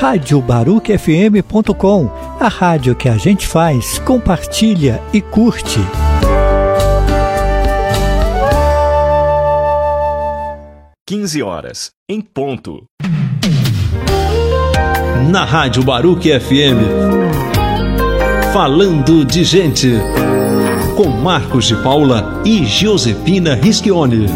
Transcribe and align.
radiobaruquefm.com, 0.00 2.10
a 2.40 2.48
rádio 2.48 2.96
que 2.96 3.08
a 3.08 3.16
gente 3.16 3.46
faz, 3.46 4.00
compartilha 4.00 5.00
e 5.12 5.20
curte. 5.20 5.78
Quinze 11.06 11.40
horas, 11.42 11.92
em 12.08 12.20
ponto. 12.20 12.84
Na 15.30 15.44
Rádio 15.44 15.84
Baruque 15.84 16.28
FM. 16.40 16.80
Falando 18.52 19.24
de 19.24 19.44
gente. 19.44 19.92
Com 20.96 21.08
Marcos 21.08 21.66
de 21.66 21.76
Paula 21.76 22.42
e 22.44 22.64
Josepina 22.64 23.54
Rischione. 23.54 24.26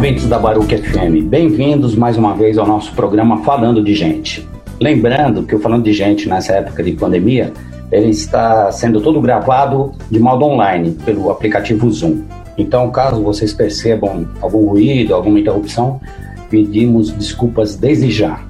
Ouvintes 0.00 0.26
da 0.26 0.38
Baruch 0.38 0.74
FM, 0.74 1.28
bem-vindos 1.28 1.94
mais 1.94 2.16
uma 2.16 2.34
vez 2.34 2.56
ao 2.56 2.66
nosso 2.66 2.90
programa 2.94 3.44
Falando 3.44 3.84
de 3.84 3.94
Gente. 3.94 4.48
Lembrando 4.80 5.42
que 5.42 5.54
o 5.54 5.58
Falando 5.58 5.84
de 5.84 5.92
Gente 5.92 6.26
nessa 6.26 6.54
época 6.54 6.82
de 6.82 6.92
pandemia, 6.92 7.52
ele 7.92 8.08
está 8.08 8.72
sendo 8.72 9.02
todo 9.02 9.20
gravado 9.20 9.92
de 10.10 10.18
modo 10.18 10.46
online 10.46 10.92
pelo 11.04 11.30
aplicativo 11.30 11.90
Zoom. 11.90 12.22
Então, 12.56 12.90
caso 12.90 13.22
vocês 13.22 13.52
percebam 13.52 14.26
algum 14.40 14.70
ruído, 14.70 15.14
alguma 15.14 15.38
interrupção, 15.38 16.00
pedimos 16.48 17.10
desculpas 17.10 17.76
desde 17.76 18.10
já, 18.10 18.40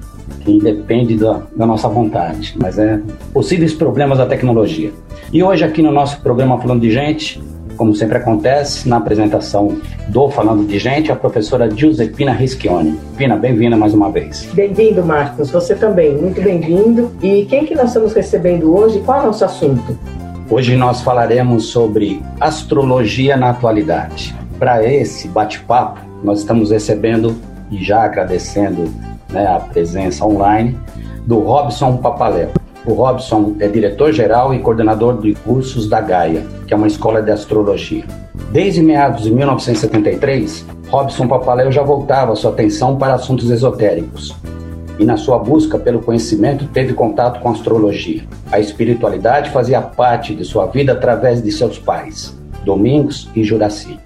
que 0.45 0.53
independe 0.53 1.17
da, 1.17 1.41
da 1.53 1.65
nossa 1.65 1.89
vontade, 1.89 2.55
mas 2.61 2.79
é 2.79 2.97
possíveis 3.33 3.73
problemas 3.73 4.19
da 4.19 4.25
tecnologia. 4.25 4.93
E 5.33 5.43
hoje 5.43 5.65
aqui 5.65 5.81
no 5.81 5.91
nosso 5.91 6.21
programa 6.21 6.57
Falando 6.61 6.79
de 6.79 6.91
Gente, 6.91 7.41
como 7.81 7.95
sempre 7.95 8.19
acontece, 8.19 8.87
na 8.87 8.97
apresentação 8.97 9.79
do 10.07 10.29
Falando 10.29 10.67
de 10.67 10.77
Gente, 10.77 11.11
a 11.11 11.15
professora 11.15 11.67
Giuseppina 11.67 12.31
Rischione. 12.31 12.95
Pina, 13.17 13.35
bem-vinda 13.35 13.75
mais 13.75 13.91
uma 13.91 14.11
vez. 14.11 14.47
Bem-vindo, 14.53 15.03
Marcos. 15.03 15.49
Você 15.49 15.73
também, 15.73 16.15
muito 16.15 16.39
bem-vindo. 16.39 17.11
E 17.23 17.43
quem 17.45 17.65
que 17.65 17.73
nós 17.73 17.87
estamos 17.87 18.13
recebendo 18.13 18.71
hoje? 18.71 18.99
Qual 18.99 19.17
é 19.17 19.23
o 19.23 19.25
nosso 19.25 19.43
assunto? 19.43 19.97
Hoje 20.47 20.75
nós 20.75 21.01
falaremos 21.01 21.69
sobre 21.69 22.21
astrologia 22.39 23.35
na 23.35 23.49
atualidade. 23.49 24.35
Para 24.59 24.85
esse 24.85 25.27
bate-papo, 25.27 26.01
nós 26.23 26.41
estamos 26.41 26.69
recebendo 26.69 27.35
e 27.71 27.83
já 27.83 28.03
agradecendo 28.03 28.93
né, 29.31 29.47
a 29.47 29.57
presença 29.57 30.23
online 30.23 30.77
do 31.25 31.39
Robson 31.39 31.97
Papaléu. 31.97 32.51
O 32.83 32.93
Robson 32.93 33.55
é 33.59 33.67
diretor-geral 33.67 34.55
e 34.55 34.59
coordenador 34.59 35.21
de 35.21 35.35
cursos 35.35 35.87
da 35.87 36.01
Gaia, 36.01 36.43
que 36.65 36.73
é 36.73 36.77
uma 36.77 36.87
escola 36.87 37.21
de 37.21 37.29
astrologia. 37.29 38.03
Desde 38.51 38.81
meados 38.81 39.23
de 39.23 39.31
1973, 39.31 40.65
Robson 40.89 41.27
Papaléu 41.27 41.71
já 41.71 41.83
voltava 41.83 42.35
sua 42.35 42.49
atenção 42.49 42.97
para 42.97 43.13
assuntos 43.13 43.51
esotéricos. 43.51 44.35
E 44.97 45.05
na 45.05 45.15
sua 45.15 45.37
busca 45.37 45.77
pelo 45.77 46.01
conhecimento, 46.01 46.65
teve 46.73 46.93
contato 46.93 47.39
com 47.39 47.49
a 47.49 47.51
astrologia. 47.51 48.23
A 48.51 48.59
espiritualidade 48.59 49.51
fazia 49.51 49.79
parte 49.79 50.33
de 50.33 50.43
sua 50.43 50.65
vida 50.65 50.93
através 50.93 51.41
de 51.41 51.51
seus 51.51 51.77
pais, 51.77 52.35
Domingos 52.65 53.29
e 53.35 53.43
Juraci. 53.43 53.99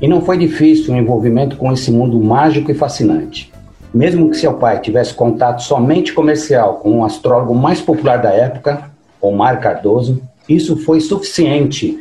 E 0.00 0.06
não 0.06 0.20
foi 0.20 0.38
difícil 0.38 0.94
o 0.94 0.96
envolvimento 0.96 1.56
com 1.56 1.72
esse 1.72 1.90
mundo 1.90 2.20
mágico 2.20 2.70
e 2.70 2.74
fascinante. 2.74 3.52
Mesmo 3.96 4.28
que 4.28 4.36
seu 4.36 4.52
pai 4.52 4.78
tivesse 4.78 5.14
contato 5.14 5.62
somente 5.62 6.12
comercial 6.12 6.80
com 6.80 6.98
o 6.98 7.04
astrólogo 7.06 7.54
mais 7.54 7.80
popular 7.80 8.18
da 8.18 8.28
época, 8.28 8.90
Omar 9.22 9.58
Cardoso, 9.58 10.20
isso 10.46 10.76
foi 10.76 11.00
suficiente 11.00 11.98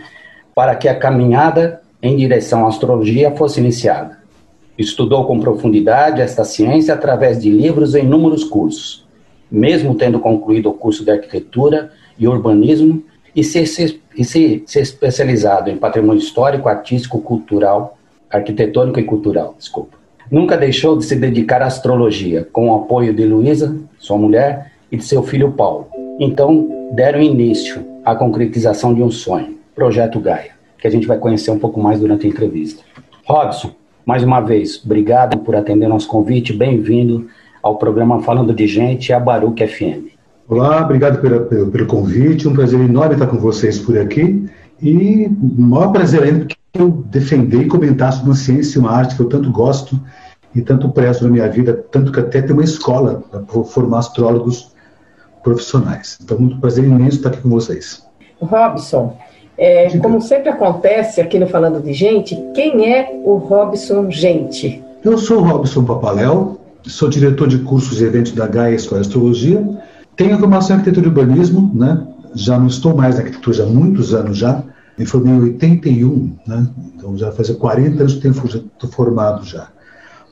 para 0.53 0.75
que 0.75 0.89
a 0.89 0.99
caminhada 0.99 1.81
em 2.01 2.17
direção 2.17 2.65
à 2.65 2.67
astrologia 2.67 3.31
fosse 3.31 3.61
iniciada. 3.61 4.19
Estudou 4.77 5.23
com 5.25 5.39
profundidade 5.39 6.19
esta 6.19 6.43
ciência 6.43 6.93
através 6.93 7.41
de 7.41 7.49
livros 7.49 7.95
e 7.95 8.01
inúmeros 8.01 8.43
cursos, 8.43 9.07
mesmo 9.49 9.95
tendo 9.95 10.19
concluído 10.19 10.67
o 10.67 10.73
curso 10.73 11.05
de 11.05 11.11
arquitetura 11.11 11.93
e 12.19 12.27
urbanismo 12.27 13.01
e 13.33 13.41
se, 13.41 13.65
se, 13.65 14.01
se, 14.21 14.63
se 14.67 14.79
especializado 14.81 15.69
em 15.69 15.77
patrimônio 15.77 16.19
histórico, 16.19 16.67
artístico, 16.67 17.21
cultural, 17.21 17.97
arquitetônico 18.29 18.99
e 18.99 19.03
cultural, 19.03 19.55
desculpa. 19.57 19.94
Nunca 20.31 20.57
deixou 20.57 20.97
de 20.97 21.05
se 21.05 21.15
dedicar 21.15 21.61
à 21.61 21.67
astrologia, 21.67 22.47
com 22.51 22.69
o 22.69 22.75
apoio 22.75 23.13
de 23.13 23.23
Luísa, 23.25 23.75
sua 23.99 24.17
mulher, 24.17 24.71
e 24.91 24.97
de 24.97 25.03
seu 25.03 25.21
filho 25.21 25.51
Paulo. 25.51 25.87
Então, 26.19 26.89
deram 26.93 27.21
início 27.21 27.83
à 28.03 28.15
concretização 28.15 28.93
de 28.93 29.03
um 29.03 29.11
sonho, 29.11 29.55
Projeto 29.75 30.19
Gaia, 30.19 30.51
que 30.79 30.87
a 30.87 30.91
gente 30.91 31.05
vai 31.05 31.17
conhecer 31.17 31.51
um 31.51 31.59
pouco 31.59 31.79
mais 31.79 31.99
durante 31.99 32.25
a 32.25 32.29
entrevista. 32.29 32.83
Robson, 33.25 33.71
mais 34.05 34.23
uma 34.23 34.39
vez, 34.39 34.81
obrigado 34.83 35.39
por 35.39 35.55
atender 35.55 35.87
nosso 35.87 36.07
convite, 36.07 36.53
bem-vindo 36.53 37.27
ao 37.61 37.77
programa 37.77 38.21
Falando 38.21 38.53
de 38.53 38.67
Gente, 38.67 39.11
a 39.11 39.19
Baruch 39.19 39.65
FM. 39.65 40.13
Olá, 40.47 40.83
obrigado 40.83 41.19
pelo, 41.21 41.41
pelo, 41.45 41.71
pelo, 41.71 41.85
convite, 41.87 42.47
um 42.47 42.53
prazer 42.53 42.79
enorme 42.79 43.15
estar 43.15 43.27
com 43.27 43.37
vocês 43.37 43.79
por 43.79 43.97
aqui 43.97 44.45
e 44.81 45.27
maior 45.57 45.91
prazer 45.91 46.21
ainda 46.21 46.39
porque 46.39 46.55
eu 46.75 46.91
defender 47.07 47.61
e 47.61 47.67
comentar 47.67 48.11
sobre 48.13 48.29
uma 48.29 48.35
ciência 48.35 48.77
e 48.77 48.81
uma 48.81 48.91
arte 48.91 49.15
que 49.15 49.21
eu 49.21 49.29
tanto 49.29 49.51
gosto 49.51 49.99
e 50.53 50.61
tanto 50.61 50.89
prezo 50.89 51.23
na 51.23 51.29
minha 51.29 51.49
vida, 51.49 51.73
tanto 51.91 52.11
que 52.11 52.19
até 52.19 52.41
tem 52.41 52.53
uma 52.53 52.63
escola 52.63 53.23
para 53.29 53.41
formar 53.63 53.99
astrólogos 53.99 54.71
profissionais. 55.43 56.17
Então, 56.23 56.39
muito 56.39 56.57
prazer 56.59 56.83
imenso 56.83 57.17
estar 57.17 57.29
aqui 57.29 57.41
com 57.41 57.49
vocês. 57.49 58.03
Robson, 58.41 59.17
é, 59.57 59.97
como 59.99 60.21
sempre 60.21 60.49
acontece 60.49 61.21
aqui 61.21 61.37
no 61.39 61.47
Falando 61.47 61.81
de 61.81 61.93
Gente, 61.93 62.35
quem 62.53 62.93
é 62.93 63.21
o 63.23 63.37
Robson 63.37 64.09
Gente? 64.09 64.83
Eu 65.03 65.17
sou 65.17 65.39
o 65.39 65.43
Robson 65.43 65.83
Papaléu, 65.83 66.59
sou 66.83 67.09
diretor 67.09 67.47
de 67.47 67.59
cursos 67.59 68.01
e 68.01 68.05
eventos 68.05 68.31
da 68.31 68.47
Gaia 68.47 68.75
Escola 68.75 69.01
de 69.01 69.07
Astrologia, 69.07 69.63
tenho 70.15 70.39
formação 70.39 70.75
em 70.75 70.79
arquitetura 70.79 71.05
e 71.05 71.09
urbanismo, 71.09 71.71
né? 71.73 72.07
já 72.35 72.59
não 72.59 72.67
estou 72.67 72.95
mais 72.95 73.15
na 73.15 73.21
arquitetura 73.21 73.63
há 73.63 73.65
muitos 73.65 74.13
anos 74.13 74.37
já, 74.37 74.61
me 74.97 75.05
formei 75.05 75.33
em 75.33 75.41
81, 75.41 76.37
né? 76.47 76.67
então 76.95 77.17
já 77.17 77.31
faz 77.31 77.49
40 77.49 78.01
anos 78.01 78.15
que 78.15 78.27
estou 78.27 78.89
formado 78.89 79.45
já. 79.45 79.69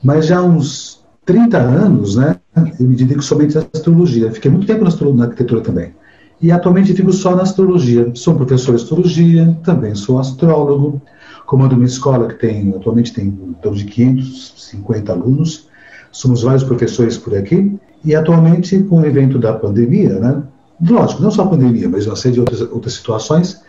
Mas 0.02 0.26
já 0.26 0.38
há 0.38 0.42
uns 0.42 1.04
30 1.24 1.58
anos, 1.58 2.16
né, 2.16 2.36
eu 2.78 2.86
me 2.86 2.94
dedico 2.94 3.22
somente 3.22 3.56
à 3.56 3.66
astrologia. 3.72 4.30
Fiquei 4.30 4.50
muito 4.50 4.66
tempo 4.66 4.84
na, 4.84 5.24
arquitetura 5.24 5.60
também. 5.60 5.94
E 6.40 6.52
atualmente 6.52 6.92
fico 6.92 7.12
só 7.12 7.34
na 7.34 7.42
astrologia. 7.42 8.10
Sou 8.14 8.34
professor 8.34 8.74
de 8.74 8.82
astrologia, 8.82 9.58
também 9.64 9.94
sou 9.94 10.18
astrólogo, 10.18 11.00
comando 11.46 11.74
uma 11.74 11.84
escola 11.84 12.28
que 12.28 12.34
tem, 12.34 12.70
atualmente 12.70 13.12
tem 13.12 13.26
em 13.28 13.52
torno 13.62 13.78
de 13.78 13.84
550 13.84 15.12
alunos. 15.12 15.68
Somos 16.12 16.42
vários 16.42 16.64
professores 16.64 17.16
por 17.16 17.34
aqui. 17.34 17.78
E 18.04 18.14
atualmente, 18.14 18.78
com 18.82 19.00
o 19.00 19.06
evento 19.06 19.38
da 19.38 19.54
pandemia, 19.54 20.18
né, 20.20 20.42
lógico, 20.86 21.22
não 21.22 21.30
só 21.30 21.42
a 21.42 21.48
pandemia, 21.48 21.88
mas 21.88 22.06
uma 22.06 22.16
série 22.16 22.34
de 22.34 22.40
outras, 22.40 22.60
outras 22.60 22.92
situações, 22.94 23.63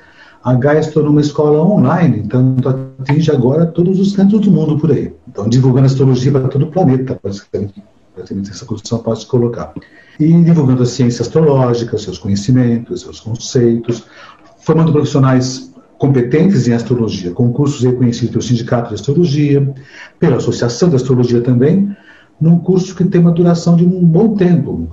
a 0.45 0.53
Gaia 0.53 0.83
se 0.83 0.91
tornou 0.91 1.11
uma 1.11 1.21
escola 1.21 1.59
online, 1.59 2.19
então 2.19 2.55
atinge 2.99 3.31
agora 3.31 3.65
todos 3.65 3.99
os 3.99 4.15
cantos 4.15 4.41
do 4.41 4.51
mundo 4.51 4.77
por 4.77 4.91
aí. 4.91 5.11
Então, 5.27 5.49
divulgando 5.49 5.87
astrologia 5.87 6.31
para 6.31 6.47
todo 6.47 6.65
o 6.65 6.71
planeta, 6.71 7.17
praticamente, 7.19 7.83
praticamente 8.13 8.51
essa 8.51 8.63
condição 8.63 8.99
pode 8.99 9.21
se 9.21 9.25
colocar. 9.25 9.73
E 10.19 10.31
divulgando 10.43 10.83
a 10.83 10.85
ciência 10.85 11.23
astrológica, 11.23 11.97
seus 11.97 12.19
conhecimentos, 12.19 13.01
seus 13.01 13.19
conceitos, 13.19 14.03
formando 14.59 14.91
profissionais 14.91 15.73
competentes 15.97 16.67
em 16.67 16.73
astrologia, 16.73 17.31
concursos 17.31 17.81
reconhecidos 17.81 18.29
pelo 18.29 18.43
Sindicato 18.43 18.89
de 18.89 18.95
Astrologia, 18.95 19.73
pela 20.19 20.37
Associação 20.37 20.89
de 20.89 20.95
Astrologia 20.97 21.41
também, 21.41 21.97
num 22.39 22.59
curso 22.59 22.95
que 22.95 23.03
tem 23.03 23.19
uma 23.19 23.31
duração 23.31 23.75
de 23.75 23.83
um 23.83 24.05
bom 24.05 24.35
tempo, 24.35 24.87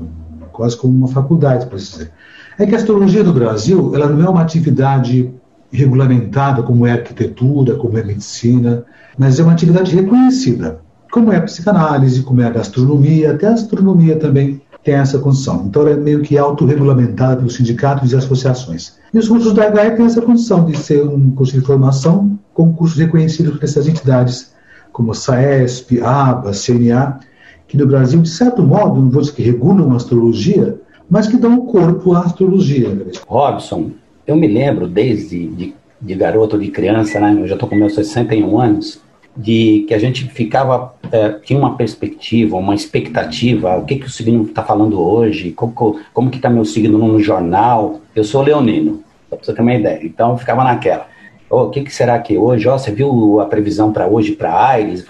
quase 0.51 0.79
como 0.79 0.97
uma 0.97 1.09
faculdade, 1.09 1.67
para 1.67 1.77
dizer. 1.77 2.11
É 2.59 2.65
que 2.65 2.75
a 2.75 2.79
astrologia 2.79 3.23
do 3.23 3.35
Brasil, 3.35 3.95
ela 3.95 4.09
não 4.09 4.25
é 4.25 4.29
uma 4.31 4.41
atividade 4.41 5.31
regulamentada, 5.73 6.63
como 6.63 6.87
é 6.87 6.93
arquitetura, 6.93 7.75
como 7.77 7.97
é 7.99 8.05
medicina, 8.05 8.85
mas 9.19 9.41
é 9.41 9.43
uma 9.43 9.53
atividade 9.53 9.95
reconhecida, 9.95 10.81
como 11.11 11.33
é 11.33 11.37
a 11.37 11.43
psicanálise, 11.43 12.23
como 12.23 12.41
é 12.43 12.47
a 12.47 12.51
gastronomia, 12.51 13.33
até 13.33 13.47
a 13.47 13.53
astronomia 13.53 14.17
também 14.17 14.61
tem 14.85 14.95
essa 14.95 15.19
condição. 15.19 15.65
Então, 15.67 15.83
ela 15.83 15.93
é 15.93 15.97
meio 15.97 16.23
que 16.23 16.37
autorregulamentada 16.37 17.37
pelos 17.37 17.55
sindicatos 17.55 18.13
e 18.13 18.17
associações. 18.17 18.99
E 19.15 19.19
os 19.19 19.29
cursos 19.29 19.53
da 19.53 19.67
HE 19.67 19.97
têm 19.97 20.07
essa 20.07 20.21
condição 20.21 20.65
de 20.65 20.77
ser 20.77 21.05
um 21.05 21.31
curso 21.31 21.53
de 21.53 21.65
formação 21.65 22.39
com 22.53 22.73
cursos 22.73 22.99
reconhecidos 22.99 23.55
por 23.55 23.65
essas 23.65 23.87
entidades, 23.87 24.53
como 24.93 25.13
a 25.13 25.15
SAESP, 25.15 26.03
ABA, 26.03 26.53
CNA, 26.53 27.21
que 27.69 27.77
no 27.79 27.87
Brasil, 27.87 28.21
de 28.21 28.29
certo 28.29 28.63
modo, 28.63 29.01
não 29.01 29.09
vou 29.09 29.23
dizer 29.23 29.35
que 29.35 29.43
regulam 29.43 29.93
a 29.93 29.97
astrologia, 29.97 30.79
mas 31.09 31.27
que 31.27 31.37
dão 31.37 31.65
corpo 31.67 32.15
à 32.15 32.21
astrologia. 32.21 33.07
Robson, 33.27 33.93
eu 34.27 34.37
me 34.37 34.47
lembro 34.47 34.87
desde 34.87 35.47
de, 35.47 35.75
de 36.01 36.15
garoto, 36.15 36.59
de 36.59 36.71
criança, 36.71 37.21
né? 37.21 37.37
Eu 37.39 37.47
já 37.47 37.55
estou 37.55 37.69
com 37.69 37.75
meus 37.75 37.95
61 37.95 38.61
anos. 38.61 39.01
de 39.35 39.87
que 39.89 39.95
a 39.95 39.99
gente 39.99 40.27
ficava, 40.27 40.95
é, 41.11 41.31
tinha 41.43 41.59
uma 41.59 41.75
perspectiva, 41.75 42.57
uma 42.57 42.75
expectativa, 42.75 43.79
o 43.79 43.85
que, 43.87 43.97
que 43.97 44.07
o 44.07 44.11
signo 44.11 44.45
está 44.45 44.63
falando 44.63 45.01
hoje, 45.01 45.53
como, 45.53 45.73
como 46.13 46.31
que 46.31 46.37
está 46.37 46.51
meu 46.51 46.65
signo 46.67 46.99
no 46.99 47.19
jornal. 47.19 48.01
Eu 48.15 48.25
sou 48.25 48.43
leonino, 48.43 49.03
para 49.31 49.39
você 49.43 49.55
ter 49.55 49.63
uma 49.63 49.75
ideia. 49.75 50.01
Então, 50.05 50.37
ficava 50.37 50.63
naquela. 50.65 51.07
Oh, 51.49 51.63
o 51.65 51.71
que, 51.71 51.83
que 51.83 51.95
será 51.95 52.19
que 52.19 52.37
hoje? 52.37 52.69
Oh, 52.69 52.79
você 52.79 52.91
viu 52.93 53.41
a 53.41 53.47
previsão 53.47 53.93
para 53.93 54.07
hoje 54.07 54.33
para 54.33 54.69
Aires? 54.69 55.05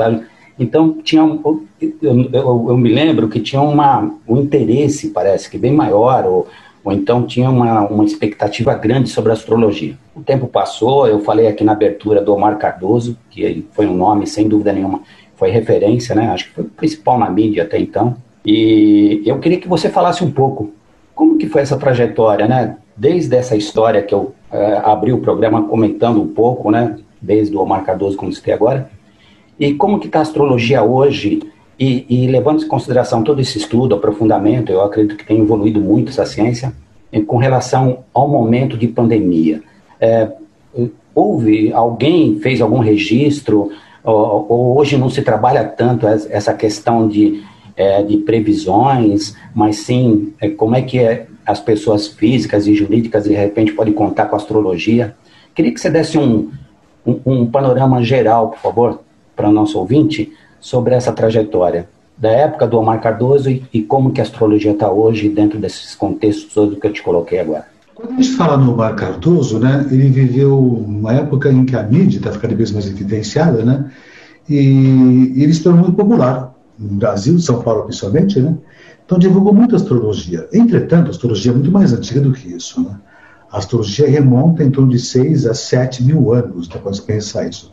Então, 0.59 0.99
tinha 1.03 1.23
eu, 1.23 1.67
eu, 2.01 2.67
eu, 2.69 2.77
me 2.77 2.91
lembro 2.91 3.29
que 3.29 3.41
tinha 3.41 3.61
uma, 3.61 4.13
um 4.29 4.41
interesse, 4.41 5.11
parece 5.11 5.51
que 5.51 5.59
bem 5.59 5.73
maior, 5.73 6.25
ou, 6.25 6.49
ou 6.85 6.93
então 6.93 7.25
tinha 7.27 7.49
uma, 7.49 7.87
uma 7.87 8.05
expectativa 8.05 8.75
grande 8.75 9.09
sobre 9.09 9.31
a 9.31 9.35
astrologia. 9.35 9.97
O 10.15 10.21
tempo 10.21 10.47
passou, 10.47 11.07
eu 11.07 11.21
falei 11.21 11.47
aqui 11.47 11.63
na 11.63 11.73
abertura 11.73 12.21
do 12.21 12.35
Omar 12.35 12.59
Cardoso, 12.59 13.17
que 13.31 13.65
foi 13.73 13.87
um 13.87 13.95
nome, 13.95 14.27
sem 14.27 14.49
dúvida 14.49 14.73
nenhuma, 14.73 15.03
foi 15.37 15.51
referência, 15.51 16.15
né? 16.15 16.29
Acho 16.29 16.49
que 16.49 16.55
foi 16.55 16.65
o 16.65 16.69
principal 16.69 17.19
na 17.19 17.31
mídia 17.31 17.63
até 17.63 17.79
então. 17.79 18.17
E 18.45 19.23
eu 19.25 19.39
queria 19.39 19.59
que 19.59 19.69
você 19.69 19.89
falasse 19.89 20.25
um 20.25 20.31
pouco 20.31 20.73
como 21.15 21.39
que 21.39 21.49
foi 21.49 21.63
essa 21.63 21.77
trajetória, 21.77 22.49
né? 22.49 22.77
Desde 22.97 23.35
essa 23.37 23.57
história 23.57 24.03
que 24.03 24.15
eu 24.15 24.35
é, 24.51 24.81
abri 24.85 25.13
o 25.13 25.21
programa 25.21 25.63
comentando 25.63 26.21
um 26.21 26.29
pouco, 26.29 26.71
né? 26.71 26.97
Desde 27.21 27.57
o 27.57 27.61
Omar 27.61 27.85
Cardoso, 27.85 28.17
como 28.17 28.33
citei 28.33 28.53
agora, 28.53 28.91
e 29.59 29.75
como 29.75 30.01
que 30.01 30.07
está 30.07 30.19
a 30.19 30.23
astrologia 30.23 30.83
hoje 30.83 31.41
e, 31.83 32.07
e, 32.09 32.27
levando 32.29 32.63
em 32.63 32.69
consideração 32.69 33.25
todo 33.25 33.41
esse 33.41 33.59
estudo, 33.59 33.97
aprofundamento, 33.97 34.71
eu 34.71 34.83
acredito 34.83 35.17
que 35.17 35.27
tem 35.27 35.41
evoluído 35.41 35.81
muito 35.81 36.11
essa 36.11 36.25
ciência, 36.25 36.73
com 37.27 37.39
relação 37.39 38.05
ao 38.15 38.29
momento 38.29 38.79
de 38.79 38.87
pandemia. 38.87 39.61
É, 40.01 40.31
houve, 41.13 41.73
alguém 41.73 42.39
fez 42.39 42.61
algum 42.61 42.79
registro, 42.79 43.73
ou, 44.05 44.47
ou, 44.49 44.79
hoje 44.79 44.97
não 44.97 45.11
se 45.11 45.23
trabalha 45.23 45.65
tanto 45.65 46.07
essa 46.07 46.55
questão 46.55 47.09
de, 47.09 47.43
é, 47.77 48.01
de 48.05 48.19
previsões, 48.19 49.37
mas 49.53 49.79
sim 49.79 50.33
é, 50.41 50.49
como 50.51 50.77
é 50.77 50.83
que 50.83 51.01
é, 51.01 51.27
as 51.45 51.59
pessoas 51.59 52.07
físicas 52.07 52.69
e 52.69 52.77
jurídicas 52.77 53.25
de 53.25 53.35
repente 53.35 53.73
podem 53.73 53.93
contar 53.93 54.27
com 54.27 54.37
a 54.37 54.39
astrologia. 54.39 55.17
Queria 55.53 55.73
que 55.73 55.81
você 55.81 55.91
desse 55.91 56.17
um, 56.17 56.49
um, 57.05 57.21
um 57.27 57.47
panorama 57.47 58.01
geral, 58.05 58.51
por 58.51 58.59
favor, 58.61 59.01
para 59.35 59.49
o 59.49 59.53
nosso 59.53 59.81
ouvinte, 59.81 60.33
sobre 60.63 60.95
essa 60.95 61.13
trajetória 61.13 61.89
da 62.17 62.31
época 62.31 62.69
do 62.69 62.79
Omar 62.79 63.01
Cardoso 63.01 63.51
e, 63.51 63.65
e 63.73 63.83
como 63.83 64.13
que 64.13 64.21
a 64.21 64.25
astrologia 64.25 64.71
está 64.71 64.91
hoje 64.91 65.29
dentro 65.29 65.59
desses 65.59 65.95
contextos 65.97 66.55
todos 66.55 66.79
que 66.79 66.87
eu 66.87 66.93
te 66.93 67.03
coloquei 67.03 67.41
agora. 67.41 67.67
Quando 67.95 68.13
a 68.13 68.15
gente 68.15 68.37
fala 68.37 68.57
no 68.57 68.73
Omar 68.73 68.95
Cardoso, 68.95 69.59
né, 69.59 69.85
ele 69.91 70.09
viveu 70.09 70.57
uma 70.57 71.13
época 71.13 71.51
em 71.51 71.65
que 71.65 71.75
a 71.75 71.83
mídia 71.83 72.19
está 72.19 72.31
ficando 72.31 72.57
vez 72.57 72.71
mais 72.71 72.87
evidenciada, 72.87 73.65
né, 73.65 73.91
e, 74.49 75.33
ele 75.37 75.53
se 75.53 75.65
tornou 75.65 75.83
muito 75.83 75.97
popular 75.97 76.55
no 76.79 76.95
Brasil, 76.95 77.39
São 77.41 77.61
Paulo 77.61 77.83
principalmente, 77.85 78.41
né, 78.41 78.57
então 79.05 79.19
divulgou 79.19 79.53
muito 79.53 79.75
a 79.75 79.79
astrologia. 79.79 80.49
Entretanto, 80.53 81.09
a 81.09 81.11
astrologia 81.11 81.51
é 81.51 81.55
muito 81.55 81.73
mais 81.73 81.93
antiga 81.93 82.21
do 82.21 82.33
que 82.33 82.49
isso, 82.49 82.81
né. 82.83 83.01
A 83.51 83.59
astrologia 83.59 84.09
remonta 84.09 84.65
em 84.65 84.71
torno 84.71 84.91
de 84.91 84.99
6 84.99 85.45
a 85.45 85.53
7 85.53 86.03
mil 86.05 86.33
anos, 86.33 86.69
né, 86.69 86.77
quando 86.81 86.95
se 86.95 87.03
pensar 87.03 87.47
isso. 87.49 87.71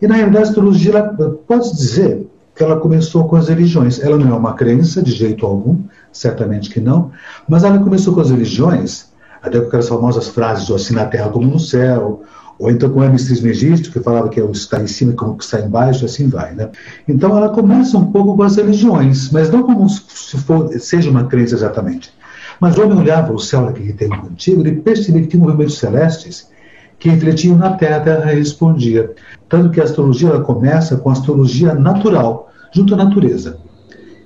E, 0.00 0.06
na 0.06 0.14
realidade, 0.14 0.44
a 0.44 0.48
astrologia, 0.48 1.02
pode 1.46 1.74
dizer 1.74 2.26
que 2.54 2.62
ela 2.62 2.76
começou 2.76 3.28
com 3.28 3.36
as 3.36 3.48
religiões. 3.48 4.00
Ela 4.00 4.16
não 4.16 4.28
é 4.28 4.34
uma 4.34 4.54
crença, 4.54 5.02
de 5.02 5.12
jeito 5.12 5.44
algum, 5.44 5.78
certamente 6.10 6.70
que 6.70 6.80
não, 6.80 7.10
mas 7.46 7.64
ela 7.64 7.78
começou 7.78 8.14
com 8.14 8.20
as 8.20 8.30
religiões, 8.30 9.06
até 9.42 9.60
com 9.60 9.66
aquelas 9.66 9.88
famosas 9.88 10.28
frases, 10.28 10.70
ou 10.70 10.76
assim 10.76 10.94
na 10.94 11.04
terra 11.04 11.28
como 11.28 11.46
no 11.46 11.60
céu, 11.60 12.22
ou 12.58 12.70
então 12.70 12.88
com 12.88 13.04
Hermes 13.04 13.26
Trismegisto, 13.26 13.92
que 13.92 14.00
falava 14.00 14.30
que 14.30 14.40
é 14.40 14.42
o 14.42 14.50
está 14.50 14.80
em 14.80 14.86
cima 14.86 15.12
como 15.12 15.36
que 15.36 15.44
está 15.44 15.60
embaixo, 15.60 16.06
assim 16.06 16.28
vai, 16.28 16.54
né? 16.54 16.70
Então 17.06 17.36
ela 17.36 17.50
começa 17.50 17.98
um 17.98 18.10
pouco 18.10 18.34
com 18.34 18.42
as 18.42 18.56
religiões, 18.56 19.30
mas 19.30 19.50
não 19.50 19.62
como 19.62 19.88
se 19.88 20.38
for, 20.38 20.70
seja 20.78 21.10
uma 21.10 21.24
crença 21.24 21.54
exatamente. 21.54 22.10
Mas 22.58 22.78
o 22.78 22.84
homem 22.84 22.98
olhava 22.98 23.34
o 23.34 23.38
céu 23.38 23.62
naquele 23.62 23.92
tempo 23.92 24.26
antigo 24.26 24.66
e 24.66 24.74
percebia 24.76 25.20
que 25.22 25.28
tinha 25.28 25.42
movimentos 25.42 25.78
celestes 25.78 26.48
que 26.98 27.08
refletiam 27.08 27.56
na 27.56 27.72
Terra, 27.72 27.96
a 27.96 28.00
Terra 28.00 28.24
respondia. 28.32 29.12
Tanto 29.48 29.70
que 29.70 29.80
a 29.80 29.84
astrologia 29.84 30.30
ela 30.30 30.40
começa 30.40 30.96
com 30.96 31.10
a 31.10 31.12
astrologia 31.12 31.74
natural, 31.74 32.50
junto 32.72 32.94
à 32.94 32.96
natureza. 32.96 33.58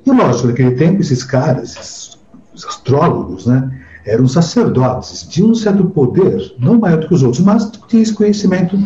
E 0.04 0.10
lógico, 0.10 0.48
naquele 0.48 0.72
tempo, 0.72 1.00
esses 1.00 1.22
caras, 1.22 1.76
esses 1.76 2.18
astrólogos, 2.66 3.46
né, 3.46 3.70
eram 4.04 4.26
sacerdotes, 4.26 5.22
tinham 5.28 5.50
um 5.50 5.54
certo 5.54 5.84
poder, 5.84 6.54
não 6.58 6.78
maior 6.78 7.00
do 7.00 7.08
que 7.08 7.14
os 7.14 7.22
outros, 7.22 7.44
mas 7.44 7.70
tinham 7.86 8.02
esse 8.02 8.14
conhecimento 8.14 8.78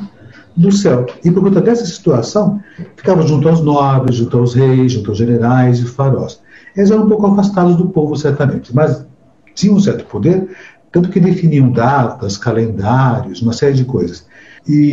do 0.56 0.72
céu. 0.72 1.06
E 1.24 1.30
por 1.30 1.42
conta 1.42 1.60
dessa 1.60 1.84
situação, 1.86 2.60
ficavam 2.96 3.26
junto 3.26 3.48
aos 3.48 3.60
nobres, 3.60 4.16
junto 4.16 4.38
aos 4.38 4.54
reis, 4.54 4.92
junto 4.92 5.10
aos 5.10 5.18
generais 5.18 5.78
e 5.78 5.84
faróis. 5.84 6.40
Eles 6.76 6.90
eram 6.90 7.04
um 7.04 7.08
pouco 7.08 7.26
afastados 7.26 7.76
do 7.76 7.86
povo, 7.86 8.16
certamente, 8.16 8.74
mas 8.74 9.06
tinham 9.54 9.76
um 9.76 9.80
certo 9.80 10.04
poder, 10.06 10.48
tanto 10.94 11.08
que 11.08 11.18
definiam 11.18 11.72
datas, 11.72 12.38
calendários, 12.38 13.42
uma 13.42 13.52
série 13.52 13.74
de 13.74 13.84
coisas. 13.84 14.24
E, 14.64 14.92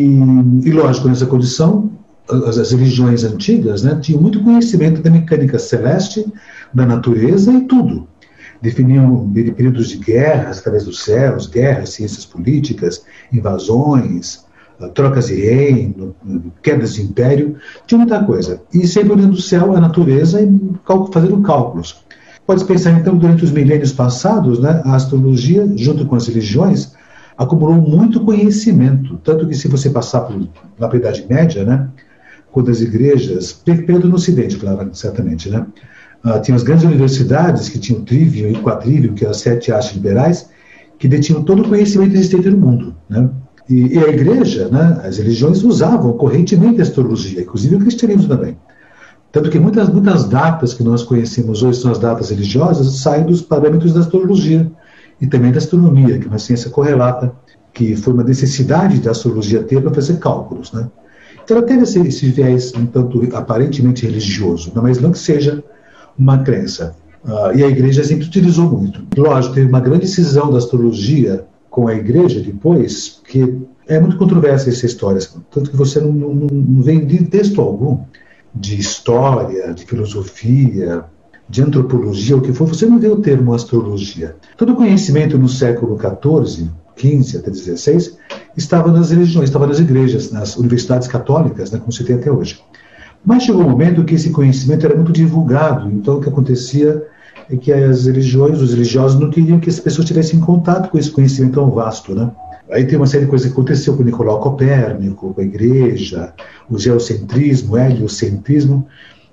e 0.65 0.71
lógico, 0.71 1.07
nessa 1.07 1.27
condição, 1.27 1.91
as, 2.27 2.57
as, 2.57 2.71
religiões 2.71 3.23
antigas 3.23 3.83
né, 3.83 3.99
tinham 4.01 4.19
muito 4.19 4.43
conhecimento 4.43 4.99
da 4.99 5.11
mecânica 5.11 5.59
celeste, 5.59 6.25
da 6.73 6.87
natureza 6.87 7.53
e 7.53 7.61
tudo. 7.67 8.07
Definiam 8.59 9.31
períodos 9.31 9.89
de 9.89 9.97
guerras 9.97 10.57
através 10.57 10.85
dos 10.85 11.03
céus, 11.03 11.45
guerras, 11.45 11.91
ciências 11.91 12.25
políticas, 12.25 13.05
invasões, 13.31 14.43
ah, 14.79 14.89
trocas 14.89 15.27
de 15.27 15.35
reino, 15.35 16.15
quedas 16.63 16.95
de 16.95 17.03
império, 17.03 17.57
tinha 17.85 17.99
muita 17.99 18.23
coisa. 18.23 18.59
E 18.73 18.87
sempre 18.87 19.13
olhando 19.13 19.33
o 19.33 19.41
céu, 19.41 19.75
a 19.75 19.79
natureza 19.79 20.41
e 20.41 20.49
fazendo 21.13 21.41
cálculos. 21.43 22.03
Pode 22.45 22.65
pensar, 22.65 22.91
então, 22.99 23.17
durante 23.17 23.43
os 23.43 23.51
milênios 23.51 23.93
passados, 23.93 24.59
né, 24.59 24.81
a 24.83 24.95
astrologia, 24.95 25.71
junto 25.75 26.05
com 26.05 26.15
as 26.15 26.27
religiões, 26.27 26.93
acumulou 27.37 27.75
muito 27.75 28.19
conhecimento. 28.21 29.17
Tanto 29.23 29.47
que, 29.47 29.55
se 29.55 29.67
você 29.67 29.89
passar 29.89 30.21
por, 30.21 30.47
na 30.79 30.95
Idade 30.95 31.25
Média, 31.29 31.63
né, 31.63 31.87
quando 32.51 32.69
as 32.69 32.81
igrejas, 32.81 33.53
pelo 33.53 34.07
no 34.07 34.15
Ocidente, 34.15 34.57
claro, 34.57 34.89
certamente, 34.93 35.49
né, 35.49 35.65
uh, 36.25 36.41
tinham 36.41 36.55
as 36.55 36.63
grandes 36.63 36.83
universidades 36.83 37.69
que 37.69 37.79
tinham 37.79 38.03
trivium 38.03 38.49
e 38.49 38.61
quadrivium, 38.61 39.13
que 39.13 39.23
eram 39.23 39.31
as 39.31 39.37
sete 39.37 39.71
artes 39.71 39.93
liberais, 39.93 40.49
que 40.99 41.07
detinham 41.07 41.43
todo 41.43 41.63
o 41.63 41.69
conhecimento 41.69 42.13
existente 42.13 42.49
no 42.49 42.57
mundo. 42.57 42.95
Né? 43.09 43.29
E, 43.69 43.95
e, 43.95 43.99
a 43.99 44.09
igreja, 44.09 44.67
né, 44.67 45.01
as 45.03 45.17
religiões 45.17 45.63
usavam 45.63 46.13
correntemente 46.13 46.79
a 46.79 46.83
astrologia, 46.83 47.41
inclusive 47.41 47.75
o 47.75 47.79
cristianismo 47.79 48.27
também. 48.27 48.57
Tanto 49.31 49.49
que 49.49 49.59
muitas, 49.59 49.87
muitas 49.87 50.25
datas 50.25 50.73
que 50.73 50.83
nós 50.83 51.03
conhecemos 51.03 51.63
hoje 51.63 51.79
são 51.79 51.91
as 51.91 51.97
datas 51.97 52.29
religiosas, 52.29 52.99
saem 52.99 53.25
dos 53.25 53.41
parâmetros 53.41 53.93
da 53.93 54.01
astrologia 54.01 54.69
e 55.21 55.27
também 55.27 55.51
da 55.51 55.59
astronomia, 55.59 56.19
que 56.19 56.25
é 56.25 56.27
uma 56.27 56.39
ciência 56.39 56.69
correlata, 56.69 57.33
que 57.73 57.95
foi 57.95 58.13
uma 58.13 58.23
necessidade 58.23 58.99
da 58.99 59.11
astrologia 59.11 59.63
ter 59.63 59.81
para 59.81 59.93
fazer 59.93 60.17
cálculos. 60.17 60.73
Né? 60.73 60.89
Então 61.43 61.57
ela 61.57 61.65
teve 61.65 61.83
esse, 61.83 61.99
esse 61.99 62.29
viés 62.29 62.73
um 62.75 62.85
tanto 62.85 63.21
aparentemente 63.33 64.05
religioso, 64.05 64.71
mas 64.75 64.99
não 64.99 65.11
que 65.11 65.19
seja 65.19 65.63
uma 66.17 66.39
crença. 66.39 66.95
Uh, 67.23 67.55
e 67.55 67.63
a 67.63 67.67
igreja 67.67 68.03
sempre 68.03 68.25
utilizou 68.25 68.69
muito. 68.69 69.03
Lógico, 69.15 69.53
teve 69.53 69.67
uma 69.67 69.79
grande 69.79 70.07
cisão 70.07 70.51
da 70.51 70.57
astrologia 70.57 71.45
com 71.69 71.87
a 71.87 71.93
igreja 71.93 72.41
depois, 72.41 73.21
que 73.27 73.61
é 73.87 73.99
muito 73.99 74.17
controversa 74.17 74.69
essa 74.69 74.85
história, 74.85 75.21
tanto 75.51 75.69
que 75.69 75.77
você 75.77 75.99
não, 75.99 76.11
não, 76.11 76.33
não 76.33 77.25
texto 77.27 77.61
algum 77.61 77.99
de 78.53 78.79
história, 78.79 79.73
de 79.73 79.85
filosofia, 79.85 81.05
de 81.47 81.61
antropologia, 81.61 82.37
o 82.37 82.41
que 82.41 82.53
for, 82.53 82.67
você 82.67 82.85
não 82.85 82.99
vê 82.99 83.07
o 83.07 83.17
termo 83.17 83.53
astrologia. 83.53 84.35
Todo 84.57 84.75
conhecimento 84.75 85.37
no 85.37 85.49
século 85.49 85.97
XIV, 85.97 86.69
XV 86.95 87.37
até 87.37 87.53
XVI, 87.53 88.17
estava 88.55 88.91
nas 88.91 89.11
religiões, 89.11 89.49
estava 89.49 89.67
nas 89.67 89.79
igrejas, 89.79 90.31
nas 90.31 90.55
universidades 90.55 91.07
católicas, 91.07 91.71
né, 91.71 91.79
como 91.79 91.91
se 91.91 92.03
tem 92.03 92.15
até 92.15 92.31
hoje. 92.31 92.61
Mas 93.23 93.43
chegou 93.43 93.63
um 93.63 93.69
momento 93.69 94.03
que 94.03 94.15
esse 94.15 94.31
conhecimento 94.31 94.85
era 94.85 94.95
muito 94.95 95.11
divulgado, 95.11 95.89
então 95.91 96.17
o 96.17 96.21
que 96.21 96.29
acontecia 96.29 97.05
é 97.49 97.55
que 97.55 97.71
as 97.71 98.05
religiões, 98.05 98.61
os 98.61 98.71
religiosos 98.71 99.19
não 99.19 99.29
queriam 99.29 99.59
que 99.59 99.69
as 99.69 99.79
pessoas 99.79 100.07
tivessem 100.07 100.39
contato 100.39 100.89
com 100.89 100.97
esse 100.97 101.11
conhecimento 101.11 101.55
tão 101.55 101.69
vasto, 101.69 102.15
né? 102.15 102.31
Aí 102.71 102.85
tem 102.85 102.97
uma 102.97 103.05
série 103.05 103.25
de 103.25 103.29
coisas 103.29 103.47
que 103.47 103.53
aconteceu 103.53 103.97
com 103.97 104.03
Nicolau 104.03 104.39
Copérnico, 104.39 105.33
com 105.33 105.41
a 105.41 105.43
igreja, 105.43 106.33
o 106.69 106.79
geocentrismo, 106.79 107.73
o 107.73 107.77
heliocentrismo, 107.77 108.87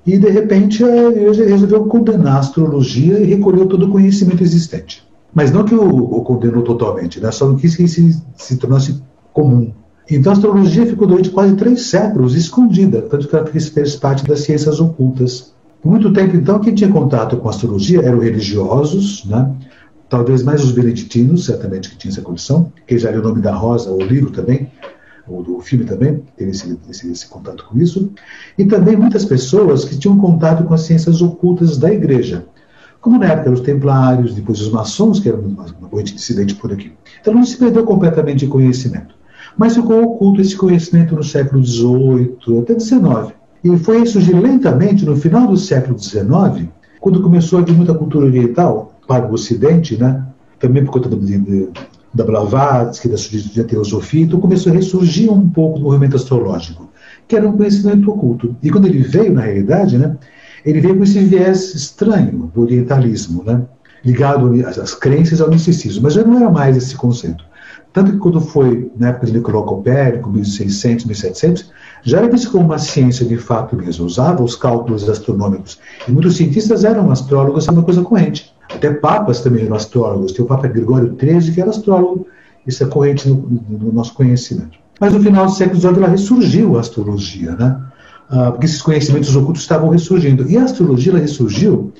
e 0.04 0.18
de 0.18 0.28
repente 0.28 0.82
a 0.82 1.08
igreja 1.08 1.44
resolveu 1.44 1.84
condenar 1.84 2.36
a 2.36 2.40
astrologia 2.40 3.18
e 3.20 3.24
recolheu 3.24 3.66
todo 3.66 3.86
o 3.86 3.90
conhecimento 3.90 4.42
existente. 4.42 5.06
Mas 5.32 5.52
não 5.52 5.64
que 5.64 5.74
o, 5.74 5.88
o 5.88 6.22
condenou 6.22 6.62
totalmente, 6.62 7.20
né? 7.20 7.30
só 7.30 7.54
quis 7.54 7.76
que 7.76 7.86
se, 7.86 8.20
se 8.36 8.56
tornasse 8.56 9.00
comum. 9.32 9.72
Então 10.10 10.32
a 10.32 10.34
astrologia 10.34 10.86
ficou 10.86 11.06
durante 11.06 11.30
quase 11.30 11.54
três 11.54 11.82
séculos 11.82 12.34
escondida, 12.34 13.02
tanto 13.02 13.28
que 13.28 13.36
ela 13.36 13.46
fez 13.46 13.96
parte 13.96 14.24
das 14.24 14.40
ciências 14.40 14.80
ocultas. 14.80 15.52
Por 15.82 15.90
muito 15.90 16.12
tempo, 16.12 16.34
então, 16.34 16.58
quem 16.58 16.74
tinha 16.74 16.90
contato 16.90 17.36
com 17.36 17.46
a 17.46 17.50
astrologia 17.50 18.00
eram 18.00 18.18
religiosos, 18.18 19.24
né? 19.26 19.54
Talvez 20.08 20.42
mais 20.42 20.64
os 20.64 20.72
beneditinos, 20.72 21.44
certamente 21.44 21.90
que 21.90 21.96
tinham 21.96 22.12
essa 22.12 22.22
condição, 22.22 22.72
que 22.86 22.98
já 22.98 23.10
era 23.10 23.20
o 23.20 23.22
nome 23.22 23.40
da 23.40 23.54
rosa, 23.54 23.92
o 23.92 24.02
livro 24.02 24.30
também, 24.30 24.70
o, 25.26 25.58
o 25.58 25.60
filme 25.60 25.84
também 25.84 26.22
teve 26.36 26.50
esse, 26.50 26.78
esse, 26.88 27.10
esse, 27.10 27.26
contato 27.28 27.64
com 27.64 27.78
isso, 27.78 28.10
e 28.56 28.64
também 28.64 28.96
muitas 28.96 29.24
pessoas 29.24 29.84
que 29.84 29.98
tinham 29.98 30.16
contato 30.18 30.64
com 30.64 30.74
as 30.74 30.82
ciências 30.82 31.20
ocultas 31.20 31.76
da 31.76 31.92
igreja, 31.92 32.46
como 33.00 33.18
na 33.18 33.26
época 33.26 33.50
os 33.50 33.60
templários, 33.60 34.34
depois 34.34 34.60
os 34.60 34.70
maçons, 34.70 35.20
que 35.20 35.28
eram 35.28 35.40
uma, 35.40 35.66
uma 35.80 36.02
dissidente 36.02 36.54
por 36.54 36.72
aqui. 36.72 36.92
Então 37.20 37.34
não 37.34 37.44
se 37.44 37.56
perdeu 37.56 37.84
completamente 37.84 38.40
de 38.40 38.46
conhecimento, 38.48 39.14
mas 39.56 39.74
ficou 39.74 40.02
oculto 40.02 40.40
esse 40.40 40.56
conhecimento 40.56 41.14
no 41.14 41.22
século 41.22 41.64
XVIII 41.64 42.60
até 42.60 42.78
XIX. 42.78 43.34
E 43.62 43.76
foi 43.76 44.06
surgir 44.06 44.34
lentamente 44.34 45.04
no 45.04 45.16
final 45.16 45.46
do 45.46 45.56
século 45.56 45.98
XIX, 45.98 46.68
quando 47.00 47.22
começou 47.22 47.58
a 47.58 47.62
vir 47.62 47.74
muita 47.74 47.94
cultura 47.94 48.26
oriental 48.26 48.97
para 49.08 49.26
o 49.26 49.32
Ocidente, 49.32 49.96
né? 49.96 50.24
também 50.60 50.84
por 50.84 50.92
conta 50.92 51.08
de, 51.08 51.38
de, 51.38 51.68
da 52.12 52.24
Blavatsky, 52.24 53.08
da, 53.08 53.16
da 53.56 53.64
teosofia, 53.64 54.24
então 54.24 54.40
começou 54.40 54.70
a 54.70 54.74
ressurgir 54.74 55.32
um 55.32 55.48
pouco 55.48 55.78
do 55.78 55.84
movimento 55.86 56.16
astrológico, 56.16 56.88
que 57.26 57.34
era 57.34 57.48
um 57.48 57.56
conhecimento 57.56 58.10
oculto. 58.10 58.54
E 58.62 58.70
quando 58.70 58.86
ele 58.86 59.02
veio, 59.02 59.32
na 59.32 59.40
realidade, 59.40 59.96
né, 59.96 60.16
ele 60.64 60.80
veio 60.80 60.96
com 60.96 61.04
esse 61.04 61.18
viés 61.20 61.74
estranho 61.74 62.50
do 62.54 62.60
orientalismo, 62.62 63.42
né, 63.44 63.62
ligado 64.04 64.52
às 64.66 64.94
crenças 64.94 65.40
ao 65.40 65.48
misticismo, 65.48 66.02
mas 66.02 66.14
já 66.14 66.22
não 66.22 66.36
era 66.36 66.50
mais 66.50 66.76
esse 66.76 66.94
conceito. 66.94 67.44
Tanto 67.92 68.12
que 68.12 68.18
quando 68.18 68.40
foi 68.40 68.90
na 68.96 69.08
época 69.08 69.26
de 69.26 69.32
Nicolau 69.32 69.64
Copérnico, 69.64 70.30
1600, 70.30 71.06
1700, 71.06 71.72
já 72.02 72.18
era 72.18 72.28
visto 72.28 72.50
como 72.50 72.64
uma 72.64 72.78
ciência 72.78 73.24
de 73.26 73.36
fato 73.36 73.74
mesmo, 73.74 74.04
usava 74.04 74.42
os 74.42 74.54
cálculos 74.54 75.08
astronômicos. 75.08 75.80
E 76.06 76.12
muitos 76.12 76.36
cientistas 76.36 76.84
eram 76.84 77.10
astrólogos, 77.10 77.66
é 77.66 77.70
uma 77.70 77.82
coisa 77.82 78.02
corrente. 78.02 78.54
Até 78.78 78.92
papas 78.92 79.40
também 79.40 79.64
eram 79.64 79.74
astrólogos. 79.74 80.30
Tem 80.30 80.44
o 80.44 80.48
Papa 80.48 80.68
Gregório 80.68 81.16
XIII, 81.18 81.52
que 81.52 81.60
era 81.60 81.70
astrólogo. 81.70 82.28
Isso 82.64 82.84
é 82.84 82.86
corrente 82.86 83.28
no, 83.28 83.36
no 83.68 83.92
nosso 83.92 84.14
conhecimento. 84.14 84.78
Mas 85.00 85.12
no 85.12 85.20
final 85.20 85.46
do 85.46 85.52
século 85.52 85.80
XIX 85.80 85.96
ela 85.96 86.08
ressurgiu 86.08 86.76
a 86.76 86.80
astrologia, 86.80 87.56
né? 87.56 87.80
Ah, 88.30 88.52
porque 88.52 88.66
esses 88.66 88.80
conhecimentos 88.80 89.34
ocultos 89.34 89.62
estavam 89.62 89.88
ressurgindo. 89.90 90.48
E 90.48 90.56
a 90.56 90.62
astrologia 90.62 91.12
ela 91.12 91.20
ressurgiu, 91.20 91.92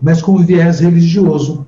mas 0.00 0.20
com 0.20 0.32
um 0.32 0.44
viés 0.44 0.80
religioso. 0.80 1.66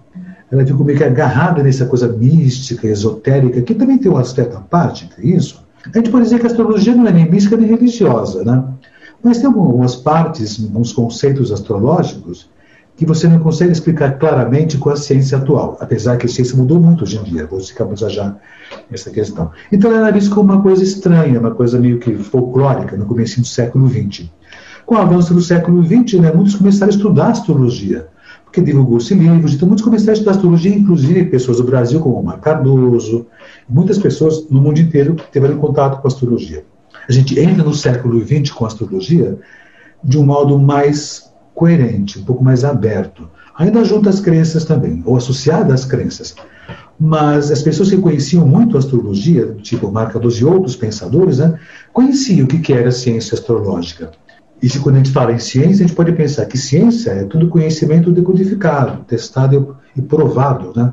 Ela 0.50 0.66
ficou 0.66 0.84
meio 0.84 0.98
que 0.98 1.04
agarrada 1.04 1.62
nessa 1.62 1.87
coisa 1.87 2.08
mística, 2.08 2.87
esotérica, 2.87 3.60
que 3.62 3.75
também 3.75 3.98
tem 3.98 4.10
uma 4.10 4.25
certa 4.25 4.60
parte 4.60 5.04
entre 5.04 5.34
isso. 5.34 5.62
A 5.84 5.98
gente 5.98 6.10
pode 6.10 6.25
dizer 6.25 6.40
que 6.40 6.46
a 6.46 6.50
astrologia 6.50 6.94
não 6.94 7.06
é 7.06 7.12
nem 7.12 7.30
mística 7.30 7.56
nem 7.56 7.68
religiosa, 7.68 8.44
né? 8.44 8.64
Mas 9.22 9.38
tem 9.38 9.46
algumas 9.46 9.96
partes, 9.96 10.62
alguns 10.62 10.92
conceitos 10.92 11.52
astrológicos 11.52 12.48
que 12.99 13.07
você 13.07 13.28
não 13.28 13.38
consegue 13.38 13.71
explicar 13.71 14.19
claramente 14.19 14.76
com 14.76 14.90
a 14.90 14.97
ciência 14.97 15.38
atual, 15.38 15.78
apesar 15.81 16.17
que 16.17 16.26
a 16.26 16.28
ciência 16.28 16.57
mudou 16.57 16.81
muito 16.81 17.05
hoje 17.05 17.17
em 17.17 17.23
dia, 17.23 17.47
vou 17.47 17.61
já 17.61 18.09
já 18.09 18.37
essa 18.90 19.09
questão. 19.09 19.52
Então 19.71 19.88
ela 19.93 20.09
era 20.09 20.11
vista 20.11 20.35
como 20.35 20.52
uma 20.52 20.61
coisa 20.61 20.83
estranha, 20.83 21.38
uma 21.38 21.52
coisa 21.52 21.78
meio 21.78 22.00
que 22.00 22.12
folclórica 22.17 22.97
no 22.97 23.07
começo 23.07 23.40
do 23.40 23.47
século 23.47 23.88
XX. 23.88 24.28
Com 24.85 24.97
o 24.97 24.99
avanço 24.99 25.33
do 25.33 25.40
século 25.40 25.81
XX, 25.85 26.21
né, 26.21 26.33
muitos 26.33 26.57
começaram 26.57 26.93
a 26.93 26.97
estudar 26.97 27.28
astrologia, 27.28 28.09
porque 28.45 28.61
divulgou-se 28.61 29.14
livros, 29.14 29.55
então 29.55 29.69
muitos 29.69 29.85
começaram 29.85 30.11
a 30.11 30.14
estudar 30.14 30.33
astrologia, 30.33 30.75
inclusive 30.75 31.26
pessoas 31.26 31.59
do 31.59 31.64
Brasil, 31.64 32.00
como 32.00 32.19
Omar 32.19 32.40
Cardoso, 32.40 33.26
muitas 33.69 33.97
pessoas 33.99 34.50
no 34.50 34.61
mundo 34.61 34.81
inteiro 34.81 35.14
tiveram 35.33 35.57
contato 35.59 36.00
com 36.00 36.09
a 36.09 36.11
astrologia. 36.11 36.64
A 37.09 37.12
gente 37.12 37.38
entra 37.38 37.62
no 37.62 37.73
século 37.73 38.21
XX 38.21 38.50
com 38.50 38.64
a 38.64 38.67
astrologia 38.67 39.38
de 40.02 40.19
um 40.19 40.25
modo 40.25 40.59
mais 40.59 41.27
coerente, 41.58 42.20
um 42.20 42.24
pouco 42.24 42.44
mais 42.44 42.64
aberto. 42.64 43.28
Ainda 43.58 43.84
junto 43.84 44.08
às 44.08 44.20
crenças 44.20 44.64
também, 44.64 45.02
ou 45.04 45.16
associado 45.16 45.72
às 45.72 45.84
crenças. 45.84 46.36
Mas 47.00 47.50
as 47.50 47.62
pessoas 47.62 47.90
que 47.90 47.96
conheciam 47.96 48.46
muito 48.46 48.76
a 48.76 48.78
astrologia, 48.78 49.56
tipo 49.60 49.90
Marcadores 49.90 50.36
e 50.36 50.44
outros 50.44 50.76
pensadores, 50.76 51.38
né, 51.38 51.58
conheciam 51.92 52.44
o 52.44 52.48
que 52.48 52.72
era 52.72 52.90
a 52.90 52.92
ciência 52.92 53.34
astrológica. 53.34 54.12
E 54.62 54.68
se 54.68 54.78
quando 54.78 54.96
a 54.96 54.98
gente 54.98 55.10
fala 55.10 55.32
em 55.32 55.38
ciência, 55.40 55.84
a 55.84 55.88
gente 55.88 55.96
pode 55.96 56.12
pensar 56.12 56.46
que 56.46 56.56
ciência 56.56 57.10
é 57.10 57.24
tudo 57.24 57.48
conhecimento 57.48 58.12
decodificado, 58.12 59.04
testado 59.04 59.76
e 59.96 60.02
provado. 60.02 60.72
Né? 60.76 60.92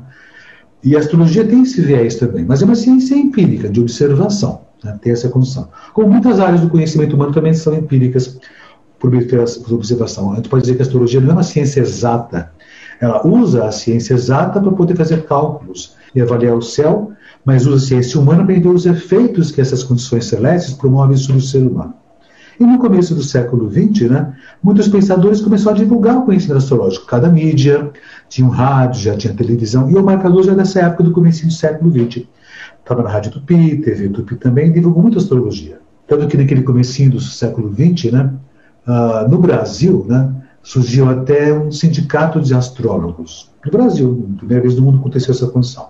E 0.82 0.96
a 0.96 0.98
astrologia 0.98 1.44
tem 1.44 1.62
esse 1.62 1.80
viés 1.80 2.16
também, 2.16 2.44
mas 2.44 2.60
é 2.60 2.64
uma 2.64 2.74
ciência 2.74 3.14
empírica, 3.14 3.68
de 3.68 3.80
observação, 3.80 4.62
né? 4.82 4.98
tem 5.00 5.12
essa 5.12 5.28
condição. 5.28 5.68
Como 5.94 6.10
muitas 6.10 6.40
áreas 6.40 6.60
do 6.60 6.70
conhecimento 6.70 7.14
humano 7.14 7.32
também 7.32 7.54
são 7.54 7.72
empíricas, 7.74 8.38
por 8.98 9.14
observação. 9.74 10.32
A 10.32 10.36
gente 10.36 10.48
pode 10.48 10.62
dizer 10.62 10.76
que 10.76 10.82
a 10.82 10.84
astrologia 10.84 11.20
não 11.20 11.30
é 11.30 11.32
uma 11.32 11.42
ciência 11.42 11.80
exata. 11.80 12.50
Ela 13.00 13.26
usa 13.26 13.66
a 13.66 13.72
ciência 13.72 14.14
exata 14.14 14.60
para 14.60 14.72
poder 14.72 14.96
fazer 14.96 15.24
cálculos 15.26 15.94
e 16.14 16.20
avaliar 16.20 16.56
o 16.56 16.62
céu, 16.62 17.12
mas 17.44 17.66
usa 17.66 17.76
a 17.76 17.88
ciência 17.88 18.20
humana 18.20 18.44
para 18.44 18.54
entender 18.54 18.74
os 18.74 18.86
efeitos 18.86 19.50
que 19.50 19.60
essas 19.60 19.84
condições 19.84 20.24
celestes 20.24 20.74
promovem 20.74 21.16
sobre 21.16 21.42
o 21.42 21.44
ser 21.44 21.58
humano. 21.58 21.94
E 22.58 22.64
no 22.64 22.78
começo 22.78 23.14
do 23.14 23.22
século 23.22 23.70
XX, 23.70 24.10
né, 24.10 24.34
muitos 24.62 24.88
pensadores 24.88 25.42
começaram 25.42 25.76
a 25.76 25.78
divulgar 25.78 26.16
o 26.16 26.22
conhecimento 26.22 26.58
astrológico. 26.58 27.06
Cada 27.06 27.28
mídia 27.28 27.90
tinha 28.30 28.46
um 28.46 28.50
rádio, 28.50 29.02
já 29.02 29.14
tinha 29.14 29.34
televisão, 29.34 29.90
e 29.90 29.94
o 29.94 30.02
marcador 30.02 30.42
já 30.42 30.52
é 30.52 30.54
dessa 30.54 30.80
época 30.80 31.04
do 31.04 31.12
começo 31.12 31.46
do 31.46 31.52
século 31.52 31.90
XX. 31.90 32.24
Estava 32.80 33.02
na 33.02 33.10
Rádio 33.10 33.32
Tupi, 33.32 33.76
TV 33.82 34.08
Tupi 34.08 34.36
também, 34.36 34.72
divulgou 34.72 35.02
muito 35.02 35.18
astrologia. 35.18 35.78
Tanto 36.06 36.26
que 36.28 36.36
naquele 36.36 36.62
comecinho 36.62 37.10
do 37.10 37.20
século 37.20 37.70
XX, 37.74 38.12
né, 38.12 38.32
Uh, 38.86 39.28
no 39.28 39.38
Brasil, 39.38 40.06
né, 40.08 40.32
surgiu 40.62 41.08
até 41.08 41.52
um 41.52 41.70
sindicato 41.70 42.40
de 42.40 42.54
astrólogos. 42.54 43.50
No 43.64 43.70
Brasil, 43.70 44.28
primeira 44.36 44.62
vez 44.62 44.76
no 44.76 44.82
mundo 44.82 44.98
aconteceu 44.98 45.32
essa 45.32 45.46
condição. 45.48 45.88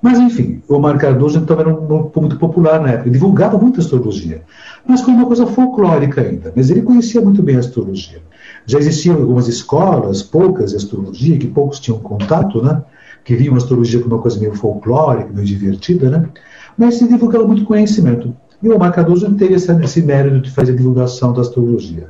Mas, 0.00 0.18
enfim, 0.18 0.62
o 0.68 0.74
Omar 0.74 0.96
Cardoso 0.98 1.38
então 1.38 1.58
era 1.58 1.68
um 1.68 2.10
muito 2.14 2.36
popular 2.36 2.80
na 2.80 2.90
época, 2.90 3.10
divulgava 3.10 3.58
muito 3.58 3.80
astrologia, 3.80 4.42
mas 4.86 5.00
como 5.00 5.16
uma 5.16 5.26
coisa 5.26 5.46
folclórica 5.46 6.20
ainda. 6.20 6.52
Mas 6.54 6.70
ele 6.70 6.82
conhecia 6.82 7.20
muito 7.20 7.42
bem 7.42 7.56
a 7.56 7.60
astrologia. 7.60 8.22
Já 8.64 8.78
existiam 8.78 9.16
algumas 9.16 9.48
escolas, 9.48 10.22
poucas 10.22 10.70
de 10.70 10.76
astrologia, 10.76 11.38
que 11.38 11.48
poucos 11.48 11.80
tinham 11.80 11.98
contato, 11.98 12.62
né? 12.62 12.82
que 13.24 13.34
viam 13.34 13.54
a 13.54 13.56
astrologia 13.58 14.00
como 14.00 14.14
uma 14.14 14.22
coisa 14.22 14.38
meio 14.38 14.54
folclórica, 14.54 15.30
meio 15.32 15.46
divertida, 15.46 16.08
né? 16.08 16.28
mas 16.76 16.94
se 16.94 17.08
divulgava 17.08 17.46
muito 17.46 17.64
conhecimento. 17.64 18.34
E 18.62 18.68
o 18.68 18.74
Omar 18.74 18.92
Cardoso 18.92 19.32
teve 19.34 19.54
esse, 19.54 19.70
esse 19.82 20.02
mérito 20.02 20.40
de 20.40 20.50
fazer 20.50 20.72
a 20.72 20.76
divulgação 20.76 21.32
da 21.32 21.40
astrologia. 21.40 22.08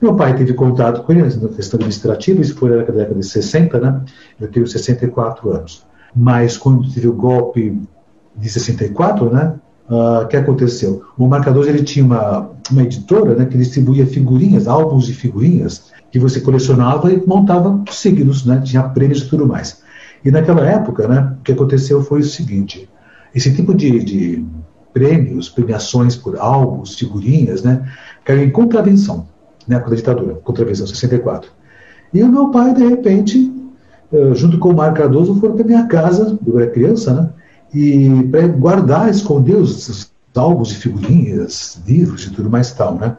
Meu 0.00 0.14
pai 0.14 0.34
teve 0.34 0.54
contato 0.54 1.02
com 1.02 1.12
ele 1.12 1.22
na 1.22 1.48
questão 1.48 1.76
administrativa, 1.76 2.40
isso 2.40 2.54
foi 2.54 2.70
na 2.70 2.76
década 2.78 3.14
de 3.14 3.26
60, 3.26 3.78
né? 3.78 4.00
Eu 4.40 4.48
tenho 4.48 4.66
64 4.66 5.50
anos. 5.50 5.86
Mas 6.16 6.56
quando 6.56 6.90
teve 6.90 7.06
o 7.06 7.12
golpe 7.12 7.78
de 8.34 8.48
64, 8.48 9.30
né? 9.30 9.54
Uh, 9.90 10.26
que 10.28 10.36
aconteceu? 10.36 11.02
O 11.18 11.26
Marcador 11.26 11.68
ele 11.68 11.82
tinha 11.82 12.04
uma, 12.04 12.48
uma 12.70 12.82
editora 12.82 13.34
né, 13.34 13.44
que 13.44 13.58
distribuía 13.58 14.06
figurinhas, 14.06 14.68
álbuns 14.68 15.06
de 15.06 15.12
figurinhas, 15.12 15.90
que 16.12 16.18
você 16.18 16.40
colecionava 16.40 17.12
e 17.12 17.26
montava 17.26 17.82
signos, 17.90 18.46
né? 18.46 18.62
Tinha 18.64 18.84
prêmios 18.84 19.22
e 19.22 19.28
tudo 19.28 19.46
mais. 19.46 19.82
E 20.24 20.30
naquela 20.30 20.64
época, 20.64 21.08
né? 21.08 21.36
O 21.40 21.42
que 21.42 21.52
aconteceu 21.52 22.02
foi 22.02 22.20
o 22.20 22.24
seguinte: 22.24 22.88
esse 23.34 23.54
tipo 23.54 23.74
de, 23.74 24.02
de 24.02 24.46
prêmios, 24.94 25.50
premiações 25.50 26.16
por 26.16 26.38
álbuns, 26.38 26.94
figurinhas, 26.94 27.62
né? 27.62 27.86
Caiu 28.24 28.44
em 28.44 28.50
contravenção 28.50 29.26
época 29.68 29.90
da 29.90 29.96
ditadura, 29.96 30.34
contra 30.42 30.64
a 30.64 30.66
visão 30.66 30.86
64. 30.86 31.50
E 32.12 32.22
o 32.22 32.28
meu 32.28 32.50
pai, 32.50 32.74
de 32.74 32.86
repente, 32.86 33.52
eh, 34.12 34.34
junto 34.34 34.58
com 34.58 34.70
o 34.70 34.74
Mário 34.74 34.96
Cardoso, 34.96 35.38
foram 35.38 35.54
para 35.54 35.64
minha 35.64 35.86
casa, 35.86 36.38
eu 36.46 36.58
era 36.58 36.70
criança, 36.70 37.14
né? 37.14 37.30
E 37.72 38.24
para 38.30 38.48
guardar, 38.48 39.08
esconder 39.08 39.56
os, 39.56 40.10
álbuns 40.34 40.70
e 40.72 40.76
figurinhas, 40.76 41.80
livros 41.86 42.24
e 42.24 42.30
tudo 42.30 42.48
mais 42.48 42.72
tal, 42.72 42.94
né? 42.94 43.16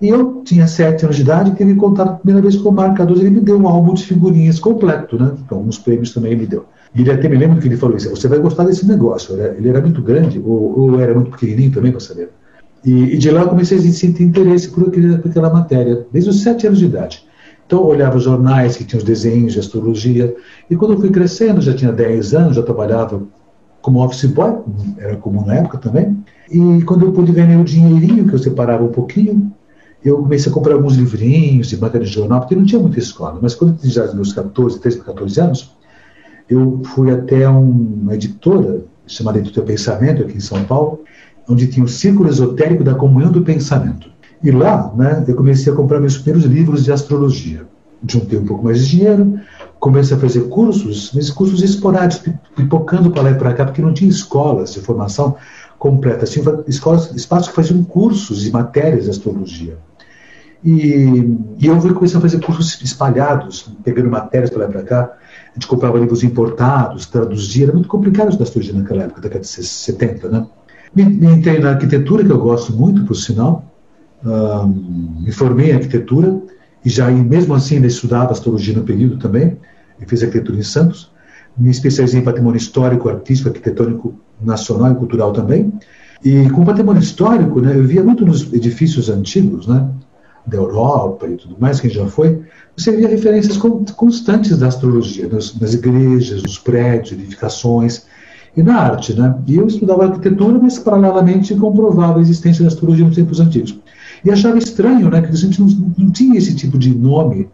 E 0.00 0.08
eu 0.08 0.42
tinha 0.44 0.66
sete 0.66 1.04
anos 1.04 1.16
de 1.16 1.22
idade 1.22 1.50
e 1.50 1.54
tive 1.54 1.74
contato 1.74 2.08
a 2.08 2.14
primeira 2.14 2.40
vez 2.40 2.56
com 2.56 2.70
o 2.70 2.72
Mário 2.72 2.94
Cardoso. 2.94 3.20
Ele 3.20 3.30
me 3.30 3.40
deu 3.40 3.58
um 3.58 3.68
álbum 3.68 3.92
de 3.92 4.04
figurinhas 4.04 4.58
completo, 4.58 5.18
né? 5.18 5.32
Então, 5.44 5.58
alguns 5.58 5.78
prêmios 5.78 6.14
também 6.14 6.32
ele 6.32 6.40
me 6.40 6.46
deu. 6.46 6.64
E 6.94 7.02
ele 7.02 7.12
até 7.12 7.28
me 7.28 7.36
lembra 7.36 7.60
que 7.60 7.68
ele 7.68 7.76
falou 7.76 7.96
isso: 7.96 8.08
você 8.08 8.26
vai 8.26 8.38
gostar 8.38 8.64
desse 8.64 8.86
negócio. 8.86 9.36
Ele 9.38 9.68
era 9.68 9.80
muito 9.80 10.00
grande, 10.00 10.38
ou, 10.38 10.80
ou 10.80 11.00
era 11.00 11.14
muito 11.14 11.30
pequenininho 11.32 11.72
também, 11.72 11.92
para 11.92 12.00
saber. 12.00 12.30
E, 12.84 13.14
e, 13.14 13.18
de 13.18 13.30
lá 13.30 13.42
eu 13.42 13.48
comecei 13.48 13.78
a 13.78 13.80
sentir 13.80 14.22
interesse 14.22 14.68
por, 14.70 14.90
por 14.90 15.30
aquela 15.30 15.50
matéria, 15.50 16.06
desde 16.12 16.30
os 16.30 16.42
sete 16.42 16.66
anos 16.66 16.78
de 16.78 16.86
idade. 16.86 17.24
Então 17.66 17.80
eu 17.80 17.86
olhava 17.86 18.18
jornais 18.18 18.76
que 18.76 18.84
tinham 18.84 18.98
os 18.98 19.04
desenhos 19.04 19.52
de 19.52 19.60
astrologia, 19.60 20.34
e 20.68 20.76
quando 20.76 20.94
eu 20.94 21.00
fui 21.00 21.10
crescendo, 21.10 21.60
já 21.60 21.74
tinha 21.74 21.92
10 21.92 22.34
anos, 22.34 22.56
já 22.56 22.62
trabalhava 22.62 23.22
como 23.80 24.04
office 24.04 24.24
boy, 24.24 24.54
era 24.98 25.16
comum 25.16 25.44
na 25.44 25.56
época 25.56 25.78
também, 25.78 26.18
e 26.50 26.82
quando 26.82 27.06
eu 27.06 27.12
pude 27.12 27.32
ganhar 27.32 27.60
o 27.60 27.64
dinheirinho, 27.64 28.26
que 28.26 28.34
eu 28.34 28.38
separava 28.38 28.82
um 28.82 28.88
pouquinho, 28.88 29.52
eu 30.04 30.18
comecei 30.18 30.50
a 30.50 30.54
comprar 30.54 30.74
alguns 30.74 30.96
livrinhos 30.96 31.68
de 31.68 31.78
matéria 31.78 32.06
de 32.06 32.12
jornal, 32.12 32.40
porque 32.40 32.56
não 32.56 32.64
tinha 32.64 32.80
muita 32.80 32.98
escola, 32.98 33.38
mas 33.40 33.54
quando 33.54 33.72
eu 33.72 33.76
tinha 33.76 33.92
já 33.92 34.12
meus 34.14 34.32
14, 34.32 34.80
13 34.80 34.96
para 34.98 35.06
14 35.12 35.40
anos, 35.40 35.76
eu 36.48 36.80
fui 36.84 37.10
até 37.10 37.48
uma 37.48 38.14
editora, 38.14 38.82
chamada 39.06 39.38
Editora 39.38 39.66
Pensamento, 39.66 40.22
aqui 40.22 40.36
em 40.36 40.40
São 40.40 40.64
Paulo, 40.64 41.04
onde 41.50 41.66
tinha 41.66 41.84
o 41.84 41.88
Círculo 41.88 42.28
Esotérico 42.28 42.84
da 42.84 42.94
Comunhão 42.94 43.32
do 43.32 43.42
Pensamento. 43.42 44.08
E 44.42 44.50
lá, 44.50 44.92
né, 44.96 45.24
eu 45.26 45.34
comecei 45.34 45.72
a 45.72 45.76
comprar 45.76 46.00
meus 46.00 46.16
primeiros 46.16 46.50
livros 46.50 46.84
de 46.84 46.92
astrologia. 46.92 47.66
Juntei 48.06 48.38
um 48.38 48.46
pouco 48.46 48.64
mais 48.64 48.80
de 48.80 48.96
dinheiro, 48.96 49.38
comecei 49.78 50.16
a 50.16 50.20
fazer 50.20 50.48
cursos, 50.48 51.10
mas 51.14 51.28
cursos 51.28 51.62
esporádicos, 51.62 52.32
pipocando 52.56 53.10
para 53.10 53.22
lá 53.22 53.30
e 53.32 53.34
para 53.34 53.52
cá, 53.52 53.66
porque 53.66 53.82
não 53.82 53.92
tinha 53.92 54.08
escolas 54.08 54.72
de 54.72 54.80
formação 54.80 55.36
completa. 55.78 56.24
Tinha 56.24 56.62
escolas, 56.66 57.10
espaços 57.14 57.48
que 57.48 57.54
faziam 57.54 57.82
cursos 57.84 58.46
e 58.46 58.50
matérias 58.50 59.04
de 59.04 59.10
astrologia. 59.10 59.76
E, 60.64 61.36
e 61.58 61.66
eu 61.66 61.80
fui 61.80 61.92
começar 61.92 62.18
a 62.18 62.20
fazer 62.20 62.40
cursos 62.40 62.80
espalhados, 62.82 63.70
pegando 63.82 64.10
matérias 64.10 64.50
para 64.50 64.60
lá 64.60 64.68
e 64.68 64.72
para 64.72 64.82
cá. 64.82 65.12
A 65.50 65.54
gente 65.54 65.66
comprava 65.66 65.98
livros 65.98 66.22
importados, 66.22 67.06
traduzia. 67.06 67.64
Era 67.64 67.72
muito 67.72 67.88
complicado 67.88 68.28
estudar 68.28 68.44
astrologia 68.44 68.74
naquela 68.74 69.02
época, 69.02 69.20
década 69.20 69.40
de 69.40 69.48
70, 69.48 70.28
né? 70.28 70.46
Entrei 70.96 71.60
na 71.60 71.70
arquitetura, 71.70 72.24
que 72.24 72.30
eu 72.30 72.38
gosto 72.38 72.72
muito, 72.72 73.04
por 73.04 73.14
sinal. 73.14 73.64
Um, 74.24 75.20
me 75.20 75.32
formei 75.32 75.70
em 75.70 75.74
arquitetura 75.74 76.40
e 76.84 76.90
já 76.90 77.10
mesmo 77.10 77.54
assim 77.54 77.76
ainda 77.76 77.86
estudava 77.86 78.32
astrologia 78.32 78.74
no 78.74 78.82
período 78.82 79.16
também. 79.18 79.56
Eu 80.00 80.08
fiz 80.08 80.22
arquitetura 80.22 80.58
em 80.58 80.62
Santos. 80.62 81.10
Me 81.56 81.70
especializei 81.70 82.20
em 82.20 82.24
patrimônio 82.24 82.58
histórico, 82.58 83.08
artístico, 83.08 83.48
arquitetônico 83.50 84.14
nacional 84.40 84.92
e 84.92 84.94
cultural 84.94 85.32
também. 85.32 85.72
E 86.24 86.48
com 86.50 86.64
patrimônio 86.64 87.02
histórico, 87.02 87.60
né, 87.60 87.76
eu 87.76 87.84
via 87.84 88.02
muito 88.02 88.26
nos 88.26 88.52
edifícios 88.52 89.08
antigos, 89.08 89.66
né, 89.66 89.88
da 90.46 90.56
Europa 90.56 91.26
e 91.26 91.36
tudo 91.36 91.56
mais, 91.58 91.80
quem 91.80 91.90
já 91.90 92.06
foi, 92.06 92.42
você 92.76 92.94
via 92.94 93.08
referências 93.08 93.56
constantes 93.56 94.58
da 94.58 94.68
astrologia, 94.68 95.28
nas, 95.28 95.58
nas 95.58 95.74
igrejas, 95.74 96.42
nos 96.42 96.58
prédios, 96.58 97.12
edificações 97.12 98.06
e 98.56 98.62
na 98.62 98.76
arte. 98.76 99.14
Né? 99.14 99.34
E 99.46 99.56
eu 99.56 99.66
estudava 99.66 100.04
arquitetura, 100.04 100.58
mas 100.58 100.78
paralelamente 100.78 101.54
comprovava 101.54 102.18
a 102.18 102.22
existência 102.22 102.62
da 102.62 102.68
astrologia 102.68 103.04
nos 103.04 103.16
tempos 103.16 103.40
antigos. 103.40 103.78
E 104.24 104.30
achava 104.30 104.58
estranho 104.58 105.08
né, 105.08 105.22
que 105.22 105.28
a 105.28 105.36
gente 105.36 105.60
não, 105.60 105.68
não 105.96 106.10
tinha 106.10 106.36
esse 106.36 106.54
tipo 106.54 106.78
de 106.78 106.94
nome 106.94 107.48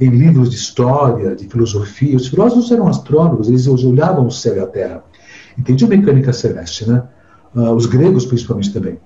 em 0.00 0.10
livros 0.10 0.50
de 0.50 0.56
história, 0.56 1.34
de 1.34 1.46
filosofia. 1.48 2.16
Os 2.16 2.28
filósofos 2.28 2.70
eram 2.70 2.88
astrólogos, 2.88 3.48
eles 3.48 3.66
olhavam 3.66 4.26
o 4.26 4.30
céu 4.30 4.56
e 4.56 4.60
a 4.60 4.66
terra. 4.66 5.04
Entendiam 5.58 5.88
mecânica 5.88 6.32
celeste, 6.32 6.88
né? 6.88 7.02
Uh, 7.54 7.72
os 7.72 7.86
gregos, 7.86 8.24
principalmente, 8.24 8.72
também. 8.72 8.98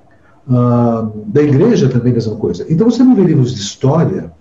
Uh, 0.47 1.25
da 1.27 1.43
igreja 1.43 1.89
também, 1.89 2.13
a 2.13 2.15
mesma 2.15 2.37
coisa. 2.37 2.65
Então, 2.69 2.89
você 2.89 3.03
não 3.03 3.17
vê 3.17 3.23
livros 3.23 3.55
de 3.55 3.61
história, 3.61 4.33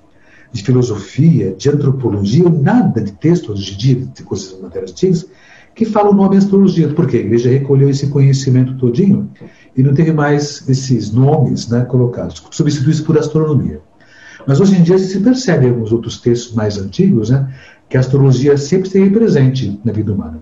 de 0.52 0.64
filosofia, 0.64 1.54
de 1.54 1.70
antropologia, 1.70 2.48
nada 2.48 3.02
de 3.02 3.12
texto 3.14 3.52
hoje 3.52 3.74
em 3.74 3.78
dia, 3.78 3.96
de 4.14 4.24
coisas 4.24 4.60
matérias 4.62 4.92
antigas, 4.92 5.28
que 5.76 5.86
fala 5.86 6.10
o 6.10 6.14
nome 6.14 6.38
astrologia. 6.38 6.88
Porque 6.88 7.18
a 7.18 7.20
igreja 7.20 7.50
recolheu 7.50 7.90
esse 7.90 8.08
conhecimento 8.08 8.76
todinho 8.78 9.30
e 9.76 9.84
não 9.84 9.94
teve 9.94 10.14
mais 10.14 10.68
esses 10.70 11.12
nomes 11.12 11.68
né, 11.68 11.82
colocados, 11.82 12.42
substituídos 12.50 13.02
por 13.02 13.18
astronomia. 13.18 13.82
Mas 14.48 14.60
hoje 14.60 14.76
em 14.76 14.84
dia 14.84 14.98
se 14.98 15.20
percebe 15.20 15.66
em 15.66 15.70
alguns 15.70 15.92
outros 15.92 16.20
textos 16.20 16.56
mais 16.56 16.78
antigos 16.78 17.30
né, 17.30 17.54
que 17.90 17.98
a 17.98 18.00
astrologia 18.00 18.58
sempre 18.58 18.88
esteve 18.88 19.10
presente 19.10 19.80
na 19.84 19.92
vida 19.92 20.14
humana. 20.14 20.42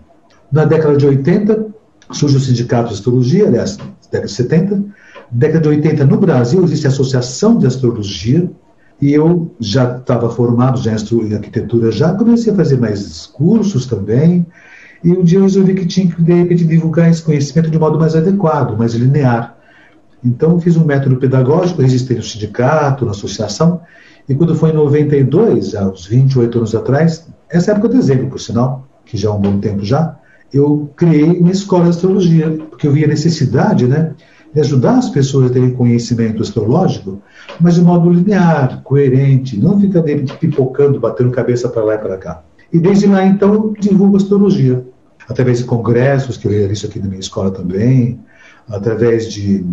Na 0.52 0.66
década 0.66 0.96
de 0.96 1.06
80, 1.06 1.68
surge 2.12 2.38
o 2.38 2.40
sindicato 2.40 2.90
de 2.90 2.96
astrologia, 2.96 3.48
aliás, 3.48 3.78
década 4.12 4.28
de 4.28 4.32
70. 4.32 4.84
Década 5.32 5.62
de 5.62 5.70
80, 5.70 6.06
no 6.06 6.18
Brasil, 6.18 6.64
existe 6.64 6.86
a 6.86 6.90
Associação 6.90 7.58
de 7.58 7.66
Astrologia, 7.66 8.52
e 9.02 9.12
eu 9.12 9.52
já 9.60 9.98
estava 9.98 10.30
formado 10.30 10.80
já 10.80 10.92
em 10.92 11.34
arquitetura, 11.34 11.92
já 11.92 12.14
comecei 12.14 12.54
a 12.54 12.56
fazer 12.56 12.80
mais 12.80 13.26
cursos 13.26 13.86
também, 13.86 14.46
e 15.04 15.12
um 15.12 15.24
dia 15.24 15.40
eu 15.40 15.44
resolvi 15.44 15.74
que 15.74 15.86
tinha 15.86 16.08
que, 16.08 16.22
de 16.22 16.34
repente, 16.34 16.64
divulgar 16.64 17.10
esse 17.10 17.22
conhecimento 17.22 17.70
de 17.70 17.78
modo 17.78 18.00
mais 18.00 18.16
adequado, 18.16 18.78
mais 18.78 18.94
linear. 18.94 19.58
Então, 20.24 20.60
fiz 20.60 20.78
um 20.78 20.86
método 20.86 21.18
pedagógico, 21.18 21.82
registrei 21.82 22.18
no 22.18 22.24
sindicato, 22.24 23.04
na 23.04 23.12
associação, 23.12 23.82
e 24.28 24.34
quando 24.34 24.56
foi 24.56 24.70
em 24.70 24.74
92, 24.74 25.76
há 25.76 25.90
uns 25.90 26.06
28 26.06 26.58
anos 26.58 26.74
atrás, 26.74 27.28
essa 27.50 27.72
época 27.72 27.90
de 27.90 27.98
dezembro, 27.98 28.28
por 28.28 28.40
sinal, 28.40 28.88
que 29.06 29.18
já 29.18 29.30
há 29.30 29.34
um 29.34 29.42
bom 29.42 29.60
tempo 29.60 29.84
já, 29.84 30.18
eu 30.54 30.90
criei 30.96 31.40
uma 31.40 31.52
escola 31.52 31.84
de 31.84 31.90
astrologia, 31.90 32.50
porque 32.70 32.88
eu 32.88 32.92
via 32.94 33.06
a 33.06 33.10
necessidade, 33.10 33.86
né, 33.86 34.14
de 34.54 34.62
ajudar 34.62 35.00
as 35.00 35.10
pessoas 35.10 35.50
a 35.50 35.54
terem 35.54 35.72
conhecimento 35.72 36.42
astrológico, 36.42 37.22
mas 37.60 37.76
de 37.76 37.82
modo 37.82 38.10
linear, 38.10 38.82
coerente, 38.84 39.60
não 39.60 39.80
ficar 39.80 40.04
pipocando, 40.40 41.00
batendo 41.00 41.32
cabeça 41.32 41.68
para 41.68 41.84
lá 41.84 41.96
e 41.96 41.98
para 41.98 42.18
cá. 42.18 42.44
E 42.72 42.80
desde 42.80 43.08
lá, 43.08 43.26
então, 43.26 43.74
divulgo 43.80 44.16
astrologia, 44.16 44.86
através 45.28 45.60
de 45.60 45.66
congressos, 45.66 46.38
que 46.38 46.48
eu 46.48 46.52
realizo 46.52 46.88
aqui 46.88 47.00
na 47.00 47.08
minha 47.08 47.20
escola 47.20 47.52
também, 47.52 48.20
através 48.70 49.32
de 49.32 49.66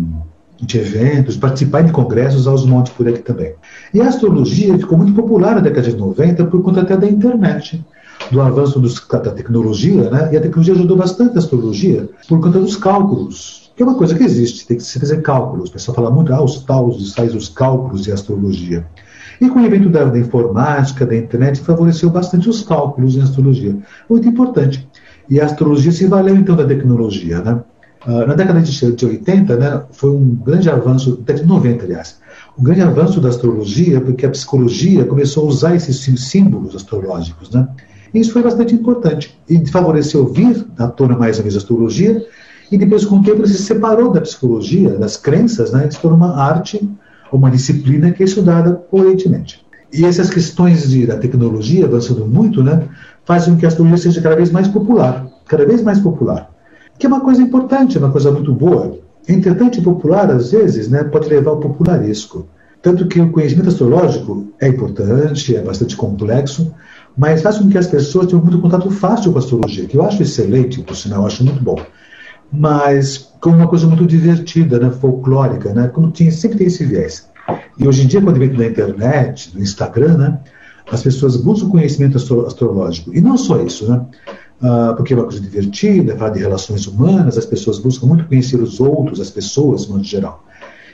de 0.61 0.77
eventos, 0.77 1.35
participar 1.35 1.81
de 1.81 1.91
congressos 1.91 2.47
aos 2.47 2.65
montes 2.65 2.93
por 2.93 3.07
aqui 3.07 3.19
também. 3.19 3.55
E 3.93 3.99
a 3.99 4.07
astrologia 4.07 4.77
ficou 4.77 4.97
muito 4.97 5.13
popular 5.13 5.55
na 5.55 5.61
década 5.61 5.89
de 5.89 5.97
90 5.97 6.45
por 6.45 6.61
conta 6.61 6.81
até 6.81 6.95
da 6.95 7.07
internet, 7.07 7.83
do 8.29 8.39
avanço 8.39 8.79
dos, 8.79 9.05
da 9.07 9.31
tecnologia, 9.31 10.09
né? 10.09 10.29
E 10.31 10.37
a 10.37 10.41
tecnologia 10.41 10.75
ajudou 10.75 10.95
bastante 10.95 11.35
a 11.35 11.39
astrologia 11.39 12.07
por 12.29 12.39
conta 12.39 12.59
dos 12.59 12.75
cálculos, 12.75 13.71
que 13.75 13.81
é 13.81 13.85
uma 13.85 13.95
coisa 13.95 14.15
que 14.15 14.23
existe, 14.23 14.67
tem 14.67 14.77
que 14.77 14.83
se 14.83 14.99
fazer 14.99 15.21
cálculos. 15.21 15.69
O 15.69 15.73
pessoal 15.73 15.95
fala 15.95 16.11
muito, 16.11 16.31
ah, 16.31 16.43
os 16.43 16.63
taus, 16.63 17.13
sais 17.13 17.33
os 17.33 17.49
cálculos 17.49 18.05
e 18.05 18.11
astrologia. 18.11 18.85
E 19.39 19.49
com 19.49 19.59
o 19.59 19.65
evento 19.65 19.89
da, 19.89 20.03
da, 20.03 20.19
informática, 20.19 21.03
da 21.03 21.17
internet, 21.17 21.59
favoreceu 21.61 22.11
bastante 22.11 22.47
os 22.47 22.61
cálculos 22.61 23.15
em 23.15 23.21
astrologia. 23.21 23.75
Muito 24.07 24.27
importante. 24.27 24.87
E 25.31 25.39
a 25.39 25.45
astrologia 25.45 25.93
se 25.93 26.05
valeu 26.07 26.35
então 26.35 26.57
da 26.57 26.65
tecnologia, 26.65 27.41
né? 27.41 27.63
Uh, 28.05 28.27
na 28.27 28.33
década 28.33 28.59
de, 28.59 28.91
de 28.91 29.05
80, 29.05 29.55
né, 29.55 29.83
foi 29.91 30.09
um 30.09 30.35
grande 30.35 30.69
avanço, 30.69 31.15
década 31.17 31.45
de 31.45 31.47
90, 31.47 31.85
aliás, 31.85 32.19
um 32.59 32.63
grande 32.63 32.81
avanço 32.81 33.21
da 33.21 33.29
astrologia, 33.29 34.01
porque 34.01 34.25
a 34.25 34.29
psicologia 34.29 35.05
começou 35.05 35.45
a 35.45 35.47
usar 35.47 35.75
esses 35.75 36.03
símbolos 36.19 36.75
astrológicos, 36.75 37.49
né? 37.49 37.65
E 38.13 38.19
isso 38.19 38.33
foi 38.33 38.43
bastante 38.43 38.75
importante 38.75 39.39
e 39.47 39.65
favoreceu 39.67 40.27
vir 40.27 40.65
à 40.77 40.87
tona 40.87 41.17
mais 41.17 41.39
a 41.39 41.43
mesma 41.43 41.59
astrologia 41.59 42.25
e 42.69 42.77
depois 42.77 43.05
com 43.05 43.19
o 43.19 43.23
tempo 43.23 43.47
se 43.47 43.57
separou 43.57 44.11
da 44.11 44.19
psicologia, 44.19 44.97
das 44.97 45.15
crenças, 45.15 45.71
né? 45.71 45.89
Se 45.89 46.01
tornou 46.01 46.17
uma 46.17 46.35
arte, 46.35 46.89
uma 47.31 47.49
disciplina 47.49 48.11
que 48.11 48.21
é 48.21 48.25
estudada 48.25 48.73
coerentemente. 48.73 49.65
E 49.93 50.05
essas 50.05 50.29
questões 50.29 50.89
de, 50.89 51.05
da 51.05 51.17
tecnologia 51.17 51.85
avançando 51.85 52.25
muito, 52.25 52.63
né, 52.63 52.87
fazem 53.31 53.53
com 53.53 53.59
que 53.59 53.65
a 53.65 53.69
astrologia 53.69 53.97
seja 53.97 54.21
cada 54.21 54.35
vez 54.35 54.51
mais 54.51 54.67
popular, 54.67 55.25
cada 55.47 55.65
vez 55.65 55.81
mais 55.81 55.99
popular 55.99 56.51
que 57.01 57.07
é 57.07 57.09
uma 57.09 57.21
coisa 57.21 57.41
importante, 57.41 57.97
uma 57.97 58.11
coisa 58.11 58.31
muito 58.31 58.53
boa. 58.53 58.99
Entretanto, 59.27 59.81
popular, 59.81 60.29
às 60.29 60.51
vezes, 60.51 60.87
né, 60.87 61.03
pode 61.03 61.27
levar 61.27 61.49
ao 61.49 61.59
popularesco. 61.59 62.47
Tanto 62.79 63.07
que 63.07 63.19
o 63.19 63.31
conhecimento 63.31 63.69
astrológico 63.69 64.53
é 64.61 64.67
importante, 64.67 65.55
é 65.55 65.63
bastante 65.63 65.95
complexo, 65.95 66.71
mas 67.17 67.41
faz 67.41 67.57
com 67.57 67.67
que 67.67 67.77
as 67.77 67.87
pessoas 67.87 68.27
tenham 68.27 68.43
muito 68.43 68.61
contato 68.61 68.91
fácil 68.91 69.31
com 69.31 69.39
a 69.39 69.41
astrologia, 69.41 69.85
que 69.85 69.97
eu 69.97 70.03
acho 70.03 70.21
excelente, 70.21 70.79
por 70.83 70.95
sinal, 70.95 71.21
eu 71.21 71.27
acho 71.27 71.43
muito 71.43 71.63
bom. 71.63 71.79
Mas 72.53 73.31
como 73.39 73.55
uma 73.55 73.67
coisa 73.67 73.87
muito 73.87 74.05
divertida, 74.05 74.77
né, 74.77 74.91
folclórica, 74.91 75.73
né, 75.73 75.87
como 75.87 76.11
tinha, 76.11 76.31
sempre 76.31 76.59
tem 76.59 76.67
esse 76.67 76.85
viés. 76.85 77.27
E 77.79 77.87
hoje 77.87 78.03
em 78.03 78.07
dia, 78.07 78.21
quando 78.21 78.37
vem 78.37 78.53
na 78.53 78.67
internet, 78.67 79.55
no 79.55 79.63
Instagram, 79.63 80.17
né, 80.17 80.39
as 80.91 81.01
pessoas 81.01 81.37
buscam 81.37 81.69
conhecimento 81.69 82.17
astro 82.17 82.45
astrológico. 82.45 83.13
E 83.13 83.21
não 83.21 83.37
só 83.37 83.61
isso, 83.61 83.89
né? 83.89 84.05
uh, 84.61 84.95
porque 84.95 85.13
é 85.13 85.17
uma 85.17 85.25
coisa 85.25 85.41
divertida, 85.41 86.15
falar 86.15 86.31
de 86.31 86.39
relações 86.39 86.87
humanas, 86.87 87.37
as 87.37 87.45
pessoas 87.45 87.79
buscam 87.79 88.07
muito 88.07 88.25
conhecer 88.25 88.61
os 88.61 88.79
outros, 88.79 89.19
as 89.19 89.29
pessoas, 89.29 89.87
no 89.87 89.95
modo 89.95 90.05
geral. 90.05 90.45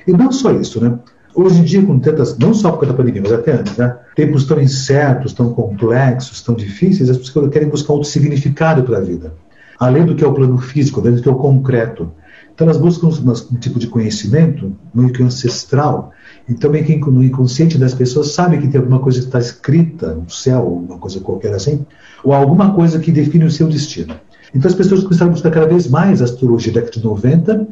E 0.08 0.12
não 0.12 0.32
só 0.32 0.52
isso, 0.52 0.82
né? 0.82 0.98
Hoje 1.36 1.60
em 1.60 1.64
dia, 1.64 1.86
com 1.86 2.00
tantas, 2.00 2.36
não 2.38 2.54
só 2.54 2.72
por 2.72 2.80
causa 2.80 2.94
da 2.94 2.98
pandemia, 2.98 3.22
mas 3.22 3.32
até 3.32 3.52
antes, 3.52 3.78
né? 3.78 3.96
Tempos 4.16 4.46
tão 4.46 4.60
incertos, 4.60 5.34
tão 5.34 5.54
complexos, 5.54 6.42
tão 6.42 6.56
difíceis, 6.56 7.10
as 7.10 7.18
pessoas 7.18 7.52
querem 7.52 7.70
buscar 7.70 7.94
outro 7.94 8.10
significado 8.10 8.84
para 8.84 8.98
a 8.98 9.02
vida. 9.02 9.34
Além 9.78 10.06
do 10.06 10.16
que 10.16 10.24
é 10.24 10.28
o 10.28 10.34
plano 10.34 10.58
físico, 10.58 11.00
além 11.00 11.16
do 11.16 11.22
que 11.22 11.30
é 11.30 11.32
o 11.32 11.36
concreto. 11.36 12.12
Então, 12.52 12.66
elas 12.66 12.78
buscam 12.78 13.10
um 13.10 13.60
tipo 13.60 13.78
de 13.78 13.86
conhecimento 13.86 14.76
meio 14.92 15.14
que 15.14 15.22
ancestral. 15.22 16.12
Então, 16.50 16.72
meio 16.72 16.86
que 16.86 16.96
no 16.98 17.24
inconsciente 17.24 17.78
das 17.78 17.94
pessoas 17.94 18.32
sabe 18.32 18.58
que 18.58 18.68
tem 18.68 18.80
alguma 18.80 19.00
coisa 19.00 19.20
que 19.20 19.26
está 19.26 19.40
escrita 19.40 20.14
no 20.14 20.30
céu, 20.30 20.86
uma 20.88 20.98
coisa 20.98 21.20
qualquer 21.20 21.54
assim, 21.54 21.86
ou 22.24 22.34
alguma 22.34 22.74
coisa 22.74 23.00
que 23.00 23.12
define 23.12 23.46
o 23.46 23.52
seu 23.52 23.68
destino. 23.68 24.16
Então, 24.56 24.70
as 24.70 24.76
pessoas 24.76 25.04
começaram 25.04 25.32
a 25.32 25.34
buscar 25.34 25.52
cada 25.52 25.68
vez 25.68 25.88
mais 25.90 26.22
a 26.22 26.26
astrologia 26.26 26.72
da 26.72 26.80
década 26.80 27.00
de 27.00 27.06
90, 27.06 27.68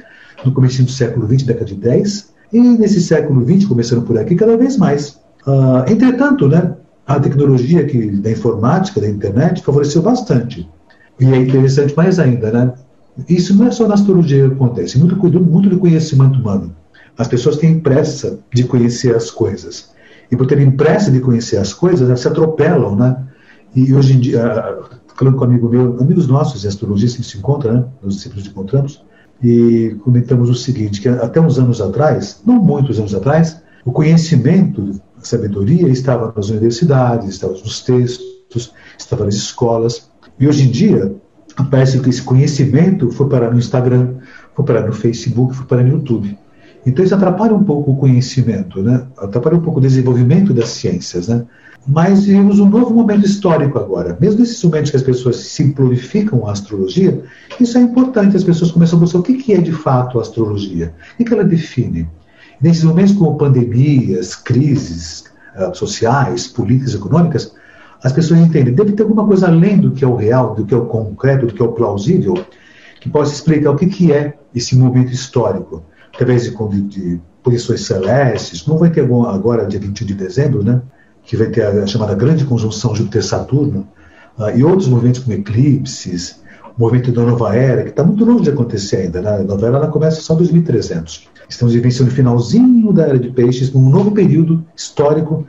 no 0.45 0.51
começo 0.51 0.83
do 0.83 0.91
século 0.91 1.25
20, 1.25 1.45
década 1.45 1.65
de 1.65 1.75
10, 1.75 2.33
e 2.51 2.59
nesse 2.59 3.01
século 3.01 3.41
20, 3.45 3.65
começando 3.67 4.01
por 4.01 4.17
aqui, 4.17 4.35
cada 4.35 4.57
vez 4.57 4.77
mais. 4.77 5.19
Uh, 5.47 5.89
entretanto, 5.89 6.47
né, 6.47 6.75
a 7.07 7.19
tecnologia 7.19 7.85
que, 7.85 8.11
da 8.11 8.31
informática, 8.31 8.99
da 8.99 9.07
internet, 9.07 9.63
favoreceu 9.63 10.01
bastante. 10.01 10.69
E 11.19 11.25
é 11.25 11.37
interessante 11.37 11.95
mais 11.95 12.19
ainda, 12.19 12.51
né? 12.51 12.73
Isso 13.29 13.55
não 13.55 13.67
é 13.67 13.71
só 13.71 13.87
na 13.87 13.93
astrologia 13.93 14.47
que 14.49 14.53
acontece, 14.53 14.99
muito, 14.99 15.15
muito 15.15 15.69
do 15.69 15.79
conhecimento 15.79 16.39
humano. 16.39 16.75
As 17.17 17.27
pessoas 17.27 17.57
têm 17.57 17.79
pressa 17.79 18.39
de 18.53 18.63
conhecer 18.63 19.15
as 19.15 19.31
coisas. 19.31 19.91
E 20.31 20.35
por 20.35 20.47
terem 20.47 20.71
pressa 20.71 21.11
de 21.11 21.19
conhecer 21.19 21.57
as 21.57 21.73
coisas, 21.73 22.07
elas 22.07 22.19
se 22.19 22.27
atropelam, 22.27 22.95
né? 22.95 23.27
E 23.75 23.93
hoje 23.93 24.13
em 24.13 24.19
dia, 24.19 24.79
falando 25.15 25.37
com 25.37 25.45
um 25.45 25.47
amigo 25.47 25.69
meu, 25.69 25.97
amigos 25.99 26.27
nossos 26.27 26.61
de 26.61 26.67
astrologia, 26.67 27.09
que 27.09 27.23
se 27.23 27.37
encontram, 27.37 27.73
né? 27.73 27.85
Nós 28.01 28.21
sempre 28.21 28.39
nos 28.39 28.47
encontramos, 28.47 29.03
e 29.43 29.95
comentamos 30.03 30.49
o 30.49 30.55
seguinte, 30.55 31.01
que 31.01 31.09
até 31.09 31.39
uns 31.39 31.59
anos 31.59 31.81
atrás, 31.81 32.41
não 32.45 32.55
muitos 32.55 32.99
anos 32.99 33.13
atrás, 33.13 33.61
o 33.83 33.91
conhecimento, 33.91 34.99
a 35.17 35.25
sabedoria 35.25 35.87
estava 35.89 36.33
nas 36.35 36.49
universidades, 36.49 37.29
estava 37.29 37.53
nos 37.53 37.81
textos, 37.81 38.73
estava 38.97 39.25
nas 39.25 39.35
escolas. 39.35 40.09
E 40.39 40.47
hoje 40.47 40.67
em 40.67 40.71
dia, 40.71 41.15
parece 41.69 41.99
que 41.99 42.09
esse 42.09 42.21
conhecimento 42.21 43.11
foi 43.11 43.29
parar 43.29 43.51
no 43.51 43.59
Instagram, 43.59 44.15
foi 44.55 44.65
parar 44.65 44.87
no 44.87 44.93
Facebook, 44.93 45.55
foi 45.55 45.65
parar 45.65 45.83
no 45.83 45.89
YouTube. 45.89 46.37
Então 46.85 47.03
isso 47.03 47.15
atrapalha 47.15 47.55
um 47.55 47.63
pouco 47.63 47.91
o 47.91 47.95
conhecimento, 47.95 48.81
né? 48.81 49.07
atrapalha 49.17 49.57
um 49.57 49.61
pouco 49.61 49.79
o 49.79 49.81
desenvolvimento 49.81 50.53
das 50.53 50.69
ciências. 50.69 51.27
Né? 51.27 51.43
Mas 51.87 52.25
vivemos 52.25 52.59
um 52.59 52.69
novo 52.69 52.93
momento 52.93 53.25
histórico 53.25 53.79
agora. 53.79 54.15
Mesmo 54.21 54.41
nesses 54.41 54.63
momentos 54.63 54.91
que 54.91 54.97
as 54.97 55.03
pessoas 55.03 55.37
simplificam 55.37 56.47
a 56.47 56.51
astrologia, 56.51 57.23
isso 57.59 57.77
é 57.77 57.81
importante. 57.81 58.37
As 58.37 58.43
pessoas 58.43 58.71
começam 58.71 58.97
a 58.97 59.01
buscar 59.01 59.19
o 59.19 59.23
que 59.23 59.53
é 59.53 59.57
de 59.57 59.71
fato 59.71 60.19
a 60.19 60.21
astrologia, 60.21 60.93
o 61.19 61.25
que 61.25 61.33
ela 61.33 61.43
define. 61.43 62.07
Nesses 62.61 62.83
momentos 62.83 63.13
como 63.13 63.35
pandemias, 63.35 64.35
crises 64.35 65.25
uh, 65.55 65.75
sociais, 65.75 66.47
políticas, 66.47 66.93
econômicas, 66.93 67.53
as 68.03 68.11
pessoas 68.11 68.39
entendem, 68.39 68.73
deve 68.73 68.91
ter 68.91 69.03
alguma 69.03 69.25
coisa 69.25 69.47
além 69.47 69.77
do 69.77 69.91
que 69.91 70.05
é 70.05 70.07
o 70.07 70.15
real, 70.15 70.53
do 70.53 70.65
que 70.65 70.73
é 70.73 70.77
o 70.77 70.85
concreto, 70.85 71.47
do 71.47 71.53
que 71.53 71.61
é 71.61 71.65
o 71.65 71.71
plausível, 71.71 72.35
que 73.01 73.09
possa 73.09 73.33
explicar 73.33 73.71
o 73.71 73.75
que 73.75 74.11
é 74.11 74.35
esse 74.53 74.75
momento 74.75 75.11
histórico 75.11 75.83
através 76.15 76.43
de, 76.43 76.81
de 76.83 77.21
posições 77.43 77.81
celestes, 77.81 78.61
como 78.61 78.79
vai 78.79 78.89
ter 78.89 79.01
agora, 79.01 79.65
dia 79.67 79.79
21 79.79 80.07
de 80.07 80.13
dezembro, 80.13 80.63
né, 80.63 80.81
que 81.23 81.35
vai 81.35 81.47
ter 81.47 81.63
a, 81.65 81.85
chamada 81.85 82.15
grande 82.15 82.45
conjunção 82.45 82.95
Júpiter-Saturno, 82.95 83.87
uh, 84.37 84.49
e 84.55 84.63
outros 84.63 84.87
movimentos 84.87 85.21
como 85.21 85.35
eclipses, 85.35 86.41
o 86.77 86.81
movimento 86.81 87.11
da 87.11 87.23
nova 87.23 87.55
era, 87.55 87.83
que 87.83 87.89
está 87.89 88.03
muito 88.03 88.25
longe 88.25 88.43
de 88.43 88.49
acontecer 88.49 88.97
ainda. 88.97 89.21
Né? 89.21 89.29
A 89.29 89.43
nova 89.43 89.67
era 89.67 89.77
ela 89.77 89.87
começa 89.87 90.21
só 90.21 90.33
em 90.33 90.37
2300. 90.37 91.29
Estamos 91.47 91.73
vivenciando 91.73 92.11
o 92.11 92.15
finalzinho 92.15 92.91
da 92.91 93.03
era 93.03 93.19
de 93.19 93.29
peixes, 93.29 93.71
num 93.71 93.89
novo 93.89 94.11
período 94.11 94.65
histórico 94.75 95.45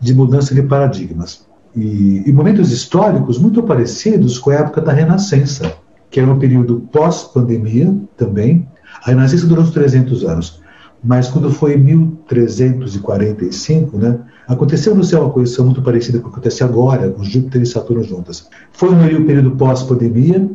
de 0.00 0.14
mudança 0.14 0.54
de 0.54 0.62
paradigmas. 0.62 1.46
E, 1.74 2.22
e 2.26 2.32
momentos 2.32 2.70
históricos 2.70 3.38
muito 3.38 3.62
parecidos 3.62 4.38
com 4.38 4.50
a 4.50 4.54
época 4.54 4.80
da 4.80 4.92
Renascença, 4.92 5.72
que 6.10 6.20
era 6.20 6.30
um 6.30 6.38
período 6.38 6.86
pós-pandemia 6.92 7.94
também, 8.16 8.68
a 9.04 9.10
Renascença 9.10 9.46
durou 9.46 9.64
uns 9.64 9.70
300 9.70 10.24
anos, 10.24 10.60
mas 11.02 11.28
quando 11.28 11.50
foi 11.50 11.76
1345, 11.76 13.98
né, 13.98 14.18
aconteceu 14.46 14.94
no 14.94 15.02
céu 15.04 15.22
uma 15.22 15.30
coisa 15.30 15.62
muito 15.62 15.82
parecida 15.82 16.18
com 16.18 16.28
o 16.28 16.30
que 16.30 16.36
acontece 16.36 16.64
agora, 16.64 17.10
com 17.10 17.22
Júpiter 17.22 17.60
e 17.62 17.66
Saturno 17.66 18.02
juntas. 18.02 18.48
Foi 18.72 18.90
no 18.90 19.24
período 19.24 19.52
pós-pandemia, 19.52 20.50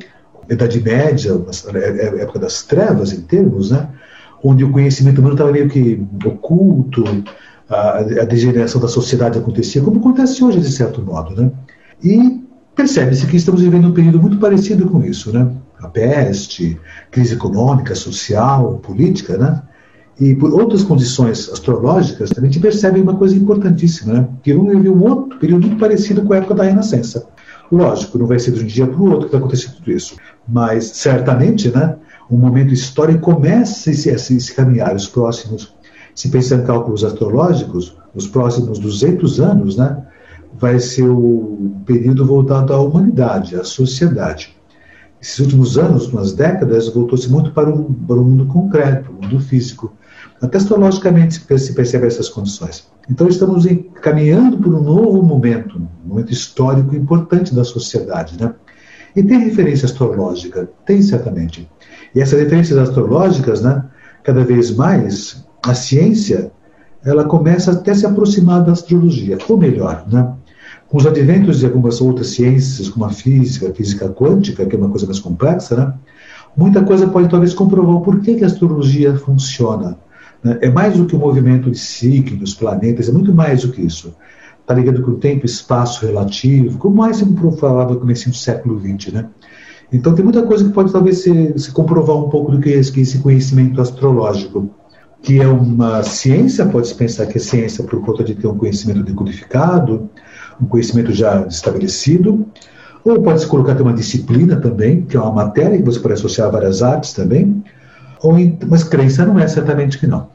Idade 0.49 0.81
Média, 0.81 1.39
é, 1.73 1.77
é, 1.77 2.21
época 2.21 2.39
das 2.39 2.63
trevas 2.63 3.13
em 3.13 3.21
termos, 3.21 3.71
né, 3.71 3.87
onde 4.43 4.63
o 4.63 4.71
conhecimento 4.71 5.19
humano 5.19 5.35
estava 5.35 5.51
meio 5.51 5.69
que 5.69 6.03
oculto, 6.25 7.03
a, 7.69 7.99
a, 7.99 8.25
degeneração 8.25 8.81
da 8.81 8.87
sociedade 8.87 9.39
acontecia, 9.39 9.81
como 9.81 9.99
acontece 9.99 10.43
hoje, 10.43 10.59
de 10.59 10.71
certo 10.71 11.01
modo. 11.01 11.41
Né? 11.41 11.51
E 12.03 12.43
percebe-se 12.75 13.25
que 13.25 13.37
estamos 13.37 13.61
vivendo 13.61 13.87
um 13.87 13.93
período 13.93 14.19
muito 14.19 14.37
parecido 14.37 14.89
com 14.89 15.03
isso. 15.03 15.31
Né? 15.31 15.49
A 15.83 15.89
peste, 15.89 16.79
crise 17.11 17.35
econômica, 17.35 17.93
social, 17.93 18.75
política, 18.75 19.37
né? 19.37 19.61
E 20.19 20.35
por 20.35 20.53
outras 20.53 20.83
condições 20.83 21.49
astrológicas, 21.51 22.29
também 22.29 22.49
a 22.49 22.53
gente 22.53 22.61
percebe 22.61 23.01
uma 23.01 23.15
coisa 23.15 23.35
importantíssima, 23.35 24.13
né? 24.13 24.27
Que 24.41 24.53
um 24.53 24.67
vive 24.67 24.89
um 24.89 25.03
outro 25.03 25.39
período 25.39 25.67
muito 25.67 25.79
parecido 25.79 26.21
com 26.21 26.33
a 26.33 26.37
época 26.37 26.53
da 26.53 26.63
Renascença. 26.63 27.27
Lógico, 27.71 28.17
não 28.17 28.27
vai 28.27 28.39
ser 28.39 28.51
de 28.51 28.63
um 28.63 28.67
dia 28.67 28.85
para 28.85 28.99
o 28.99 29.11
outro 29.11 29.25
que 29.25 29.31
vai 29.31 29.39
acontecer 29.39 29.71
tudo 29.71 29.91
isso, 29.91 30.15
mas 30.47 30.85
certamente, 30.85 31.69
né? 31.69 31.95
Um 32.29 32.37
momento 32.37 32.73
histórico 32.73 33.19
começa 33.19 33.89
a 33.89 33.93
se, 33.93 34.09
a 34.09 34.17
se 34.17 34.53
caminhar 34.55 34.95
os 34.95 35.07
próximos, 35.07 35.73
se 36.15 36.29
pensar 36.29 36.57
em 36.57 36.63
cálculos 36.63 37.03
astrológicos, 37.03 37.97
os 38.13 38.27
próximos 38.27 38.79
200 38.79 39.39
anos, 39.41 39.75
né? 39.75 40.05
Vai 40.55 40.79
ser 40.79 41.09
o 41.09 41.75
período 41.85 42.25
voltado 42.25 42.71
à 42.71 42.79
humanidade, 42.79 43.55
à 43.55 43.63
sociedade 43.63 44.55
esses 45.23 45.39
últimos 45.39 45.77
anos, 45.77 46.07
umas 46.09 46.33
décadas, 46.33 46.89
voltou-se 46.89 47.31
muito 47.31 47.51
para 47.53 47.69
o, 47.69 47.93
para 47.93 48.17
o 48.17 48.25
mundo 48.25 48.45
concreto, 48.45 49.09
o 49.09 49.23
mundo 49.23 49.39
físico. 49.39 49.93
Até 50.41 50.57
astrologicamente 50.57 51.35
se 51.35 51.73
percebe 51.73 52.05
essas 52.05 52.27
condições. 52.27 52.89
Então 53.09 53.29
estamos 53.29 53.65
caminhando 54.01 54.57
por 54.57 54.75
um 54.75 54.83
novo 54.83 55.23
momento, 55.23 55.77
um 55.77 56.09
momento 56.09 56.33
histórico 56.33 56.93
importante 56.93 57.55
da 57.55 57.63
sociedade. 57.63 58.37
Né? 58.37 58.53
E 59.15 59.23
tem 59.23 59.39
referência 59.39 59.85
astrológica? 59.85 60.69
Tem, 60.85 61.01
certamente. 61.01 61.69
E 62.13 62.19
essas 62.19 62.37
referências 62.37 62.77
astrológicas, 62.77 63.61
né, 63.61 63.81
cada 64.25 64.43
vez 64.43 64.75
mais, 64.75 65.45
a 65.65 65.73
ciência 65.73 66.51
ela 67.05 67.23
começa 67.23 67.71
até 67.71 67.91
a 67.91 67.95
se 67.95 68.05
aproximar 68.05 68.61
da 68.61 68.73
astrologia, 68.73 69.37
ou 69.47 69.57
melhor, 69.57 70.05
né, 70.11 70.33
com 70.93 70.99
os 70.99 71.07
adventos 71.07 71.57
de 71.57 71.65
algumas 71.65 71.99
outras 71.99 72.27
ciências, 72.27 72.87
como 72.87 73.03
a 73.03 73.09
física, 73.09 73.67
a 73.67 73.73
física 73.73 74.07
quântica, 74.09 74.63
que 74.63 74.75
é 74.75 74.77
uma 74.77 74.89
coisa 74.89 75.07
mais 75.07 75.19
complexa, 75.19 75.75
né? 75.75 75.93
muita 76.55 76.83
coisa 76.83 77.07
pode 77.07 77.29
talvez 77.29 77.51
comprovar 77.51 77.95
o 77.95 78.01
porquê 78.01 78.35
que 78.35 78.43
a 78.43 78.45
astrologia 78.45 79.15
funciona. 79.15 79.97
Né? 80.43 80.59
É 80.61 80.69
mais 80.69 80.95
do 80.95 81.07
que 81.07 81.15
o 81.15 81.17
movimento 81.17 81.71
de 81.71 81.79
signos, 81.79 82.53
planetas, 82.53 83.09
é 83.09 83.11
muito 83.11 83.33
mais 83.33 83.63
do 83.63 83.71
que 83.71 83.81
isso. 83.81 84.13
Está 84.61 84.75
ligado 84.75 85.01
com 85.01 85.13
o 85.13 85.15
tempo 85.15 85.47
espaço 85.47 86.05
relativo, 86.05 86.77
como 86.77 86.97
mais 86.97 87.17
se 87.17 87.25
falava 87.57 87.95
no 87.95 87.99
começo 87.99 88.29
do 88.29 88.35
século 88.35 88.79
XX. 88.79 89.13
Né? 89.13 89.27
Então 89.91 90.13
tem 90.13 90.23
muita 90.23 90.43
coisa 90.43 90.63
que 90.63 90.69
pode 90.69 90.91
talvez 90.91 91.23
se, 91.23 91.57
se 91.57 91.71
comprovar 91.71 92.17
um 92.17 92.29
pouco 92.29 92.51
do 92.51 92.59
que 92.59 92.69
é 92.71 92.77
esse 92.77 93.17
conhecimento 93.17 93.81
astrológico 93.81 94.69
que 95.23 95.39
é 95.39 95.47
uma 95.47 96.03
ciência, 96.03 96.65
pode-se 96.65 96.93
pensar 96.93 97.25
que 97.25 97.37
é 97.37 97.41
ciência 97.41 97.81
por 97.85 98.01
conta 98.01 98.25
de 98.25 98.35
ter 98.35 98.45
um 98.45 98.57
conhecimento 98.57 99.03
decodificado, 99.03 100.09
um 100.63 100.65
conhecimento 100.65 101.11
já 101.11 101.45
estabelecido, 101.47 102.45
ou 103.03 103.21
pode-se 103.21 103.47
colocar 103.47 103.75
que 103.75 103.81
é 103.81 103.83
uma 103.83 103.93
disciplina 103.93 104.55
também, 104.55 105.01
que 105.03 105.17
é 105.17 105.19
uma 105.19 105.31
matéria 105.31 105.77
que 105.77 105.83
você 105.83 105.99
pode 105.99 106.13
associar 106.13 106.47
a 106.47 106.51
várias 106.51 106.81
artes 106.81 107.13
também, 107.13 107.63
ou 108.21 108.39
em, 108.39 108.57
mas 108.67 108.83
crença 108.83 109.25
não 109.25 109.37
é 109.37 109.47
certamente 109.47 109.99
que 109.99 110.07
não. 110.07 110.29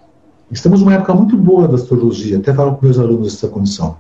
Estamos 0.51 0.81
numa 0.81 0.95
época 0.95 1.15
muito 1.15 1.37
boa 1.37 1.67
da 1.67 1.75
astrologia, 1.75 2.39
até 2.39 2.53
falo 2.53 2.77
com 2.77 2.85
meus 2.85 2.99
alunos 2.99 3.35
essa 3.35 3.49
condição, 3.49 3.97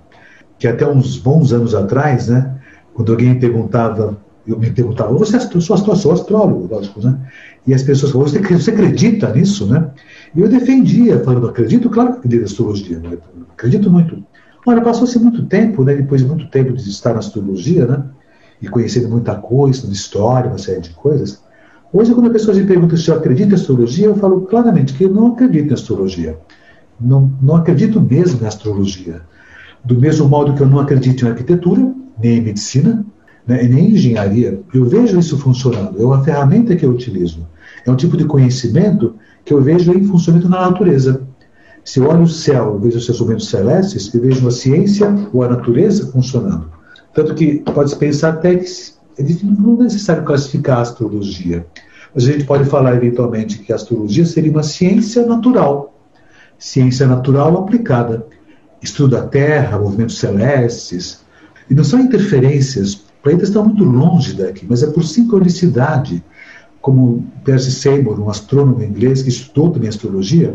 que 0.58 0.68
até 0.68 0.86
uns 0.86 1.18
bons 1.18 1.52
anos 1.52 1.74
atrás, 1.74 2.28
né, 2.28 2.54
quando 2.94 3.12
alguém 3.12 3.38
perguntava, 3.38 4.18
eu 4.46 4.58
me 4.58 4.70
perguntava, 4.70 5.12
você 5.12 5.36
é 5.36 5.40
sou, 5.40 5.60
sou, 5.60 5.96
sou 5.96 6.12
astrólogo, 6.12 6.68
lógico, 6.74 7.00
né? 7.06 7.18
E 7.66 7.74
as 7.74 7.82
pessoas 7.82 8.12
falavam, 8.12 8.32
você, 8.32 8.40
você 8.40 8.70
acredita 8.70 9.30
nisso, 9.30 9.66
né? 9.66 9.90
E 10.34 10.40
eu 10.40 10.48
defendia, 10.48 11.22
falando, 11.22 11.48
acredito, 11.48 11.90
claro 11.90 12.12
que 12.12 12.18
acredito 12.18 12.40
na 12.40 12.46
astrologia, 12.46 12.98
né? 12.98 13.18
acredito 13.52 13.90
muito. 13.90 14.24
Olha, 14.66 14.82
passou-se 14.82 15.18
muito 15.18 15.46
tempo, 15.46 15.84
né, 15.84 15.94
depois 15.94 16.20
de 16.20 16.26
muito 16.26 16.48
tempo 16.48 16.72
de 16.72 16.88
estar 16.88 17.12
na 17.12 17.20
astrologia, 17.20 17.86
né, 17.86 18.04
e 18.60 18.68
conhecendo 18.68 19.08
muita 19.08 19.34
coisa, 19.36 19.90
história, 19.90 20.50
uma 20.50 20.58
série 20.58 20.80
de 20.80 20.90
coisas. 20.90 21.42
Hoje, 21.92 22.12
quando 22.12 22.28
a 22.28 22.32
pessoa 22.32 22.56
me 22.56 22.66
pergunta 22.66 22.96
se 22.96 23.08
eu 23.08 23.16
acredito 23.16 23.52
em 23.52 23.54
astrologia, 23.54 24.06
eu 24.06 24.16
falo 24.16 24.42
claramente 24.42 24.92
que 24.92 25.04
eu 25.04 25.10
não 25.10 25.28
acredito 25.28 25.70
em 25.70 25.74
astrologia. 25.74 26.38
Não, 27.00 27.32
não 27.40 27.56
acredito 27.56 28.00
mesmo 28.00 28.42
em 28.42 28.46
astrologia. 28.46 29.22
Do 29.84 29.98
mesmo 29.98 30.28
modo 30.28 30.52
que 30.54 30.60
eu 30.60 30.66
não 30.66 30.80
acredito 30.80 31.24
em 31.24 31.28
arquitetura, 31.28 31.94
nem 32.20 32.38
em 32.38 32.42
medicina, 32.42 33.06
né, 33.46 33.62
nem 33.62 33.90
em 33.90 33.92
engenharia. 33.92 34.60
Eu 34.74 34.84
vejo 34.84 35.18
isso 35.18 35.38
funcionando, 35.38 36.02
é 36.02 36.04
uma 36.04 36.22
ferramenta 36.22 36.76
que 36.76 36.84
eu 36.84 36.90
utilizo. 36.90 37.46
É 37.86 37.90
um 37.90 37.96
tipo 37.96 38.16
de 38.16 38.24
conhecimento 38.24 39.14
que 39.44 39.54
eu 39.54 39.62
vejo 39.62 39.92
em 39.92 40.04
funcionamento 40.04 40.50
na 40.50 40.70
natureza. 40.70 41.22
Se 41.88 42.00
eu 42.00 42.06
olho 42.06 42.24
o 42.24 42.28
céu, 42.28 42.74
eu 42.74 42.78
vejo 42.78 42.98
os 42.98 43.06
seus 43.06 43.18
momentos 43.18 43.48
celestes, 43.48 44.12
eu 44.12 44.20
vejo 44.20 44.46
a 44.46 44.50
ciência 44.50 45.08
ou 45.32 45.42
a 45.42 45.48
natureza 45.48 46.12
funcionando. 46.12 46.70
Tanto 47.14 47.34
que 47.34 47.60
pode-se 47.60 47.96
pensar 47.96 48.34
até 48.34 48.56
que 48.56 48.66
é 49.16 49.22
não 49.42 49.80
é 49.80 49.84
necessário 49.84 50.22
classificar 50.22 50.80
a 50.80 50.82
astrologia, 50.82 51.66
mas 52.14 52.28
a 52.28 52.32
gente 52.32 52.44
pode 52.44 52.66
falar 52.66 52.94
eventualmente 52.94 53.60
que 53.60 53.72
a 53.72 53.76
astrologia 53.76 54.26
seria 54.26 54.50
uma 54.50 54.62
ciência 54.62 55.24
natural, 55.24 55.98
ciência 56.58 57.06
natural 57.06 57.56
aplicada. 57.56 58.26
Estudo 58.82 59.16
da 59.16 59.26
Terra, 59.26 59.78
movimentos 59.78 60.18
celestes, 60.18 61.24
e 61.70 61.74
não 61.74 61.84
são 61.84 62.00
interferências, 62.00 62.96
planetas 63.22 63.48
estão 63.48 63.64
muito 63.64 63.82
longe 63.82 64.34
daqui, 64.34 64.66
mas 64.68 64.82
é 64.82 64.88
por 64.88 65.04
sincronicidade, 65.04 66.22
como 66.82 67.26
Percy 67.42 67.72
Seymour, 67.72 68.20
um 68.20 68.28
astrônomo 68.28 68.84
inglês 68.84 69.22
que 69.22 69.30
estudou 69.30 69.70
também 69.70 69.88
astrologia, 69.88 70.54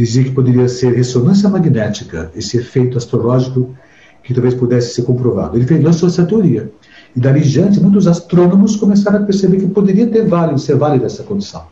dizia 0.00 0.24
que 0.24 0.30
poderia 0.30 0.66
ser 0.66 0.94
ressonância 0.94 1.46
magnética, 1.48 2.30
esse 2.34 2.56
efeito 2.56 2.96
astrológico 2.96 3.76
que 4.22 4.32
talvez 4.32 4.54
pudesse 4.54 4.94
ser 4.94 5.02
comprovado. 5.02 5.58
Ele 5.58 5.78
lançou 5.82 6.08
essa 6.08 6.24
teoria. 6.24 6.70
E 7.14 7.20
dali 7.20 7.40
em 7.40 7.42
diante, 7.42 7.80
muitos 7.80 8.06
astrônomos 8.06 8.76
começaram 8.76 9.18
a 9.18 9.22
perceber 9.22 9.58
que 9.58 9.66
poderia 9.66 10.06
ter 10.06 10.26
válido, 10.26 10.58
ser 10.58 10.76
válida 10.76 11.04
essa 11.04 11.22
condição. 11.22 11.64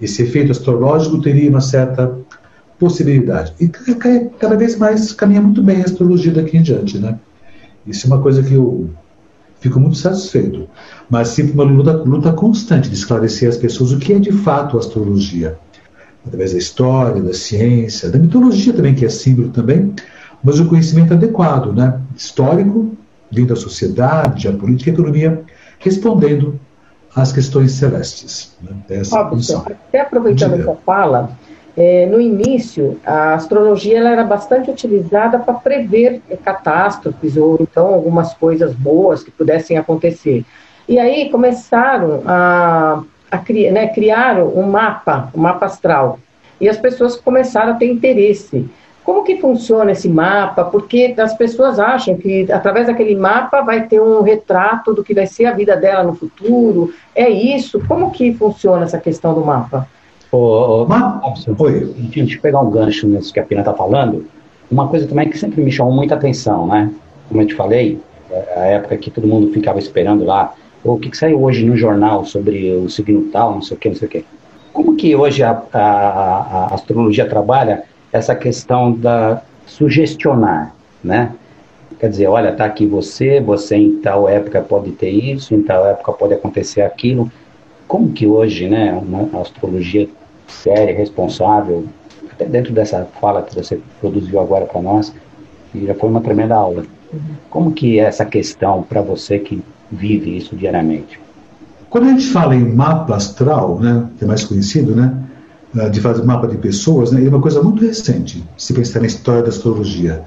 Esse 0.00 0.22
efeito 0.22 0.50
astrológico 0.50 1.20
teria 1.20 1.48
uma 1.48 1.60
certa 1.60 2.12
possibilidade. 2.80 3.54
E 3.60 3.68
cada 3.68 4.56
vez 4.56 4.76
mais 4.76 5.12
caminha 5.12 5.40
muito 5.40 5.62
bem 5.62 5.80
a 5.80 5.84
astrologia 5.84 6.32
daqui 6.32 6.56
em 6.56 6.62
diante, 6.62 6.98
né? 6.98 7.16
Isso 7.86 8.06
é 8.06 8.08
uma 8.08 8.20
coisa 8.20 8.42
que 8.42 8.54
eu 8.54 8.90
fico 9.60 9.78
muito 9.78 9.98
satisfeito. 9.98 10.68
Mas 11.08 11.28
sempre 11.28 11.52
uma 11.52 11.64
luta, 11.64 11.92
luta 11.92 12.32
constante 12.32 12.88
de 12.88 12.94
esclarecer 12.96 13.48
às 13.48 13.56
pessoas 13.56 13.92
o 13.92 13.98
que 13.98 14.12
é 14.12 14.18
de 14.18 14.32
fato 14.32 14.76
a 14.76 14.80
astrologia 14.80 15.56
através 16.28 16.52
da 16.52 16.58
história, 16.58 17.20
da 17.20 17.34
ciência, 17.34 18.10
da 18.10 18.18
mitologia 18.18 18.72
também, 18.72 18.94
que 18.94 19.04
é 19.04 19.08
símbolo 19.08 19.48
também, 19.50 19.94
mas 20.42 20.60
o 20.60 20.68
conhecimento 20.68 21.12
adequado, 21.12 21.72
né? 21.72 22.00
histórico, 22.16 22.96
vindo 23.30 23.48
da 23.48 23.56
sociedade, 23.56 24.48
a 24.48 24.52
política 24.52 24.90
e 24.90 24.92
a 24.92 24.94
economia, 24.94 25.42
respondendo 25.78 26.58
às 27.14 27.32
questões 27.32 27.72
celestes. 27.72 28.56
Né? 28.62 28.70
Essa 28.90 29.22
Robson, 29.22 29.64
até 29.66 30.00
aproveitando 30.00 30.54
a 30.54 30.62
sua 30.62 30.76
fala, 30.76 31.30
é, 31.76 32.06
no 32.06 32.20
início, 32.20 32.98
a 33.04 33.34
astrologia 33.34 33.98
ela 33.98 34.10
era 34.10 34.24
bastante 34.24 34.70
utilizada 34.70 35.38
para 35.38 35.54
prever 35.54 36.20
catástrofes 36.44 37.36
ou 37.36 37.56
então 37.60 37.94
algumas 37.94 38.34
coisas 38.34 38.74
boas 38.74 39.22
que 39.22 39.30
pudessem 39.30 39.76
acontecer. 39.76 40.44
E 40.88 40.98
aí 40.98 41.30
começaram 41.30 42.22
a, 42.26 43.02
a 43.30 43.38
criar, 43.38 43.72
né, 43.72 43.86
criaram 43.88 44.48
um 44.48 44.62
mapa, 44.62 45.30
um 45.34 45.40
mapa 45.40 45.66
astral. 45.66 46.18
E 46.60 46.68
as 46.68 46.76
pessoas 46.76 47.16
começaram 47.16 47.72
a 47.72 47.76
ter 47.76 47.90
interesse. 47.90 48.68
Como 49.04 49.24
que 49.24 49.40
funciona 49.40 49.92
esse 49.92 50.08
mapa? 50.08 50.64
Porque 50.64 51.14
as 51.16 51.34
pessoas 51.34 51.78
acham 51.78 52.16
que 52.16 52.50
através 52.52 52.88
daquele 52.88 53.14
mapa 53.14 53.62
vai 53.62 53.86
ter 53.86 54.00
um 54.00 54.20
retrato 54.20 54.92
do 54.92 55.02
que 55.02 55.14
vai 55.14 55.26
ser 55.26 55.46
a 55.46 55.52
vida 55.52 55.74
dela 55.76 56.02
no 56.04 56.14
futuro. 56.14 56.92
É 57.14 57.28
isso? 57.28 57.80
Como 57.88 58.10
que 58.10 58.34
funciona 58.34 58.84
essa 58.84 58.98
questão 58.98 59.32
do 59.32 59.40
mapa? 59.40 59.88
Ô, 60.30 60.84
Robson, 60.84 61.54
Oi. 61.58 61.94
deixa 61.96 62.36
eu 62.36 62.42
pegar 62.42 62.60
um 62.60 62.70
gancho 62.70 63.06
nisso 63.06 63.32
que 63.32 63.40
a 63.40 63.44
Pina 63.44 63.62
está 63.62 63.72
falando. 63.72 64.26
Uma 64.70 64.86
coisa 64.88 65.06
também 65.06 65.30
que 65.30 65.38
sempre 65.38 65.62
me 65.62 65.72
chamou 65.72 65.94
muita 65.94 66.14
atenção, 66.14 66.66
né? 66.66 66.90
Como 67.28 67.40
eu 67.40 67.46
te 67.46 67.54
falei, 67.54 67.98
é, 68.30 68.60
a 68.60 68.64
época 68.66 68.96
que 68.98 69.10
todo 69.10 69.26
mundo 69.26 69.50
ficava 69.52 69.78
esperando 69.78 70.24
lá, 70.24 70.52
o 70.94 70.98
que, 70.98 71.10
que 71.10 71.16
saiu 71.16 71.42
hoje 71.42 71.64
no 71.64 71.76
jornal 71.76 72.24
sobre 72.24 72.72
o 72.72 72.88
signo 72.88 73.22
tal, 73.32 73.54
não 73.54 73.62
sei 73.62 73.76
o 73.76 73.80
que, 73.80 73.88
não 73.88 73.96
sei 73.96 74.08
o 74.08 74.10
que. 74.10 74.24
Como 74.72 74.96
que 74.96 75.14
hoje 75.14 75.42
a, 75.42 75.62
a, 75.72 75.78
a 75.80 76.74
astrologia 76.74 77.28
trabalha 77.28 77.84
essa 78.12 78.34
questão 78.34 78.92
da 78.92 79.42
sugestionar, 79.66 80.74
né? 81.02 81.32
Quer 81.98 82.10
dizer, 82.10 82.28
olha, 82.28 82.52
tá 82.52 82.64
aqui 82.64 82.86
você, 82.86 83.40
você 83.40 83.76
em 83.76 83.96
tal 84.00 84.28
época 84.28 84.60
pode 84.60 84.92
ter 84.92 85.10
isso, 85.10 85.54
em 85.54 85.62
tal 85.62 85.84
época 85.86 86.12
pode 86.12 86.34
acontecer 86.34 86.82
aquilo. 86.82 87.30
Como 87.88 88.12
que 88.12 88.26
hoje, 88.26 88.68
né, 88.68 88.92
uma 88.92 89.40
astrologia 89.40 90.08
séria, 90.46 90.96
responsável, 90.96 91.86
até 92.30 92.44
dentro 92.44 92.72
dessa 92.72 93.04
fala 93.20 93.42
que 93.42 93.54
você 93.54 93.80
produziu 94.00 94.38
agora 94.38 94.64
para 94.64 94.80
nós, 94.80 95.12
já 95.74 95.94
foi 95.94 96.08
uma 96.08 96.20
tremenda 96.20 96.54
aula. 96.54 96.84
Uhum. 97.12 97.20
Como 97.50 97.72
que 97.72 97.98
é 97.98 98.04
essa 98.04 98.24
questão 98.24 98.82
para 98.82 99.00
você 99.00 99.38
que 99.38 99.62
vive 99.90 100.36
isso 100.36 100.56
diariamente? 100.56 101.20
Quando 101.90 102.04
a 102.04 102.10
gente 102.10 102.26
fala 102.26 102.54
em 102.54 102.64
mapa 102.74 103.16
astral, 103.16 103.78
né, 103.80 104.06
que 104.18 104.24
é 104.24 104.26
mais 104.26 104.44
conhecido, 104.44 104.94
né, 104.94 105.14
eh, 105.76 105.88
de 105.88 106.00
fazer 106.00 106.22
mapa 106.22 106.46
de 106.46 106.58
pessoas, 106.58 107.12
né, 107.12 107.24
é 107.24 107.28
uma 107.28 107.40
coisa 107.40 107.62
muito 107.62 107.84
recente, 107.84 108.44
se 108.56 108.74
pensar 108.74 109.00
na 109.00 109.06
história 109.06 109.42
da 109.42 109.48
astrologia. 109.48 110.22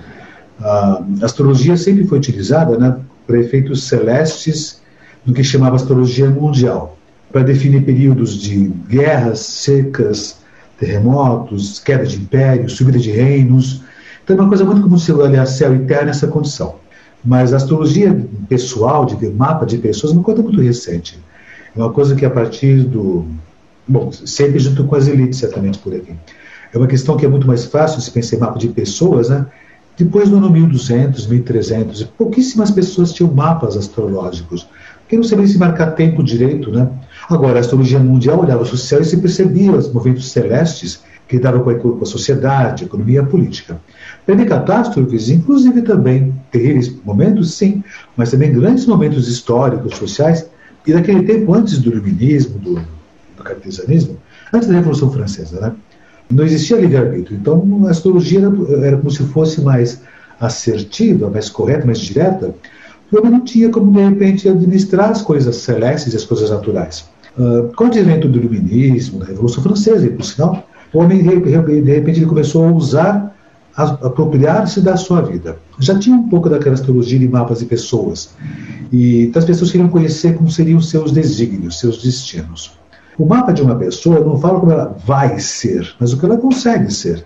A 0.59 1.03
astrologia 1.23 1.75
sempre 1.77 2.05
foi 2.05 2.17
utilizada 2.17 2.77
né, 2.77 2.97
para 3.25 3.39
efeitos 3.39 3.83
celestes 3.83 4.81
do 5.25 5.33
que 5.33 5.43
chamava 5.43 5.75
astrologia 5.75 6.29
mundial 6.29 6.97
para 7.31 7.43
definir 7.43 7.83
períodos 7.83 8.39
de 8.39 8.71
guerras, 8.87 9.39
secas, 9.39 10.37
terremotos, 10.77 11.79
queda 11.79 12.05
de 12.05 12.17
impérios, 12.17 12.73
subida 12.73 12.99
de 12.99 13.11
reinos. 13.11 13.81
Então 14.23 14.35
é 14.35 14.39
uma 14.39 14.49
coisa 14.49 14.65
muito 14.65 14.81
como 14.81 14.99
se 14.99 15.11
olhar 15.11 15.45
céu 15.45 15.75
e 15.75 15.79
terra 15.79 16.05
nessa 16.05 16.27
condição. 16.27 16.75
Mas 17.23 17.53
a 17.53 17.57
astrologia 17.57 18.25
pessoal, 18.49 19.05
de 19.05 19.29
mapa 19.29 19.65
de 19.65 19.77
pessoas, 19.77 20.11
é 20.11 20.15
uma 20.15 20.23
coisa 20.23 20.41
muito 20.41 20.59
recente. 20.59 21.19
É 21.75 21.79
uma 21.79 21.91
coisa 21.91 22.15
que 22.15 22.25
a 22.25 22.29
partir 22.29 22.83
do. 22.83 23.25
Bom, 23.87 24.11
sempre 24.11 24.59
junto 24.59 24.83
com 24.85 24.95
as 24.95 25.07
elites, 25.07 25.39
certamente 25.39 25.77
por 25.79 25.93
aqui. 25.93 26.13
É 26.73 26.77
uma 26.77 26.87
questão 26.87 27.17
que 27.17 27.25
é 27.25 27.29
muito 27.29 27.45
mais 27.45 27.65
fácil 27.65 28.01
se 28.01 28.09
pensar 28.11 28.37
em 28.37 28.39
mapa 28.39 28.57
de 28.57 28.69
pessoas, 28.69 29.29
né? 29.29 29.45
Depois 29.97 30.29
do 30.29 30.37
ano 30.37 30.49
1200, 30.49 31.27
1300, 31.27 32.03
pouquíssimas 32.03 32.71
pessoas 32.71 33.11
tinham 33.11 33.31
mapas 33.31 33.75
astrológicos, 33.75 34.67
porque 35.01 35.17
não 35.17 35.23
sabiam 35.23 35.47
se 35.47 35.57
marcar 35.57 35.91
tempo 35.91 36.23
direito, 36.23 36.71
né? 36.71 36.89
Agora, 37.29 37.57
a 37.57 37.59
astrologia 37.59 37.99
mundial 37.99 38.39
olhava 38.39 38.63
o 38.63 38.77
céu 38.77 39.01
e 39.01 39.05
se 39.05 39.17
percebia 39.17 39.71
os 39.71 39.91
movimentos 39.91 40.31
celestes 40.31 41.01
que 41.31 41.39
davam 41.39 41.63
com 41.63 41.99
a 42.01 42.05
sociedade, 42.05 42.83
a 42.83 42.87
economia 42.87 43.21
a 43.21 43.25
política. 43.25 43.79
Teve 44.25 44.43
catástrofes, 44.43 45.29
inclusive 45.29 45.81
também 45.81 46.35
terríveis 46.51 46.93
momentos, 47.05 47.53
sim, 47.53 47.81
mas 48.17 48.31
também 48.31 48.51
grandes 48.51 48.85
momentos 48.85 49.29
históricos, 49.29 49.95
sociais, 49.95 50.45
e 50.85 50.91
naquele 50.91 51.23
tempo, 51.23 51.53
antes 51.53 51.77
do 51.77 51.89
iluminismo, 51.89 52.59
do, 52.59 52.73
do 53.37 53.43
cartesianismo, 53.45 54.17
antes 54.51 54.67
da 54.67 54.73
Revolução 54.73 55.09
Francesa, 55.09 55.61
né? 55.61 55.73
não 56.29 56.43
existia 56.43 56.75
livre-arbítrio. 56.75 57.37
Então, 57.39 57.87
a 57.87 57.91
astrologia 57.91 58.39
era, 58.39 58.87
era, 58.87 58.97
como 58.97 59.09
se 59.09 59.23
fosse 59.23 59.61
mais 59.61 60.01
assertiva, 60.37 61.29
mais 61.29 61.49
correta, 61.49 61.85
mais 61.85 61.99
direta, 61.99 62.53
porque 63.09 63.29
não 63.29 63.39
tinha 63.45 63.69
como, 63.69 63.89
de 63.93 64.03
repente, 64.03 64.49
administrar 64.49 65.11
as 65.11 65.21
coisas 65.21 65.55
celestes 65.55 66.11
e 66.11 66.17
as 66.17 66.25
coisas 66.25 66.49
naturais. 66.49 67.09
Uh, 67.37 67.71
com 67.73 67.85
o 67.85 67.87
advento 67.87 68.27
do 68.27 68.37
iluminismo, 68.37 69.19
da 69.19 69.27
Revolução 69.27 69.63
Francesa, 69.63 70.05
e 70.05 70.09
por 70.09 70.25
sinal, 70.25 70.67
o 70.93 70.99
homem, 70.99 71.23
de 71.23 71.91
repente, 71.91 72.19
ele 72.19 72.25
começou 72.25 72.67
a 72.67 72.71
usar, 72.71 73.35
a 73.75 73.83
apropriar-se 73.83 74.81
da 74.81 74.97
sua 74.97 75.21
vida. 75.21 75.57
Já 75.79 75.97
tinha 75.97 76.15
um 76.15 76.27
pouco 76.27 76.49
daquela 76.49 76.75
astrologia 76.75 77.17
de 77.17 77.27
mapas 77.27 77.59
de 77.59 77.65
pessoas. 77.65 78.35
E 78.91 79.23
então, 79.23 79.39
as 79.39 79.45
pessoas 79.45 79.71
queriam 79.71 79.89
conhecer 79.89 80.35
como 80.35 80.51
seriam 80.51 80.81
seus 80.81 81.11
desígnios, 81.11 81.79
seus 81.79 82.03
destinos. 82.03 82.77
O 83.17 83.25
mapa 83.25 83.53
de 83.53 83.61
uma 83.61 83.75
pessoa 83.75 84.19
não 84.19 84.37
fala 84.37 84.59
como 84.59 84.71
ela 84.71 84.95
vai 85.05 85.39
ser, 85.39 85.93
mas 85.99 86.11
o 86.11 86.17
que 86.17 86.25
ela 86.25 86.37
consegue 86.37 86.91
ser. 86.91 87.25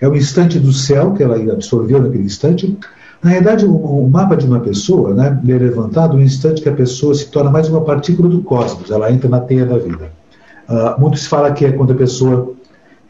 É 0.00 0.08
o 0.08 0.16
instante 0.16 0.58
do 0.58 0.72
céu 0.72 1.12
que 1.12 1.22
ela 1.22 1.36
absorveu 1.52 2.00
naquele 2.00 2.24
instante. 2.24 2.76
Na 3.22 3.30
realidade, 3.30 3.64
o 3.66 4.08
mapa 4.08 4.36
de 4.36 4.46
uma 4.46 4.60
pessoa 4.60 5.14
né, 5.14 5.40
é 5.46 5.58
levantado 5.58 6.16
no 6.16 6.22
instante 6.22 6.62
que 6.62 6.68
a 6.68 6.74
pessoa 6.74 7.14
se 7.14 7.26
torna 7.26 7.50
mais 7.50 7.68
uma 7.68 7.80
partícula 7.80 8.28
do 8.28 8.42
cosmos, 8.42 8.90
ela 8.90 9.10
entra 9.10 9.28
na 9.28 9.40
teia 9.40 9.64
da 9.64 9.78
vida. 9.78 10.10
Uh, 10.68 11.00
muito 11.00 11.18
se 11.18 11.28
fala 11.28 11.52
que 11.52 11.64
é 11.64 11.72
quando 11.72 11.92
a 11.92 11.96
pessoa 11.96 12.54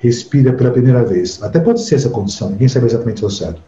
respira 0.05 0.53
pela 0.53 0.71
primeira 0.71 1.05
vez. 1.05 1.43
Até 1.43 1.59
pode 1.59 1.81
ser 1.83 1.97
essa 1.97 2.11
condição, 2.11 2.51
ninguém 2.51 2.69
sabe 2.69 2.87
exatamente 2.87 3.25
o 3.25 3.31
certo. 3.31 3.61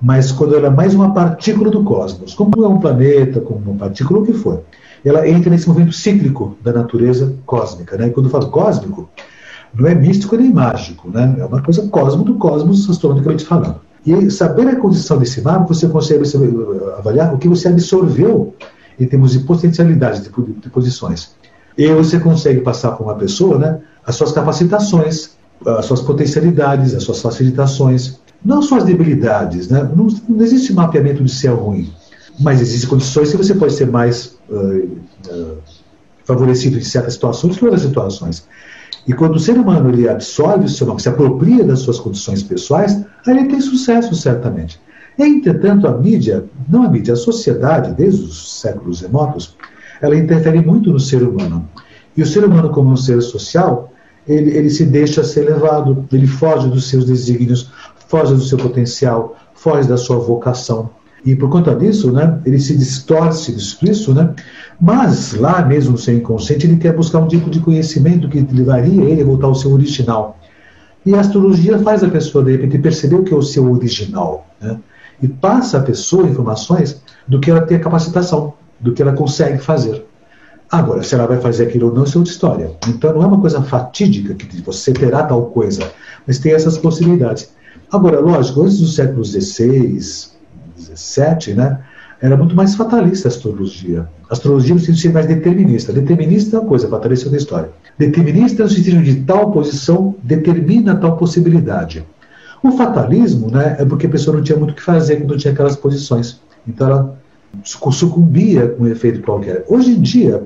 Mas 0.00 0.30
quando 0.30 0.54
ela 0.54 0.68
é 0.68 0.70
mais 0.70 0.94
uma 0.94 1.12
partícula 1.12 1.70
do 1.70 1.82
cosmos, 1.82 2.34
como 2.34 2.64
é 2.64 2.68
um 2.68 2.78
planeta, 2.78 3.40
como 3.40 3.58
uma 3.70 3.78
partícula, 3.78 4.20
o 4.20 4.26
que 4.26 4.32
for 4.32 4.62
ela 5.04 5.28
entra 5.28 5.50
nesse 5.50 5.68
movimento 5.68 5.92
cíclico 5.92 6.56
da 6.62 6.72
natureza 6.72 7.34
cósmica. 7.46 7.96
Né? 7.96 8.08
E 8.08 8.10
quando 8.10 8.26
eu 8.26 8.32
falo 8.32 8.48
cósmico, 8.50 9.08
não 9.74 9.86
é 9.86 9.94
místico 9.94 10.36
nem 10.36 10.52
mágico, 10.52 11.08
né? 11.10 11.36
é 11.38 11.44
uma 11.44 11.62
coisa 11.62 11.86
cosmo 11.88 12.24
do 12.24 12.34
cosmos, 12.34 12.88
astronomicamente 12.88 13.44
falando. 13.44 13.80
E 14.06 14.30
saber 14.30 14.68
a 14.68 14.76
condição 14.76 15.18
desse 15.18 15.40
mapa, 15.42 15.66
você 15.66 15.88
consegue 15.88 16.22
avaliar 16.96 17.34
o 17.34 17.38
que 17.38 17.48
você 17.48 17.68
absorveu 17.68 18.54
em 18.98 19.06
termos 19.06 19.32
de 19.32 19.40
potencialidades, 19.40 20.22
de, 20.22 20.30
de 20.30 20.70
posições. 20.70 21.34
E 21.76 21.86
você 21.92 22.18
consegue 22.18 22.60
passar 22.60 22.92
para 22.92 23.04
uma 23.04 23.14
pessoa 23.14 23.58
né, 23.58 23.80
as 24.04 24.16
suas 24.16 24.32
capacitações, 24.32 25.36
as 25.66 25.86
suas 25.86 26.00
potencialidades, 26.00 26.94
as 26.94 27.02
suas 27.02 27.20
facilitações, 27.20 28.18
não 28.44 28.62
suas 28.62 28.84
debilidades. 28.84 29.68
Né? 29.68 29.82
Não, 29.94 30.08
não 30.28 30.44
existe 30.44 30.72
mapeamento 30.72 31.22
de 31.22 31.30
céu 31.30 31.56
ruim. 31.56 31.92
Mas 32.40 32.60
existem 32.60 32.88
condições 32.88 33.30
que 33.30 33.36
você 33.36 33.54
pode 33.54 33.72
ser 33.72 33.88
mais 33.88 34.38
uh, 34.48 34.88
uh, 35.28 35.58
favorecido 36.24 36.78
em 36.78 36.82
certas 36.82 37.14
situações 37.14 37.56
que 37.56 37.64
outras 37.64 37.82
situações. 37.82 38.46
E 39.06 39.12
quando 39.12 39.36
o 39.36 39.40
ser 39.40 39.56
humano 39.56 39.88
ele 39.88 40.08
absorve 40.08 40.66
o 40.66 40.68
seu 40.68 40.86
nome, 40.86 41.00
se 41.00 41.08
apropria 41.08 41.64
das 41.64 41.80
suas 41.80 41.98
condições 41.98 42.42
pessoais, 42.42 43.04
aí 43.26 43.38
ele 43.38 43.48
tem 43.48 43.60
sucesso, 43.60 44.14
certamente. 44.14 44.78
Entretanto, 45.18 45.88
a 45.88 45.96
mídia, 45.96 46.44
não 46.68 46.84
a 46.84 46.88
mídia, 46.88 47.14
a 47.14 47.16
sociedade, 47.16 47.92
desde 47.94 48.22
os 48.22 48.60
séculos 48.60 49.00
remotos, 49.00 49.56
ela 50.00 50.16
interfere 50.16 50.60
muito 50.60 50.92
no 50.92 51.00
ser 51.00 51.22
humano. 51.22 51.68
E 52.16 52.22
o 52.22 52.26
ser 52.26 52.44
humano, 52.44 52.70
como 52.70 52.90
um 52.90 52.96
ser 52.96 53.20
social, 53.22 53.87
ele, 54.28 54.56
ele 54.56 54.70
se 54.70 54.84
deixa 54.84 55.24
ser 55.24 55.42
levado, 55.42 56.06
ele 56.12 56.26
foge 56.26 56.68
dos 56.68 56.88
seus 56.88 57.04
desígnios, 57.04 57.70
foge 58.08 58.34
do 58.34 58.42
seu 58.42 58.58
potencial, 58.58 59.36
foge 59.54 59.88
da 59.88 59.96
sua 59.96 60.18
vocação. 60.18 60.90
E 61.24 61.34
por 61.34 61.50
conta 61.50 61.74
disso, 61.74 62.12
né, 62.12 62.38
ele 62.46 62.60
se 62.60 62.76
distorce 62.76 63.52
disso, 63.52 64.14
né? 64.14 64.34
Mas 64.80 65.34
lá 65.34 65.64
mesmo 65.64 65.92
no 65.92 65.98
seu 65.98 66.14
inconsciente 66.14 66.66
ele 66.66 66.76
quer 66.76 66.94
buscar 66.94 67.18
um 67.18 67.26
tipo 67.26 67.50
de 67.50 67.58
conhecimento 67.58 68.28
que 68.28 68.40
levaria 68.40 69.04
ele 69.04 69.22
a 69.22 69.24
voltar 69.24 69.48
ao 69.48 69.54
seu 69.54 69.72
original. 69.72 70.38
E 71.04 71.14
a 71.14 71.20
astrologia 71.20 71.78
faz 71.78 72.04
a 72.04 72.08
pessoa 72.08 72.44
de 72.44 72.52
repente 72.52 72.78
perceber 72.78 73.16
o 73.16 73.24
que 73.24 73.34
é 73.34 73.36
o 73.36 73.42
seu 73.42 73.70
original, 73.70 74.46
né? 74.60 74.78
E 75.20 75.26
passa 75.26 75.78
à 75.78 75.82
pessoa 75.82 76.28
informações 76.28 77.02
do 77.26 77.40
que 77.40 77.50
ela 77.50 77.62
tem 77.62 77.76
a 77.76 77.80
capacitação, 77.80 78.54
do 78.78 78.92
que 78.92 79.02
ela 79.02 79.12
consegue 79.12 79.58
fazer. 79.58 80.06
Agora, 80.70 81.02
se 81.02 81.14
ela 81.14 81.26
vai 81.26 81.40
fazer 81.40 81.64
aquilo 81.64 81.88
ou 81.88 81.94
não, 81.94 82.04
isso 82.04 82.16
é 82.16 82.18
outra 82.18 82.32
história. 82.32 82.70
Então 82.86 83.14
não 83.14 83.22
é 83.22 83.26
uma 83.26 83.40
coisa 83.40 83.62
fatídica 83.62 84.34
que 84.34 84.60
você 84.60 84.92
terá 84.92 85.22
tal 85.22 85.46
coisa, 85.46 85.90
mas 86.26 86.38
tem 86.38 86.52
essas 86.52 86.76
possibilidades. 86.76 87.50
Agora, 87.90 88.20
lógico, 88.20 88.62
antes 88.62 88.78
do 88.78 88.86
século 88.86 89.24
XVI, 89.24 89.98
17, 90.76 91.54
né, 91.54 91.80
era 92.20 92.36
muito 92.36 92.54
mais 92.54 92.74
fatalista 92.74 93.28
a 93.28 93.30
astrologia. 93.30 94.06
A 94.28 94.34
astrologia 94.34 94.74
no 94.74 94.80
sentido 94.80 94.96
de 94.96 95.00
ser 95.02 95.12
mais 95.12 95.26
determinista. 95.26 95.92
Determinista 95.92 96.56
é 96.56 96.60
uma 96.60 96.68
coisa, 96.68 96.86
fatalista 96.86 97.24
é 97.24 97.28
outra 97.28 97.38
história. 97.38 97.70
Determinista 97.96 98.64
no 98.64 98.68
sentido 98.68 99.02
de 99.02 99.22
tal 99.22 99.50
posição 99.50 100.14
determina 100.22 100.96
tal 100.96 101.16
possibilidade. 101.16 102.04
O 102.62 102.72
fatalismo 102.72 103.50
né, 103.50 103.76
é 103.78 103.84
porque 103.86 104.06
a 104.06 104.10
pessoa 104.10 104.36
não 104.36 104.44
tinha 104.44 104.58
muito 104.58 104.72
o 104.72 104.74
que 104.74 104.82
fazer 104.82 105.16
quando 105.16 105.38
tinha 105.38 105.52
aquelas 105.52 105.76
posições. 105.76 106.40
Então 106.66 106.88
ela 106.88 107.18
sucumbia 107.64 108.68
com 108.68 108.84
um 108.84 108.88
efeito 108.88 109.22
qualquer. 109.22 109.64
Hoje 109.68 109.92
em 109.92 110.00
dia, 110.00 110.42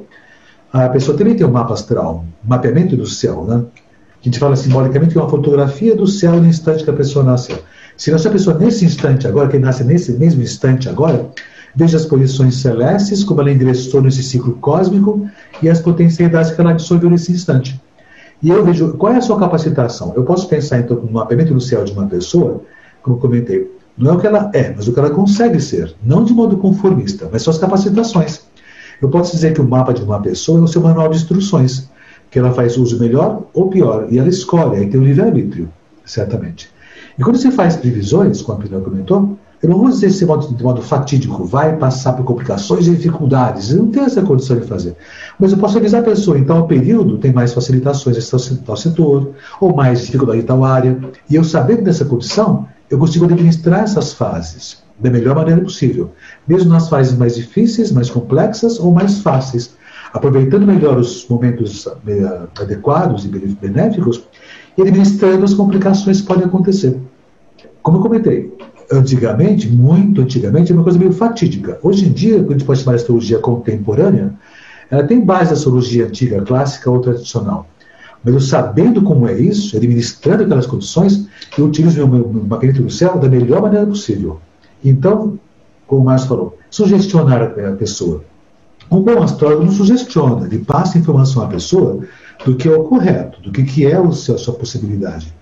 a 0.72 0.88
pessoa 0.88 1.16
também 1.16 1.34
tem 1.34 1.46
um 1.46 1.50
mapa 1.50 1.74
astral, 1.74 2.24
um 2.44 2.48
mapeamento 2.48 2.96
do 2.96 3.06
céu, 3.06 3.44
né? 3.44 3.62
A 4.20 4.24
gente 4.24 4.38
fala 4.38 4.56
simbolicamente 4.56 5.12
que 5.12 5.18
é 5.18 5.20
uma 5.20 5.28
fotografia 5.28 5.96
do 5.96 6.06
céu 6.06 6.40
no 6.40 6.46
instante 6.46 6.84
que 6.84 6.90
a 6.90 6.94
pessoa 6.94 7.24
nasceu. 7.24 7.58
Se 7.96 8.12
essa 8.12 8.30
pessoa 8.30 8.56
nesse 8.56 8.84
instante 8.84 9.26
agora, 9.26 9.48
que 9.48 9.58
nasce 9.58 9.84
nesse 9.84 10.12
mesmo 10.12 10.42
instante 10.42 10.88
agora, 10.88 11.28
veja 11.74 11.96
as 11.96 12.06
posições 12.06 12.54
celestes, 12.56 13.24
como 13.24 13.40
ela 13.40 13.50
ingressou 13.50 14.00
nesse 14.00 14.22
ciclo 14.22 14.54
cósmico 14.54 15.28
e 15.60 15.68
as 15.68 15.80
potencialidades 15.80 16.52
que 16.52 16.60
ela 16.60 16.70
absorveu 16.70 17.10
nesse 17.10 17.32
instante. 17.32 17.80
E 18.42 18.48
eu 18.48 18.64
vejo 18.64 18.94
qual 18.94 19.12
é 19.12 19.16
a 19.18 19.20
sua 19.20 19.38
capacitação. 19.38 20.12
Eu 20.16 20.24
posso 20.24 20.48
pensar 20.48 20.78
então 20.78 20.96
no 20.96 21.10
mapeamento 21.10 21.52
do 21.52 21.60
céu 21.60 21.84
de 21.84 21.92
uma 21.92 22.06
pessoa, 22.06 22.62
como 23.02 23.18
comentei, 23.18 23.70
não 23.98 24.12
é 24.12 24.14
o 24.14 24.18
que 24.18 24.26
ela 24.26 24.50
é, 24.54 24.72
mas 24.74 24.88
o 24.88 24.92
que 24.92 24.98
ela 24.98 25.10
consegue 25.10 25.60
ser, 25.60 25.94
não 26.02 26.24
de 26.24 26.32
modo 26.32 26.56
conformista, 26.56 27.28
mas 27.30 27.42
suas 27.42 27.58
capacitações. 27.58 28.51
Eu 29.02 29.08
posso 29.08 29.32
dizer 29.32 29.52
que 29.52 29.60
o 29.60 29.68
mapa 29.68 29.92
de 29.92 30.00
uma 30.00 30.20
pessoa 30.20 30.60
é 30.60 30.62
o 30.62 30.68
seu 30.68 30.80
manual 30.80 31.08
de 31.08 31.16
instruções, 31.16 31.90
que 32.30 32.38
ela 32.38 32.52
faz 32.52 32.76
uso 32.76 33.00
melhor 33.00 33.42
ou 33.52 33.68
pior, 33.68 34.06
e 34.08 34.16
ela 34.16 34.28
escolhe, 34.28 34.76
aí 34.76 34.88
tem 34.88 35.00
o 35.00 35.02
livre-arbítrio, 35.02 35.68
certamente. 36.04 36.70
E 37.18 37.22
quando 37.24 37.36
você 37.36 37.50
faz 37.50 37.74
previsões, 37.74 38.40
como 38.42 38.60
a 38.60 38.62
Pina 38.62 38.80
comentou, 38.80 39.36
eu 39.60 39.68
não 39.68 39.78
vou 39.78 39.88
dizer 39.88 40.08
de 40.08 40.24
modo, 40.24 40.54
de 40.54 40.62
modo 40.62 40.80
fatídico, 40.82 41.44
vai 41.44 41.76
passar 41.76 42.12
por 42.12 42.24
complicações 42.24 42.86
e 42.86 42.90
dificuldades. 42.92 43.70
Eu 43.70 43.78
não 43.78 43.90
tenho 43.90 44.06
essa 44.06 44.22
condição 44.22 44.58
de 44.58 44.66
fazer. 44.66 44.96
Mas 45.38 45.50
eu 45.50 45.58
posso 45.58 45.78
avisar 45.78 46.00
a 46.00 46.04
pessoa, 46.04 46.38
em 46.38 46.44
tal 46.44 46.68
período 46.68 47.18
tem 47.18 47.32
mais 47.32 47.52
facilitações 47.52 48.16
em 48.16 48.56
tal 48.56 48.76
setor, 48.76 49.32
ou 49.60 49.74
mais 49.74 50.02
dificuldade 50.06 50.40
em 50.40 50.44
tal 50.44 50.64
área. 50.64 50.96
E 51.28 51.34
eu 51.34 51.42
sabendo 51.42 51.82
dessa 51.82 52.04
condição, 52.04 52.68
eu 52.88 52.98
consigo 52.98 53.24
administrar 53.24 53.80
essas 53.80 54.12
fases 54.12 54.81
da 55.02 55.10
melhor 55.10 55.34
maneira 55.34 55.60
possível, 55.60 56.12
mesmo 56.46 56.70
nas 56.70 56.88
fases 56.88 57.16
mais 57.18 57.34
difíceis, 57.34 57.90
mais 57.90 58.08
complexas 58.08 58.78
ou 58.78 58.92
mais 58.92 59.20
fáceis, 59.20 59.74
aproveitando 60.12 60.66
melhor 60.66 60.98
os 60.98 61.26
momentos 61.28 61.86
eh, 62.06 62.40
adequados 62.60 63.24
e 63.24 63.28
benéficos 63.28 64.22
e 64.76 64.82
administrando 64.82 65.44
as 65.44 65.54
complicações 65.54 66.20
que 66.20 66.26
podem 66.26 66.44
acontecer. 66.44 66.98
Como 67.82 67.98
eu 67.98 68.02
comentei, 68.02 68.56
antigamente, 68.92 69.68
muito 69.68 70.20
antigamente, 70.20 70.70
é 70.70 70.74
uma 70.74 70.84
coisa 70.84 70.98
meio 70.98 71.12
fatídica. 71.12 71.78
Hoje 71.82 72.06
em 72.06 72.12
dia, 72.12 72.36
quando 72.38 72.50
a 72.50 72.52
gente 72.58 72.64
pode 72.64 72.80
chamar 72.80 72.92
de 72.92 73.00
astrologia 73.02 73.38
contemporânea, 73.38 74.34
ela 74.90 75.04
tem 75.04 75.20
base 75.20 75.50
da 75.50 75.56
astrologia 75.56 76.06
antiga, 76.06 76.42
clássica 76.42 76.90
ou 76.90 77.00
tradicional. 77.00 77.66
Mas 78.22 78.34
eu 78.34 78.40
sabendo 78.40 79.02
como 79.02 79.26
é 79.26 79.36
isso, 79.36 79.76
administrando 79.76 80.44
aquelas 80.44 80.66
condições, 80.66 81.26
eu 81.58 81.64
utilizo 81.64 82.04
o 82.04 82.08
meu, 82.08 82.22
do 82.24 82.90
céu 82.90 83.18
da 83.18 83.28
melhor 83.28 83.62
maneira 83.62 83.86
possível. 83.86 84.38
Então, 84.84 85.38
como 85.86 86.02
o 86.02 86.04
Márcio 86.04 86.28
falou, 86.28 86.58
sugestionar 86.70 87.42
a 87.42 87.72
pessoa. 87.72 88.24
Um 88.90 89.00
bom 89.00 89.22
astrólogo 89.22 89.64
não 89.64 89.72
sugestiona, 89.72 90.46
ele 90.46 90.58
passa 90.58 90.98
informação 90.98 91.42
à 91.42 91.46
pessoa 91.46 92.00
do 92.44 92.56
que 92.56 92.68
é 92.68 92.76
o 92.76 92.84
correto, 92.84 93.40
do 93.40 93.50
que, 93.50 93.62
que 93.62 93.86
é 93.86 93.96
a 93.96 94.10
sua 94.12 94.54
possibilidade. 94.54 95.32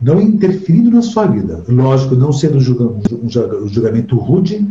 Não 0.00 0.20
interferindo 0.20 0.90
na 0.90 1.02
sua 1.02 1.26
vida. 1.26 1.62
Lógico, 1.68 2.14
não 2.14 2.32
sendo 2.32 2.58
um 2.58 3.68
julgamento 3.68 4.16
rude, 4.16 4.68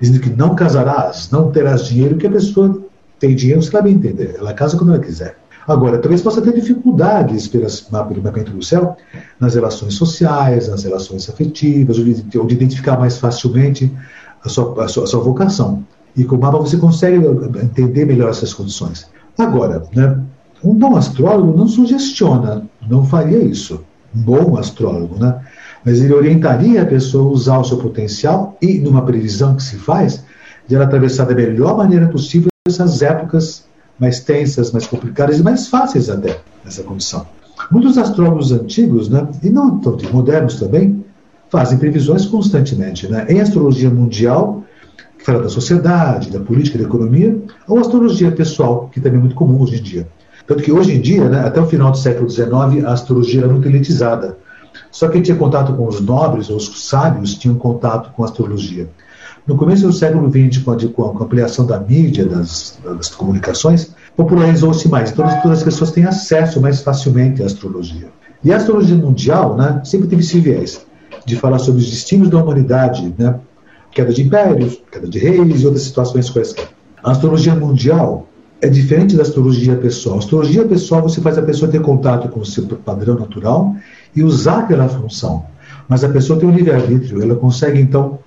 dizendo 0.00 0.20
que 0.20 0.30
não 0.30 0.54
casarás, 0.54 1.30
não 1.30 1.50
terás 1.50 1.86
dinheiro, 1.86 2.16
que 2.16 2.26
a 2.26 2.30
pessoa 2.30 2.82
tem 3.18 3.34
dinheiro, 3.34 3.62
você 3.62 3.70
vai 3.70 3.90
entender. 3.90 4.36
Ela 4.38 4.52
casa 4.52 4.76
quando 4.76 4.92
ela 4.92 5.02
quiser. 5.02 5.36
Agora, 5.68 5.98
talvez 5.98 6.22
possa 6.22 6.40
ter 6.40 6.54
dificuldades 6.54 7.46
pelas, 7.46 7.82
pelo 7.82 8.22
mapeamento 8.22 8.52
do 8.52 8.64
céu 8.64 8.96
nas 9.38 9.54
relações 9.54 9.94
sociais, 9.94 10.66
nas 10.66 10.82
relações 10.82 11.28
afetivas, 11.28 11.98
ou 11.98 12.04
de, 12.04 12.38
ou 12.38 12.46
de 12.46 12.54
identificar 12.54 12.98
mais 12.98 13.18
facilmente 13.18 13.94
a 14.42 14.48
sua, 14.48 14.82
a, 14.82 14.88
sua, 14.88 15.04
a 15.04 15.06
sua, 15.06 15.20
vocação. 15.20 15.84
E 16.16 16.24
com 16.24 16.36
o 16.36 16.40
mapa 16.40 16.56
você 16.56 16.78
consegue 16.78 17.18
entender 17.62 18.06
melhor 18.06 18.30
essas 18.30 18.54
condições. 18.54 19.10
Agora, 19.36 19.84
né, 19.94 20.18
um 20.64 20.72
bom 20.72 20.96
astrólogo 20.96 21.54
não 21.54 21.68
sugestiona, 21.68 22.66
não 22.88 23.04
faria 23.04 23.38
isso. 23.38 23.84
Um 24.16 24.22
bom 24.22 24.56
astrólogo, 24.56 25.18
né? 25.18 25.38
Mas 25.84 26.00
ele 26.00 26.14
orientaria 26.14 26.80
a 26.80 26.86
pessoa 26.86 27.28
a 27.28 27.32
usar 27.32 27.58
o 27.58 27.64
seu 27.64 27.76
potencial 27.76 28.56
e, 28.60 28.78
numa 28.78 29.02
previsão 29.02 29.54
que 29.54 29.62
se 29.62 29.76
faz, 29.76 30.24
de 30.66 30.74
ela 30.74 30.86
atravessar 30.86 31.26
da 31.26 31.34
melhor 31.34 31.76
maneira 31.76 32.08
possível 32.08 32.48
essas 32.66 33.02
épocas 33.02 33.67
mais 33.98 34.20
tensas, 34.20 34.72
mais 34.72 34.86
complicadas 34.86 35.38
e 35.38 35.42
mais 35.42 35.68
fáceis 35.68 36.08
até 36.08 36.40
nessa 36.64 36.82
condição. 36.82 37.26
Muitos 37.70 37.98
astrólogos 37.98 38.52
antigos, 38.52 39.08
né, 39.08 39.26
e 39.42 39.50
não 39.50 39.78
tão 39.78 39.96
modernos 40.12 40.56
também, 40.56 41.04
fazem 41.50 41.78
previsões 41.78 42.24
constantemente. 42.26 43.08
Né? 43.08 43.26
Em 43.28 43.40
astrologia 43.40 43.90
mundial, 43.90 44.62
que 45.18 45.24
fala 45.24 45.42
da 45.42 45.48
sociedade, 45.48 46.30
da 46.30 46.40
política, 46.40 46.78
da 46.78 46.84
economia, 46.84 47.36
ou 47.66 47.78
astrologia 47.78 48.30
pessoal, 48.30 48.88
que 48.92 49.00
também 49.00 49.18
é 49.18 49.22
muito 49.22 49.34
comum 49.34 49.60
hoje 49.60 49.78
em 49.78 49.82
dia. 49.82 50.08
Tanto 50.46 50.62
que 50.62 50.72
hoje 50.72 50.94
em 50.94 51.00
dia, 51.00 51.28
né, 51.28 51.40
até 51.40 51.60
o 51.60 51.66
final 51.66 51.90
do 51.90 51.98
século 51.98 52.30
XIX, 52.30 52.84
a 52.86 52.92
astrologia 52.92 53.40
era 53.42 53.52
muito 53.52 53.68
elitizada. 53.68 54.38
Só 54.90 55.08
quem 55.08 55.20
tinha 55.20 55.36
contato 55.36 55.74
com 55.74 55.86
os 55.86 56.00
nobres 56.00 56.48
ou 56.48 56.56
os 56.56 56.88
sábios 56.88 57.34
tinham 57.34 57.56
contato 57.56 58.12
com 58.12 58.22
a 58.22 58.26
astrologia. 58.26 58.88
No 59.48 59.56
começo 59.56 59.86
do 59.86 59.92
século 59.94 60.30
XX, 60.30 60.62
com 60.62 61.04
a, 61.04 61.24
ampliação 61.24 61.64
da 61.64 61.80
mídia, 61.80 62.26
das, 62.26 62.78
das 62.84 63.08
comunicações, 63.08 63.94
popularizou-se 64.14 64.86
mais. 64.90 65.10
Então, 65.10 65.26
todas 65.40 65.58
as 65.58 65.64
pessoas 65.64 65.90
têm 65.90 66.04
acesso 66.04 66.60
mais 66.60 66.82
facilmente 66.82 67.42
à 67.42 67.46
astrologia. 67.46 68.08
E 68.44 68.52
a 68.52 68.58
astrologia 68.58 68.94
mundial 68.94 69.56
né, 69.56 69.80
sempre 69.84 70.06
teve 70.06 70.20
esse 70.20 70.38
viés 70.38 70.84
de 71.24 71.34
falar 71.34 71.58
sobre 71.60 71.80
os 71.80 71.88
destinos 71.88 72.28
da 72.28 72.42
humanidade, 72.42 73.14
né, 73.16 73.36
queda 73.90 74.12
de 74.12 74.22
impérios, 74.22 74.82
queda 74.92 75.08
de 75.08 75.18
reis 75.18 75.62
e 75.62 75.64
outras 75.64 75.82
situações 75.82 76.28
quaisquer. 76.28 76.68
A 77.02 77.12
astrologia 77.12 77.54
mundial 77.54 78.26
é 78.60 78.68
diferente 78.68 79.16
da 79.16 79.22
astrologia 79.22 79.76
pessoal. 79.76 80.16
A 80.16 80.18
astrologia 80.18 80.66
pessoal 80.66 81.00
você 81.00 81.22
faz 81.22 81.38
a 81.38 81.42
pessoa 81.42 81.70
ter 81.70 81.80
contato 81.80 82.28
com 82.28 82.40
o 82.40 82.44
seu 82.44 82.66
padrão 82.66 83.14
natural 83.14 83.74
e 84.14 84.22
usar 84.22 84.58
aquela 84.58 84.90
função. 84.90 85.46
Mas 85.88 86.04
a 86.04 86.08
pessoa 86.10 86.38
tem 86.38 86.46
um 86.46 86.52
livre-arbítrio, 86.52 87.22
ela 87.22 87.34
consegue 87.34 87.80
então 87.80 88.18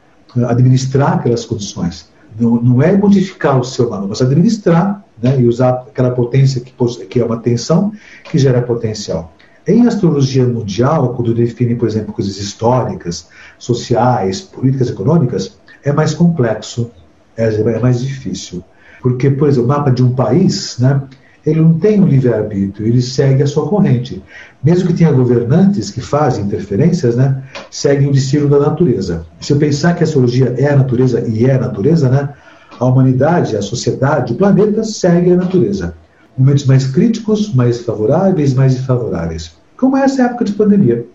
administrar 0.48 1.14
aquelas 1.14 1.46
condições. 1.46 2.10
Não, 2.40 2.62
não 2.62 2.82
é 2.82 2.96
modificar 2.96 3.60
o 3.60 3.64
seu 3.64 3.90
mapa, 3.90 4.08
mas 4.08 4.22
administrar 4.22 5.04
né, 5.22 5.40
e 5.40 5.46
usar 5.46 5.86
aquela 5.90 6.12
potência 6.12 6.62
que, 6.62 6.74
que 7.06 7.20
é 7.20 7.26
uma 7.26 7.38
tensão 7.38 7.92
que 8.24 8.38
gera 8.38 8.62
potencial. 8.62 9.34
Em 9.68 9.86
astrologia 9.86 10.46
mundial, 10.46 11.14
quando 11.14 11.36
define, 11.36 11.76
por 11.76 11.88
exemplo, 11.88 12.14
coisas 12.14 12.38
históricas, 12.38 13.28
sociais, 13.60 14.42
políticas, 14.42 14.90
econômicas, 14.90 15.58
é 15.84 15.92
mais 15.92 16.14
complexo, 16.14 16.90
é, 17.38 17.46
é 17.46 17.80
mais 17.80 18.02
difícil. 18.02 18.64
Porque, 19.02 19.30
por 19.30 19.48
exemplo, 19.48 19.66
o 19.66 19.68
mapa 19.68 19.92
de 19.92 20.04
um 20.04 20.14
país, 20.14 20.78
né, 20.80 21.02
ele 21.46 21.60
não 21.60 21.74
tem 21.74 22.00
um 22.00 22.06
livre-arbítrio, 22.06 22.88
ele 22.88 23.02
segue 23.02 23.42
a 23.42 23.48
sua 23.48 23.68
corrente. 23.68 24.22
Mesmo 24.64 24.88
que 24.88 24.94
tenha 24.94 25.12
governantes 25.12 25.90
que 25.90 26.00
fazem 26.00 26.46
interferências, 26.46 27.16
né, 27.16 27.42
seguem 27.70 28.08
o 28.08 28.12
destino 28.12 28.48
da 28.48 28.60
natureza. 28.60 29.26
Se 29.40 29.54
eu 29.54 29.58
pensar 29.58 29.96
que 29.96 30.04
a 30.04 30.06
astrologia 30.06 30.54
é 30.58 30.70
a 30.70 30.76
natureza 30.76 31.22
e 31.28 31.46
é 31.46 31.56
a 31.56 31.60
natureza, 31.60 32.10
né, 32.10 32.30
a 32.80 32.86
humanidade, 32.86 33.58
a 33.58 33.62
sociedade, 33.62 34.34
o 34.34 34.36
planeta 34.36 34.84
segue 34.84 35.32
a 35.32 35.36
natureza. 35.36 35.96
Momentos 36.38 36.66
mais 36.66 36.88
críticos, 36.88 37.54
mais 37.54 37.82
favoráveis, 37.82 38.54
mais 38.54 38.76
desfavoráveis. 38.76 39.54
Como 39.78 39.98
é 39.98 40.04
essa 40.04 40.24
época 40.24 40.46
de 40.46 40.54
pandemia? 40.54 41.06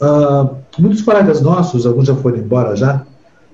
Uh, 0.00 0.54
muitos 0.78 1.00
colegas 1.00 1.40
nossos, 1.40 1.86
alguns 1.86 2.06
já 2.06 2.14
foram 2.14 2.36
embora 2.36 2.76
já, 2.76 3.02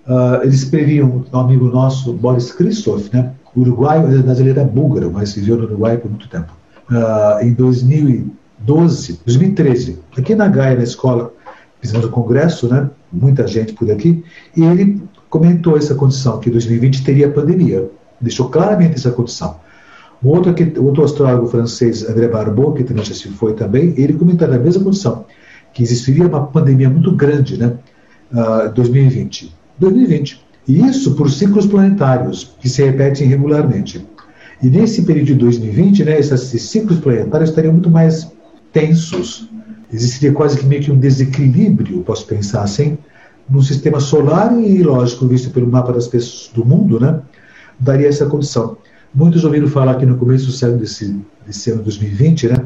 uh, 0.06 0.42
eles 0.42 0.64
previam 0.64 1.24
um 1.32 1.38
amigo 1.38 1.66
nosso, 1.66 2.12
Boris 2.12 2.52
Christoph, 2.52 3.12
né, 3.12 3.32
Uruguai, 3.54 4.00
na 4.00 4.32
ele 4.32 4.50
era 4.50 4.64
búlgaro, 4.64 5.10
mas 5.10 5.34
viveu 5.34 5.56
no 5.56 5.64
Uruguai 5.64 5.98
por 5.98 6.10
muito 6.10 6.28
tempo. 6.28 6.52
Uh, 6.90 7.44
em 7.44 7.52
2012, 7.52 9.20
2013, 9.24 9.98
aqui 10.16 10.34
na 10.34 10.48
Gaia, 10.48 10.76
na 10.76 10.82
escola, 10.82 11.32
fizemos 11.80 12.04
o 12.06 12.08
um 12.08 12.12
congresso, 12.12 12.68
né? 12.68 12.88
Muita 13.12 13.46
gente 13.46 13.74
por 13.74 13.90
aqui, 13.90 14.24
e 14.56 14.64
ele 14.64 15.02
comentou 15.28 15.76
essa 15.76 15.94
condição, 15.94 16.38
que 16.38 16.50
2020 16.50 17.04
teria 17.04 17.30
pandemia. 17.30 17.90
Deixou 18.20 18.48
claramente 18.48 18.94
essa 18.94 19.10
condição. 19.10 19.56
Um 20.22 20.28
outro, 20.28 20.50
aqui, 20.50 20.72
outro 20.78 21.04
astrólogo 21.04 21.48
francês, 21.48 22.08
André 22.08 22.28
Barbeau, 22.28 22.72
que 22.72 22.84
também 22.84 23.04
já 23.04 23.14
se 23.14 23.28
foi 23.28 23.54
também, 23.54 23.92
ele 23.96 24.12
comentou 24.12 24.46
a 24.46 24.58
mesma 24.58 24.84
condição, 24.84 25.24
que 25.74 25.82
existiria 25.82 26.26
uma 26.26 26.46
pandemia 26.46 26.88
muito 26.88 27.10
grande, 27.12 27.58
né? 27.58 27.76
Uh, 28.32 28.72
2020. 28.72 29.54
2020. 29.78 30.51
E 30.66 30.80
isso 30.80 31.14
por 31.14 31.30
ciclos 31.30 31.66
planetários, 31.66 32.54
que 32.60 32.68
se 32.68 32.82
repetem 32.82 33.26
regularmente. 33.26 34.06
E 34.62 34.68
nesse 34.68 35.02
período 35.02 35.26
de 35.26 35.34
2020, 35.34 36.04
né, 36.04 36.20
esses 36.20 36.62
ciclos 36.62 37.00
planetários 37.00 37.50
estariam 37.50 37.72
muito 37.72 37.90
mais 37.90 38.30
tensos. 38.72 39.48
Existiria 39.92 40.32
quase 40.32 40.58
que 40.58 40.64
meio 40.64 40.82
que 40.82 40.92
um 40.92 40.98
desequilíbrio, 40.98 42.02
posso 42.02 42.24
pensar 42.26 42.62
assim, 42.62 42.96
no 43.50 43.62
sistema 43.62 43.98
solar 43.98 44.56
e, 44.58 44.82
lógico, 44.82 45.26
visto 45.26 45.50
pelo 45.50 45.66
mapa 45.66 45.92
das 45.92 46.06
pessoas 46.06 46.50
do 46.54 46.64
mundo, 46.64 47.00
né, 47.00 47.20
daria 47.78 48.08
essa 48.08 48.26
condição. 48.26 48.76
Muitos 49.14 49.44
ouviram 49.44 49.66
falar 49.66 49.96
que 49.96 50.06
no 50.06 50.16
começo 50.16 50.46
do 50.46 50.52
século 50.52 50.78
desse, 50.78 51.14
desse 51.46 51.70
ano 51.70 51.82
2020, 51.82 52.48
né, 52.48 52.56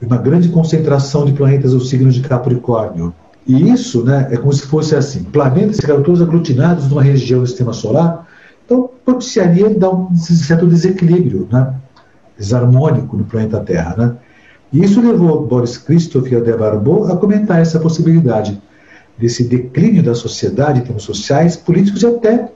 uma 0.00 0.16
grande 0.16 0.48
concentração 0.48 1.26
de 1.26 1.32
planetas 1.32 1.74
no 1.74 1.80
signo 1.80 2.10
de 2.10 2.20
Capricórnio. 2.20 3.12
E 3.50 3.70
isso 3.70 4.04
né, 4.04 4.28
é 4.30 4.36
como 4.36 4.52
se 4.52 4.62
fosse 4.62 4.94
assim: 4.94 5.24
planetas 5.24 5.76
ficaram 5.76 6.02
todos 6.02 6.22
aglutinados 6.22 6.88
numa 6.88 7.02
região 7.02 7.40
do 7.40 7.46
sistema 7.46 7.72
solar, 7.72 8.26
então 8.64 8.90
propiciaria 9.04 9.70
dar 9.70 9.90
um 9.90 10.14
certo 10.14 10.66
desequilíbrio. 10.66 11.48
Né? 11.50 11.74
desarmônico 12.40 13.16
no 13.16 13.24
planeta 13.24 13.60
Terra. 13.60 13.94
Né? 13.96 14.16
E 14.72 14.82
isso 14.82 15.00
levou 15.00 15.46
Boris 15.46 15.76
Christoph 15.76 16.32
e 16.32 16.34
André 16.34 16.56
Barbeau 16.56 17.12
a 17.12 17.16
comentar 17.16 17.60
essa 17.60 17.78
possibilidade 17.78 18.60
desse 19.18 19.44
declínio 19.44 20.02
da 20.02 20.14
sociedade 20.14 20.80
em 20.80 20.82
termos 20.82 21.02
sociais, 21.02 21.54
políticos 21.54 22.02
e 22.02 22.06
até 22.06 22.50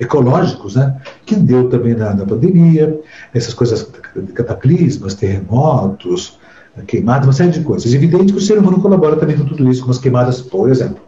ecológicos, 0.00 0.76
né? 0.76 0.96
que 1.26 1.36
deu 1.36 1.68
também 1.68 1.94
na, 1.94 2.14
na 2.14 2.24
pandemia, 2.24 2.98
essas 3.34 3.52
coisas, 3.52 3.86
cataclismas, 4.34 5.14
terremotos, 5.14 6.38
queimadas, 6.84 7.26
uma 7.26 7.32
série 7.32 7.50
de 7.50 7.60
coisas. 7.60 7.92
É 7.92 7.96
evidente 7.96 8.32
que 8.32 8.38
o 8.38 8.42
ser 8.42 8.58
humano 8.58 8.80
colabora 8.80 9.16
também 9.16 9.36
com 9.36 9.44
tudo 9.44 9.70
isso, 9.70 9.84
com 9.84 9.90
as 9.90 9.98
queimadas, 9.98 10.40
por 10.40 10.68
exemplo. 10.68 11.00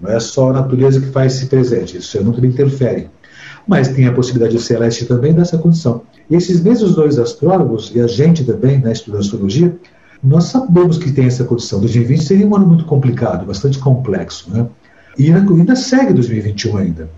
Não 0.00 0.10
é 0.10 0.20
só 0.20 0.50
a 0.50 0.52
natureza 0.52 1.00
que 1.00 1.06
faz 1.06 1.36
esse 1.36 1.46
presente, 1.46 1.98
isso 1.98 2.22
não 2.22 2.32
também 2.32 2.50
interfere. 2.50 3.08
Mas 3.66 3.88
tem 3.88 4.06
a 4.06 4.12
possibilidade 4.12 4.60
celeste 4.60 5.06
também 5.06 5.32
dessa 5.32 5.56
condição. 5.56 6.02
E 6.28 6.34
esses 6.36 6.62
mesmos 6.62 6.94
dois 6.94 7.18
astrólogos, 7.18 7.92
e 7.94 8.00
a 8.00 8.06
gente 8.06 8.44
também, 8.44 8.78
né, 8.78 8.92
estudando 8.92 9.20
astrologia, 9.20 9.74
nós 10.22 10.44
sabemos 10.44 10.98
que 10.98 11.12
tem 11.12 11.26
essa 11.26 11.44
condição. 11.44 11.80
2020 11.80 12.22
seria 12.22 12.46
um 12.46 12.54
ano 12.54 12.66
muito 12.66 12.84
complicado, 12.84 13.46
bastante 13.46 13.78
complexo. 13.78 14.50
Né? 14.50 14.66
E 15.18 15.32
ainda 15.32 15.76
segue 15.76 16.12
2021 16.12 16.76
ainda. 16.76 17.10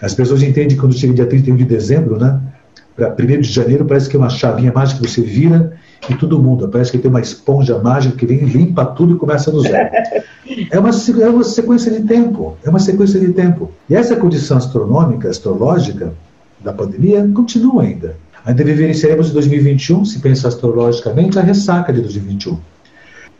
As 0.00 0.12
pessoas 0.12 0.42
entendem 0.42 0.68
que 0.68 0.76
quando 0.76 0.94
chega 0.94 1.14
dia 1.14 1.26
31 1.26 1.56
de 1.56 1.64
dezembro, 1.64 2.18
né, 2.18 2.40
para 2.94 3.12
1 3.12 3.40
de 3.40 3.50
janeiro, 3.50 3.84
parece 3.84 4.08
que 4.08 4.16
é 4.16 4.18
uma 4.18 4.28
chavinha 4.28 4.72
mágica 4.72 5.00
que 5.00 5.10
você 5.10 5.22
vira 5.22 5.76
e 6.08 6.14
tudo 6.14 6.38
muda. 6.38 6.68
Parece 6.68 6.92
que 6.92 6.98
tem 6.98 7.10
uma 7.10 7.20
esponja 7.20 7.78
mágica 7.78 8.16
que 8.16 8.26
vem 8.26 8.44
limpa 8.44 8.84
tudo 8.84 9.14
e 9.14 9.18
começa 9.18 9.50
no 9.50 9.60
zero. 9.60 9.90
É 10.70 10.78
uma, 10.78 10.90
é 10.90 11.28
uma 11.28 11.42
sequência 11.42 11.90
de 11.90 12.06
tempo. 12.06 12.56
É 12.64 12.70
uma 12.70 12.78
sequência 12.78 13.18
de 13.18 13.32
tempo. 13.32 13.72
E 13.90 13.96
essa 13.96 14.14
condição 14.14 14.56
astronômica, 14.56 15.28
astrológica 15.28 16.14
da 16.60 16.72
pandemia 16.72 17.28
continua 17.34 17.82
ainda. 17.82 18.16
Ainda 18.44 18.62
vivenciaremos 18.62 19.30
em 19.30 19.32
2021, 19.32 20.04
se 20.04 20.20
pensar 20.20 20.48
astrologicamente, 20.48 21.36
a 21.36 21.42
ressaca 21.42 21.92
de 21.92 22.00
2021. 22.00 22.56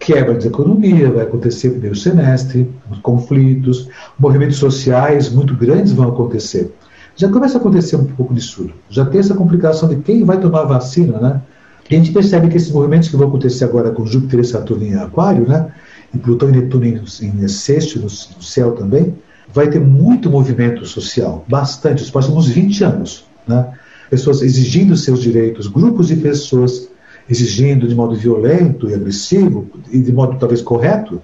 Quebra 0.01 0.35
de 0.35 0.49
economia 0.49 1.11
vai 1.11 1.23
acontecer 1.23 1.69
no 1.69 1.75
primeiro 1.75 1.97
semestre, 1.97 2.69
conflitos, 3.03 3.89
movimentos 4.19 4.57
sociais 4.57 5.31
muito 5.31 5.55
grandes 5.55 5.93
vão 5.93 6.09
acontecer. 6.09 6.75
Já 7.15 7.29
começa 7.29 7.57
a 7.57 7.61
acontecer 7.61 7.97
um 7.97 8.05
pouco 8.05 8.35
disso 8.35 8.63
tudo. 8.63 8.75
Já 8.91 9.07
tem 9.07 9.21
essa 9.21 9.35
complicação 9.35 9.89
de 9.89 9.97
quem 9.97 10.25
vai 10.25 10.39
tomar 10.39 10.63
a 10.63 10.65
vacina, 10.65 11.19
né? 11.19 11.41
E 11.89 11.95
a 11.95 11.99
gente 11.99 12.13
percebe 12.13 12.49
que 12.49 12.57
esses 12.57 12.71
movimentos 12.71 13.09
que 13.09 13.17
vão 13.17 13.29
acontecer 13.29 13.65
agora 13.65 13.91
com 13.91 14.05
Júpiter 14.05 14.41
e 14.41 14.45
Saturno 14.45 14.85
em 14.85 14.95
Aquário, 14.95 15.47
né? 15.49 15.73
E 16.15 16.19
Plutão 16.19 16.49
e 16.49 16.53
Netuno 16.53 16.85
em, 16.85 17.49
sexto, 17.49 17.99
no, 17.99 18.05
no 18.05 18.43
céu 18.43 18.73
também, 18.73 19.15
vai 19.53 19.69
ter 19.69 19.81
muito 19.81 20.31
movimento 20.31 20.85
social, 20.85 21.45
bastante, 21.49 22.03
os 22.03 22.11
próximos 22.11 22.49
20 22.49 22.85
anos, 22.85 23.25
né? 23.47 23.73
Pessoas 24.11 24.43
exigindo 24.43 24.97
seus 24.97 25.21
direitos, 25.21 25.67
grupos 25.67 26.09
de 26.09 26.17
pessoas 26.17 26.89
exigindo 27.29 27.89
de 27.89 27.95
modo 27.95 28.15
violento 28.15 28.89
e 28.89 28.95
agressivo, 28.95 29.69
e 29.91 29.99
de 29.99 30.13
modo 30.13 30.39
talvez 30.39 30.63
correto, 30.63 31.21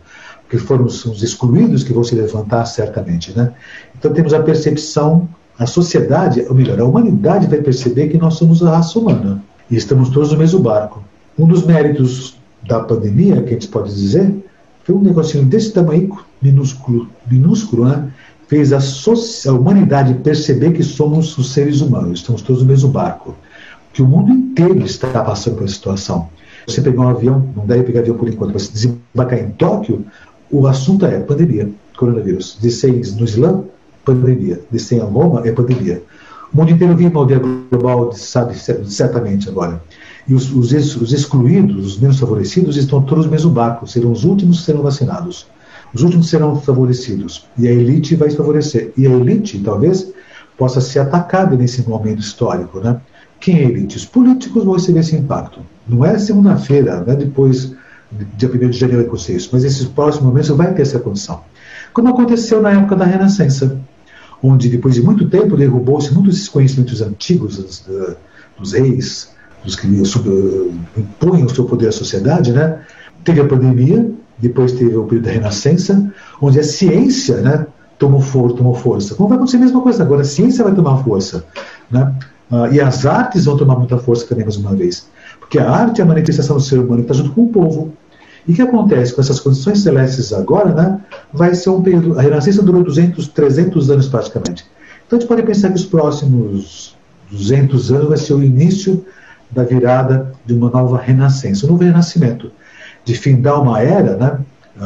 que 0.49 0.59
foram 0.59 0.85
os 0.85 1.23
excluídos 1.23 1.83
que 1.83 1.93
vão 1.93 2.05
se 2.05 2.15
levantar 2.15 2.65
certamente, 2.67 3.33
né? 3.37 3.53
Então 3.97 4.13
temos 4.13 4.35
a 4.35 4.43
percepção, 4.43 5.29
a 5.59 5.67
sociedade, 5.67 6.45
ou 6.49 6.55
melhor, 6.55 6.81
a 6.81 6.85
humanidade 6.85 7.47
vai 7.47 7.61
perceber 7.61 8.09
que 8.09 8.19
nós 8.19 8.35
somos 8.35 8.63
a 8.63 8.77
raça 8.77 8.99
humana 8.99 9.43
e 9.73 9.77
estamos 9.77 10.11
todos 10.11 10.31
no 10.31 10.39
mesmo 10.39 10.61
barco. 10.61 11.03
Um 11.39 11.47
dos 11.47 11.65
méritos 11.65 12.37
da 12.69 12.81
pandemia, 12.81 13.43
que 13.43 13.49
a 13.49 13.53
gente 13.55 13.69
pode 13.69 13.93
dizer, 13.93 14.31
foi 14.85 14.95
um 14.95 15.01
negocinho 15.01 15.47
desse 15.47 15.73
tamanho, 15.73 16.15
minúsculo, 16.43 17.09
minúsculo, 17.29 17.87
né? 17.87 18.13
Fez 18.49 18.71
a, 18.75 18.79
a 18.79 19.53
humanidade 19.55 20.13
perceber 20.23 20.73
que 20.73 20.83
somos 20.83 21.39
os 21.39 21.55
seres 21.55 21.81
humanos, 21.81 22.21
estamos 22.21 22.43
todos 22.43 22.61
no 22.61 22.69
mesmo 22.69 22.91
barco. 22.91 23.35
Que 23.95 24.03
o 24.03 24.07
mundo 24.07 24.31
inteiro 24.31 24.85
está 24.85 25.23
passando 25.23 25.57
por 25.57 25.65
essa 25.65 25.75
situação. 25.75 26.29
Você 26.67 26.83
pegar 26.83 27.01
um 27.01 27.09
avião, 27.09 27.49
não 27.57 27.65
deve 27.65 27.85
pegar 27.85 28.01
avião 28.01 28.17
por 28.17 28.29
enquanto, 28.29 28.59
se 28.59 28.73
desembarcar 28.73 29.39
em 29.39 29.51
Tóquio, 29.53 30.05
o 30.51 30.67
assunto 30.67 31.07
é 31.07 31.19
pandemia, 31.19 31.71
coronavírus. 31.97 32.59
Descer 32.61 32.93
no 32.93 33.25
Islã, 33.25 33.65
pandemia. 34.05 34.61
Descer 34.71 34.99
em 34.99 35.01
Roma, 35.01 35.41
é 35.47 35.51
pandemia. 35.51 36.03
O 36.53 36.59
mundo 36.59 36.71
inteiro 36.71 36.95
vive 36.95 37.09
uma 37.09 37.21
aldeia 37.21 37.41
global, 37.41 38.13
sabe, 38.13 38.55
certamente 38.85 39.49
agora. 39.49 39.83
E 40.29 40.35
os, 40.35 40.53
os, 40.53 40.71
os, 40.97 41.13
excluídos, 41.13 41.87
os 41.87 41.99
menos 41.99 42.21
favorecidos, 42.21 42.77
estão 42.77 43.01
todos 43.03 43.25
no 43.25 43.31
mesmo 43.33 43.51
barco, 43.51 43.87
serão 43.87 44.13
os 44.13 44.25
últimos 44.25 44.61
que 44.61 44.67
serão 44.67 44.83
vacinados. 44.83 45.47
Os 45.95 46.03
últimos 46.03 46.29
serão 46.29 46.61
favorecidos. 46.61 47.47
E 47.59 47.67
a 47.67 47.73
elite 47.73 48.15
vai 48.17 48.31
favorecer. 48.31 48.93
E 48.97 49.07
a 49.07 49.11
elite, 49.11 49.59
talvez, 49.61 50.13
possa 50.59 50.81
ser 50.81 51.01
atacada 51.01 51.57
nesse 51.57 51.89
momento 51.89 52.21
histórico. 52.21 52.81
Né? 52.81 53.01
Quem 53.41 53.59
é 53.59 53.65
elite? 53.65 53.97
Os 53.97 54.05
políticos 54.05 54.65
vão 54.65 54.75
receber 54.75 55.01
esse 55.01 55.17
impacto. 55.17 55.61
Não 55.89 56.05
é 56.05 56.19
segunda-feira, 56.19 57.03
não 57.05 57.15
é 57.15 57.17
depois, 57.17 57.75
dia 58.37 58.49
1 58.49 58.71
de 58.71 58.79
janeiro, 58.79 59.11
vai 59.11 59.37
isso, 59.37 59.49
mas 59.53 59.65
esses 59.65 59.87
próximos 59.87 60.27
momentos 60.27 60.51
vai 60.51 60.73
ter 60.75 60.83
essa 60.83 60.99
condição. 60.99 61.41
Como 61.93 62.09
aconteceu 62.09 62.63
na 62.63 62.73
época 62.73 62.95
da 62.95 63.05
Renascença 63.05 63.79
onde 64.43 64.69
depois 64.69 64.95
de 64.95 65.03
muito 65.03 65.29
tempo 65.29 65.57
derrubou-se 65.57 66.13
muitos 66.13 66.35
desses 66.35 66.49
conhecimentos 66.49 67.01
antigos 67.01 67.57
dos, 67.57 67.85
dos 68.59 68.73
reis, 68.73 69.31
dos 69.65 69.77
que 69.77 69.87
impunham 69.87 71.47
o 71.47 71.55
seu 71.55 71.65
poder 71.65 71.89
à 71.89 71.93
sociedade, 71.93 72.53
né? 72.53 72.81
Teve 73.25 73.41
a 73.41 73.47
pandemia, 73.47 74.11
depois 74.39 74.73
teve 74.73 74.97
o 74.97 75.05
período 75.05 75.27
da 75.27 75.31
Renascença, 75.31 76.13
onde 76.41 76.59
a 76.59 76.65
ciência, 76.65 77.37
né, 77.37 77.67
tomou, 77.99 78.21
for, 78.21 78.53
tomou 78.53 78.75
força. 78.75 79.15
Como 79.15 79.29
vai 79.29 79.37
acontecer 79.37 79.59
a 79.59 79.61
mesma 79.61 79.81
coisa 79.81 80.03
agora? 80.03 80.23
A 80.23 80.25
ciência 80.25 80.65
vai 80.65 80.75
tomar 80.75 81.05
força, 81.05 81.45
né? 81.89 82.13
Ah, 82.51 82.69
e 82.71 82.81
as 82.81 83.07
artes 83.07 83.47
vão 83.47 83.57
tomar 83.57 83.77
muita 83.77 83.97
força 83.97 84.27
também 84.27 84.45
mais 84.45 84.57
uma 84.57 84.75
vez, 84.75 85.09
porque 85.41 85.59
a 85.59 85.71
arte 85.71 86.01
é 86.01 86.05
a 86.05 86.07
manifestação 86.07 86.57
do 86.57 86.63
ser 86.63 86.79
humano 86.79 86.97
que 86.97 87.11
está 87.11 87.15
junto 87.15 87.35
com 87.35 87.45
o 87.45 87.49
povo. 87.49 87.93
E 88.47 88.53
o 88.53 88.55
que 88.55 88.63
acontece 88.63 89.15
com 89.15 89.21
essas 89.21 89.39
condições 89.39 89.81
celestes 89.81 90.33
agora, 90.33 90.75
né? 90.75 91.01
Vai 91.33 91.55
ser 91.55 91.71
um 91.71 91.81
período. 91.81 92.19
A 92.19 92.23
Renascença 92.23 92.63
durou 92.63 92.83
200, 92.83 93.29
300 93.29 93.91
anos 93.91 94.09
praticamente. 94.09 94.65
Então 95.07 95.17
a 95.17 95.21
gente 95.21 95.29
pode 95.29 95.43
pensar 95.43 95.69
que 95.69 95.77
os 95.77 95.87
próximos 95.87 96.97
200 97.31 97.93
anos 97.93 98.09
vai 98.09 98.19
ser 98.19 98.35
o 98.35 98.43
início 98.43 99.05
da 99.51 99.63
virada 99.63 100.33
de 100.45 100.55
uma 100.55 100.71
nova 100.71 100.99
renascença, 100.99 101.67
um 101.67 101.71
novo 101.71 101.85
renascimento, 101.85 102.51
de 103.05 103.15
findar 103.15 103.61
uma 103.61 103.81
era, 103.81 104.17
né? 104.17 104.39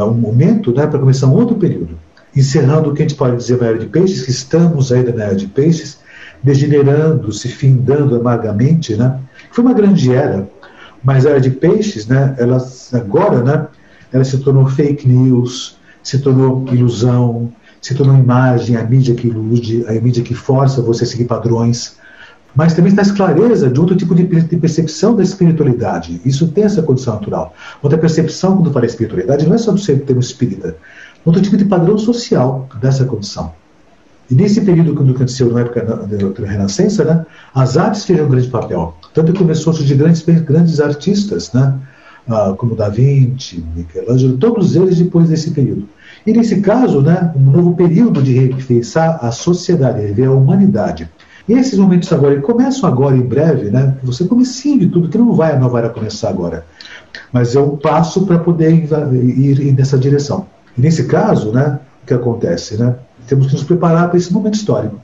Um 0.03 0.15
momento, 0.15 0.73
né? 0.73 0.87
Para 0.87 0.99
começar 0.99 1.27
um 1.27 1.35
outro 1.35 1.57
período. 1.57 1.97
Encerrando 2.35 2.91
o 2.91 2.95
que 2.95 3.03
a 3.03 3.09
gente 3.09 3.17
pode 3.17 3.37
dizer 3.37 3.59
na 3.59 3.69
era 3.69 3.79
de 3.79 3.87
peixes, 3.87 4.23
que 4.23 4.31
estamos 4.31 4.93
ainda 4.93 5.13
na 5.13 5.25
era 5.25 5.35
de 5.35 5.47
peixes, 5.47 5.99
degenerando, 6.43 7.33
se 7.33 7.49
findando 7.49 8.17
amargamente, 8.17 8.95
né? 8.95 9.19
Foi 9.51 9.65
uma 9.65 9.73
grande 9.73 10.13
era 10.13 10.47
mas 11.03 11.27
era 11.27 11.41
de 11.41 11.51
peixes, 11.51 12.07
né, 12.07 12.35
ela 12.39 12.59
agora, 12.93 13.43
né, 13.43 13.67
ela 14.13 14.25
se 14.25 14.39
tornou 14.39 14.67
fake 14.67 15.09
news, 15.09 15.79
se 16.03 16.19
tornou 16.19 16.65
ilusão, 16.73 17.53
se 17.81 17.95
tornou 17.95 18.17
imagem, 18.17 18.77
a 18.77 18.85
mídia 18.85 19.15
que 19.15 19.29
ilude, 19.29 19.85
a 19.87 19.93
mídia 19.93 20.23
que 20.23 20.35
força 20.35 20.83
você 20.83 21.05
a 21.05 21.07
seguir 21.07 21.25
padrões, 21.25 21.97
mas 22.57 22.73
também 22.73 22.91
está 22.91 23.05
clareza 23.15 23.69
de 23.69 23.79
outro 23.79 23.95
tipo 23.95 24.15
de, 24.15 24.25
percepção 24.25 25.15
da 25.15 25.23
espiritualidade. 25.23 26.21
Isso 26.25 26.49
tem 26.49 26.65
essa 26.65 26.83
condição 26.83 27.15
natural. 27.15 27.55
Outra 27.83 27.99
percepção, 27.99 28.57
quando 28.57 28.73
fala 28.73 28.87
espiritualidade, 28.87 29.47
não 29.47 29.55
é 29.55 29.59
só 29.59 29.73
do 29.73 29.79
ser 29.79 30.01
termo 30.01 30.21
espírita, 30.21 30.75
outro 31.25 31.43
tipo 31.43 31.57
de 31.57 31.67
padrão 31.67 31.99
social 31.99 32.67
dessa 32.81 33.05
condição. 33.05 33.53
E 34.31 34.35
nesse 34.35 34.63
período, 34.63 34.95
quando 34.95 35.13
aconteceu 35.13 35.53
na 35.53 35.61
época 35.61 35.85
da, 35.85 35.95
da 35.97 36.51
Renascença, 36.51 37.05
né, 37.05 37.27
as 37.55 37.77
artes 37.77 38.05
tiveram 38.05 38.27
um 38.27 38.31
grande 38.31 38.49
papel. 38.49 38.97
Tanto 39.17 39.33
que 39.33 39.39
começou 39.39 39.73
a 39.73 39.77
surgir 39.77 39.95
grandes, 39.95 40.21
grandes 40.21 40.79
artistas, 40.79 41.51
né, 41.55 41.73
ah, 42.29 42.55
como 42.55 42.77
Da 42.77 42.91
Vinci, 42.91 43.65
Michelangelo, 43.75 44.37
todos 44.37 44.77
eles 44.77 44.99
depois 44.99 45.31
desse 45.31 45.53
período. 45.53 45.89
E 46.27 46.35
nesse 46.35 46.61
caso, 46.61 47.01
né, 47.01 47.33
um 47.35 47.51
novo 47.51 47.75
período 47.75 48.23
de 48.23 48.35
repensar 48.35 49.19
a 49.23 49.33
sociedade, 49.33 50.03
rever 50.03 50.29
a 50.29 50.33
humanidade. 50.33 51.09
E 51.49 51.55
esses 51.55 51.79
momentos 51.79 52.13
agora, 52.13 52.39
começam 52.43 52.87
agora 52.87 53.17
em 53.17 53.23
breve, 53.23 53.71
né, 53.71 53.97
você 54.03 54.27
comecinho 54.27 54.81
de 54.81 54.89
tudo, 54.89 55.09
que 55.09 55.17
não 55.17 55.33
vai, 55.33 55.59
não 55.59 55.71
vai 55.71 55.89
começar 55.89 56.29
agora. 56.29 56.67
Mas 57.33 57.57
é 57.57 57.61
um 57.61 57.75
passo 57.75 58.27
para 58.27 58.39
poder 58.39 58.71
ir 58.71 59.73
nessa 59.73 59.97
direção. 59.97 60.47
E 60.77 60.81
nesse 60.83 61.05
caso, 61.05 61.53
né, 61.53 61.81
o 62.03 62.07
que 62.07 62.13
acontece, 62.13 62.77
né? 62.77 62.97
temos 63.27 63.47
que 63.47 63.55
nos 63.55 63.65
preparar 63.65 64.09
para 64.11 64.19
esse 64.19 64.31
momento 64.31 64.57
histórico. 64.57 65.01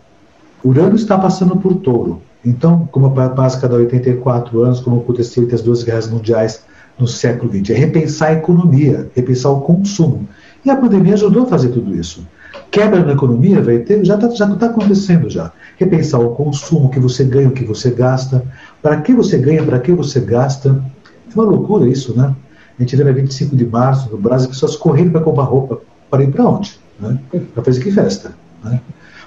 Urano 0.63 0.97
está 0.97 1.17
passando 1.17 1.57
por 1.57 1.77
touro. 1.77 2.21
Então, 2.45 2.89
como 2.91 3.11
passa 3.11 3.61
cada 3.61 3.77
84 3.77 4.63
anos, 4.63 4.81
como 4.81 5.01
aconteceu 5.01 5.43
entre 5.43 5.55
as 5.55 5.63
duas 5.63 5.83
guerras 5.83 6.09
mundiais 6.09 6.65
no 6.99 7.07
século 7.07 7.53
XX, 7.53 7.71
é 7.71 7.75
repensar 7.75 8.29
a 8.29 8.33
economia, 8.35 9.11
repensar 9.15 9.51
o 9.51 9.61
consumo. 9.61 10.29
E 10.65 10.71
a 10.71 10.77
pandemia 10.77 11.15
ajudou 11.15 11.45
a 11.45 11.47
fazer 11.47 11.69
tudo 11.69 11.95
isso. 11.95 12.27
Quebra 12.71 13.05
na 13.05 13.13
economia 13.13 13.63
vai 13.63 13.79
ter, 13.79 14.05
já 14.05 14.15
está 14.17 14.55
tá 14.57 14.67
acontecendo 14.67 15.31
já. 15.31 15.53
Repensar 15.79 16.21
o 16.21 16.31
consumo, 16.31 16.87
o 16.87 16.91
que 16.91 17.01
você 17.01 17.25
ganha, 17.25 17.49
o 17.49 17.53
que 17.53 17.65
você 17.65 17.91
gasta, 17.91 18.45
para 18.81 19.01
que 19.01 19.13
você 19.15 19.39
ganha, 19.39 19.63
para 19.63 19.79
que 19.79 19.93
você 19.93 20.21
gasta. 20.21 20.83
É 21.31 21.35
uma 21.35 21.45
loucura 21.45 21.89
isso, 21.89 22.17
né? 22.17 22.35
A 22.79 22.83
gente 22.83 22.97
na 22.97 23.13
25 23.13 23.55
de 23.55 23.67
março, 23.67 24.11
no 24.11 24.19
Brasil, 24.19 24.49
pessoas 24.49 24.77
correndo 24.77 25.13
para 25.13 25.21
comprar 25.21 25.45
roupa. 25.45 25.81
Para 26.11 26.25
ir 26.25 26.31
para 26.31 26.45
onde? 26.47 26.83
né? 27.03 27.19
para 27.55 27.65
fazer 27.65 27.83
que 27.83 27.91
festa. 27.91 28.33
Né? 28.65 28.81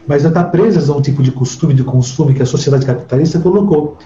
Mas 0.07 0.23
já 0.23 0.29
está 0.29 0.43
presas 0.43 0.89
a 0.89 0.95
um 0.95 1.01
tipo 1.01 1.23
de 1.23 1.31
costume 1.31 1.73
de 1.73 1.83
consumo 1.83 2.33
que 2.33 2.41
a 2.41 2.45
sociedade 2.45 2.85
capitalista 2.85 3.39
colocou. 3.39 3.97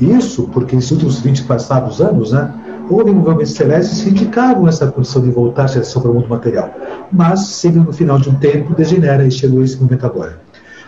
Isso 0.00 0.48
porque 0.52 0.76
nesses 0.76 0.90
últimos 0.92 1.20
20 1.20 1.44
passados 1.44 2.00
anos, 2.00 2.32
né, 2.32 2.52
houve 2.88 3.10
movimentos 3.10 3.52
celestes 3.52 4.02
que 4.02 4.10
indicavam 4.10 4.68
essa 4.68 4.86
condição 4.86 5.22
de 5.22 5.30
voltar 5.30 5.66
à 5.66 6.00
para 6.00 6.10
o 6.10 6.14
mundo 6.14 6.28
material. 6.28 6.72
Mas, 7.10 7.40
sempre 7.40 7.80
no 7.80 7.92
final 7.92 8.18
de 8.18 8.28
um 8.28 8.34
tempo, 8.34 8.74
degenera 8.74 9.26
e 9.26 9.30
chegou 9.30 9.62
esse 9.62 9.76
momento 9.76 10.06
agora. 10.06 10.40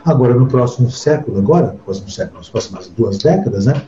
Agora, 0.05 0.35
no 0.35 0.47
próximo 0.47 0.91
século, 0.91 1.39
agora, 1.39 1.77
próximo 1.85 2.11
século, 2.11 2.39
nas 2.39 2.49
próximas 2.49 2.89
duas 2.89 3.19
décadas, 3.19 3.67
né, 3.67 3.83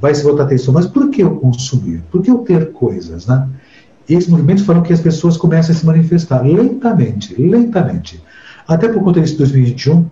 vai 0.00 0.14
se 0.14 0.22
voltar 0.22 0.44
a 0.44 0.46
atenção. 0.46 0.74
Mas 0.74 0.86
por 0.86 1.10
que 1.10 1.22
eu 1.22 1.36
consumir? 1.36 2.02
Por 2.10 2.22
que 2.22 2.30
eu 2.30 2.38
ter 2.38 2.72
coisas? 2.72 3.26
Né? 3.26 3.48
E 4.08 4.14
esses 4.14 4.28
movimentos 4.28 4.64
falam 4.64 4.82
que 4.82 4.92
as 4.92 5.00
pessoas 5.00 5.36
começam 5.36 5.74
a 5.74 5.78
se 5.78 5.86
manifestar 5.86 6.42
lentamente, 6.42 7.40
lentamente. 7.40 8.22
Até 8.66 8.88
por 8.88 9.02
conta 9.02 9.20
disso, 9.20 9.38
2021 9.38 10.06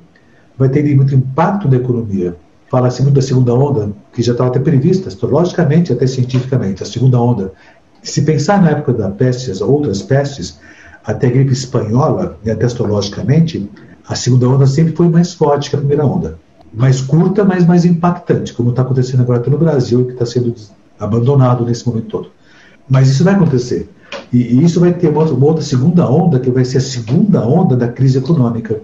vai 0.59 0.69
ter 0.69 0.83
muito 0.95 1.15
impacto 1.15 1.69
na 1.69 1.77
economia. 1.77 2.37
Fala-se 2.71 3.03
muito 3.03 3.17
da 3.17 3.23
segunda 3.23 3.55
onda, 3.55 3.93
que 4.13 4.23
já 4.23 4.33
estava 4.33 4.51
até 4.51 4.59
prevista, 4.59 5.09
astrologicamente, 5.09 5.93
até 5.93 6.07
cientificamente, 6.07 6.83
a 6.83 6.87
segunda 6.87 7.21
onda. 7.21 7.53
Se 8.03 8.23
pensar 8.23 8.63
na 8.63 8.71
época 8.71 8.93
da 8.93 9.11
peste, 9.11 9.51
as 9.51 9.61
outras 9.61 10.03
pestes, 10.03 10.59
até 11.05 11.27
a 11.27 11.31
gripe 11.31 11.53
espanhola, 11.53 12.39
e 12.45 12.51
até 12.51 12.67
astrologicamente, 12.67 13.71
a 14.07 14.15
segunda 14.15 14.49
onda 14.49 14.67
sempre 14.67 14.95
foi 14.95 15.09
mais 15.09 15.35
forte 15.35 15.71
que 15.71 15.77
a 15.77 15.79
primeira 15.79 16.05
onda. 16.05 16.39
Mais 16.73 17.01
curta, 17.01 17.45
mas 17.45 17.67
mais 17.67 17.85
impactante, 17.85 18.55
como 18.55 18.71
está 18.71 18.83
acontecendo 18.83 19.21
agora 19.21 19.43
no 19.49 19.59
Brasil, 19.59 20.07
que 20.07 20.13
está 20.13 20.25
sendo 20.25 20.55
abandonado 20.99 21.65
nesse 21.65 21.87
momento 21.87 22.07
todo. 22.07 22.31
Mas 22.89 23.09
isso 23.09 23.23
vai 23.25 23.35
acontecer. 23.35 23.91
E, 24.33 24.39
e 24.39 24.64
isso 24.64 24.80
vai 24.80 24.93
ter 24.93 25.09
uma 25.09 25.24
uma 25.24 25.47
outra, 25.47 25.62
segunda 25.62 26.09
onda, 26.09 26.41
que 26.41 26.51
vai 26.51 26.64
ser 26.64 26.78
a 26.78 26.80
segunda 26.80 27.47
onda 27.47 27.76
da 27.76 27.89
crise 27.89 28.18
econômica. 28.18 28.80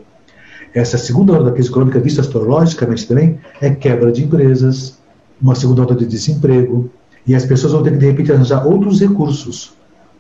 Essa 0.74 0.98
segunda 0.98 1.32
onda 1.32 1.44
da 1.44 1.52
crise 1.52 1.70
econômica, 1.70 1.98
vista 1.98 2.20
astrologicamente 2.20 3.06
também, 3.06 3.38
é 3.60 3.70
quebra 3.70 4.12
de 4.12 4.24
empresas, 4.24 4.98
uma 5.40 5.54
segunda 5.54 5.82
onda 5.82 5.94
de 5.94 6.04
desemprego, 6.04 6.90
e 7.26 7.34
as 7.34 7.44
pessoas 7.44 7.72
vão 7.72 7.82
ter 7.82 7.92
que, 7.92 7.98
de 7.98 8.06
repente, 8.06 8.32
arranjar 8.32 8.66
outros 8.66 9.00
recursos. 9.00 9.72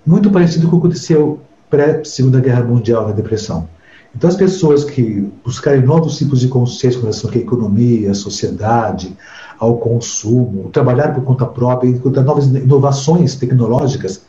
Muito 0.06 0.30
parecido 0.30 0.68
com 0.68 0.76
o 0.76 0.80
que 0.80 0.86
aconteceu 0.86 1.40
pré-Segunda 1.68 2.40
Guerra 2.40 2.62
Mundial 2.64 3.08
na 3.08 3.12
Depressão. 3.12 3.68
Então, 4.16 4.28
as 4.28 4.36
pessoas 4.36 4.84
que 4.84 5.30
buscarem 5.44 5.82
novos 5.82 6.16
tipos 6.16 6.40
de 6.40 6.48
consciência 6.48 6.98
com 6.98 7.06
relação 7.06 7.30
à 7.30 7.36
economia, 7.36 8.10
à 8.10 8.14
sociedade, 8.14 9.14
ao 9.58 9.76
consumo, 9.76 10.70
trabalhar 10.70 11.14
por 11.14 11.22
conta 11.24 11.44
própria, 11.44 11.88
encontrar 11.90 12.22
novas 12.22 12.46
inovações 12.46 13.36
tecnológicas 13.36 14.22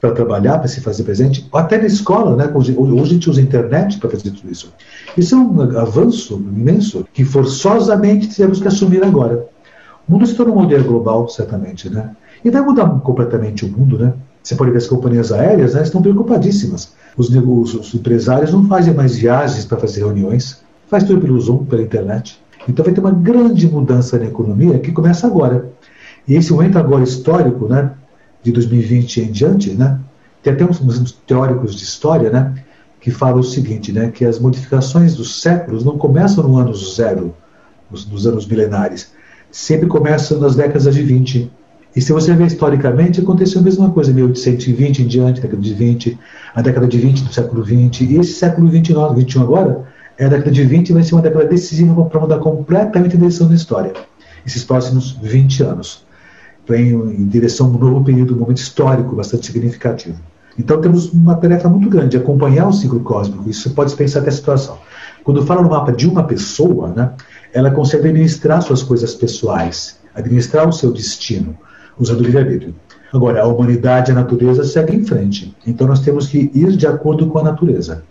para 0.00 0.12
trabalhar, 0.12 0.58
para 0.58 0.68
se 0.68 0.80
fazer 0.80 1.04
presente, 1.04 1.46
até 1.52 1.76
na 1.76 1.86
escola, 1.86 2.34
né? 2.34 2.50
Hoje, 2.54 2.76
a 2.78 3.04
gente 3.04 3.28
usa 3.28 3.40
a 3.40 3.44
internet 3.44 3.98
para 3.98 4.08
fazer 4.08 4.30
tudo 4.30 4.50
isso. 4.50 4.72
Isso 5.16 5.34
é 5.34 5.38
um 5.38 5.78
avanço 5.78 6.34
imenso 6.36 7.06
que 7.12 7.24
forçosamente 7.24 8.34
temos 8.34 8.60
que 8.60 8.68
assumir 8.68 9.04
agora. 9.04 9.46
O 10.08 10.12
mundo 10.12 10.26
se 10.26 10.34
torna 10.34 10.52
um 10.52 10.56
modelo 10.56 10.84
global, 10.84 11.28
certamente, 11.28 11.90
né? 11.90 12.16
E 12.42 12.50
vai 12.50 12.62
mudar 12.62 12.88
completamente 13.00 13.66
o 13.66 13.68
mundo, 13.68 13.98
né? 13.98 14.14
Você 14.42 14.54
pode 14.54 14.70
ver 14.70 14.78
as 14.78 14.86
companhias 14.86 15.30
aéreas, 15.30 15.74
né, 15.74 15.82
estão 15.82 16.00
preocupadíssimas. 16.00 16.94
Os, 17.16 17.28
os, 17.28 17.74
os 17.74 17.94
empresários 17.94 18.52
não 18.52 18.66
fazem 18.66 18.94
mais 18.94 19.16
viagens 19.16 19.66
para 19.66 19.76
fazer 19.76 20.00
reuniões, 20.00 20.62
faz 20.88 21.04
tudo 21.04 21.20
pelo 21.20 21.38
Zoom, 21.38 21.66
pela 21.66 21.82
internet. 21.82 22.40
Então 22.66 22.84
vai 22.84 22.94
ter 22.94 23.00
uma 23.00 23.10
grande 23.10 23.68
mudança 23.68 24.18
na 24.18 24.24
economia 24.24 24.78
que 24.78 24.92
começa 24.92 25.26
agora. 25.26 25.70
E 26.26 26.34
esse 26.34 26.52
momento 26.52 26.78
agora 26.78 27.04
histórico, 27.04 27.68
né, 27.68 27.90
de 28.42 28.52
2020 28.52 29.20
em 29.20 29.30
diante, 29.30 29.70
né, 29.70 29.98
tem 30.42 30.52
até 30.52 30.64
uns, 30.64 30.80
uns 30.80 31.12
teóricos 31.26 31.74
de 31.74 31.84
história, 31.84 32.30
né, 32.30 32.54
que 33.00 33.10
falam 33.10 33.40
o 33.40 33.44
seguinte, 33.44 33.92
né, 33.92 34.10
que 34.10 34.24
as 34.24 34.38
modificações 34.38 35.14
dos 35.14 35.40
séculos 35.40 35.84
não 35.84 35.96
começam 35.98 36.46
no 36.46 36.56
ano 36.56 36.74
zero, 36.74 37.34
nos, 37.90 38.06
nos 38.06 38.26
anos 38.26 38.46
milenares, 38.46 39.12
sempre 39.50 39.86
começam 39.86 40.38
nas 40.38 40.54
décadas 40.54 40.94
de 40.94 41.02
20. 41.02 41.50
E 41.94 42.00
se 42.00 42.12
você 42.12 42.32
ver 42.34 42.46
historicamente, 42.46 43.20
aconteceu 43.20 43.60
a 43.60 43.64
mesma 43.64 43.90
coisa, 43.90 44.12
1820 44.12 45.02
em 45.02 45.06
diante, 45.06 45.40
década 45.40 45.60
de 45.60 45.74
20, 45.74 46.18
a 46.54 46.62
década 46.62 46.86
de 46.86 46.98
20 46.98 47.24
do 47.24 47.32
século 47.32 47.62
20, 47.62 48.04
e 48.04 48.16
esse 48.18 48.34
século 48.34 48.68
29, 48.68 49.16
21 49.16 49.42
agora, 49.42 49.84
é 50.16 50.26
a 50.26 50.28
década 50.28 50.50
de 50.50 50.62
20 50.62 50.92
vai 50.92 51.02
ser 51.02 51.14
uma 51.14 51.22
década 51.22 51.46
decisiva 51.46 52.04
para 52.04 52.20
mudar 52.20 52.38
completamente 52.38 53.16
a 53.16 53.18
direção 53.18 53.48
da 53.48 53.54
história. 53.54 53.92
Esses 54.46 54.62
próximos 54.62 55.12
20 55.22 55.62
anos. 55.62 56.04
Vem 56.68 56.90
em 56.90 57.26
direção 57.26 57.66
a 57.66 57.70
um 57.70 57.78
novo 57.78 58.04
período, 58.04 58.34
um 58.34 58.38
momento 58.38 58.58
histórico 58.58 59.16
bastante 59.16 59.46
significativo. 59.46 60.18
Então 60.58 60.80
temos 60.80 61.12
uma 61.12 61.34
tarefa 61.36 61.68
muito 61.68 61.88
grande, 61.88 62.16
acompanhar 62.16 62.68
o 62.68 62.72
ciclo 62.72 63.00
cósmico. 63.00 63.48
Isso 63.48 63.70
pode 63.70 63.94
pensar 63.94 64.20
até 64.20 64.28
a 64.28 64.32
situação. 64.32 64.78
Quando 65.24 65.44
fala 65.44 65.62
no 65.62 65.70
mapa 65.70 65.92
de 65.92 66.06
uma 66.06 66.24
pessoa, 66.24 66.88
né, 66.88 67.12
ela 67.52 67.70
consegue 67.70 68.08
administrar 68.08 68.62
suas 68.62 68.82
coisas 68.82 69.14
pessoais, 69.14 69.98
administrar 70.14 70.68
o 70.68 70.72
seu 70.72 70.92
destino, 70.92 71.56
usando 71.98 72.20
o 72.20 72.22
livre-arbítrio. 72.22 72.74
Agora, 73.12 73.42
a 73.42 73.46
humanidade 73.46 74.10
e 74.10 74.12
a 74.12 74.14
natureza 74.14 74.64
seguem 74.64 75.00
em 75.00 75.04
frente. 75.04 75.54
Então 75.66 75.86
nós 75.86 76.00
temos 76.00 76.28
que 76.28 76.50
ir 76.54 76.76
de 76.76 76.86
acordo 76.86 77.26
com 77.26 77.38
a 77.38 77.42
natureza. 77.42 78.04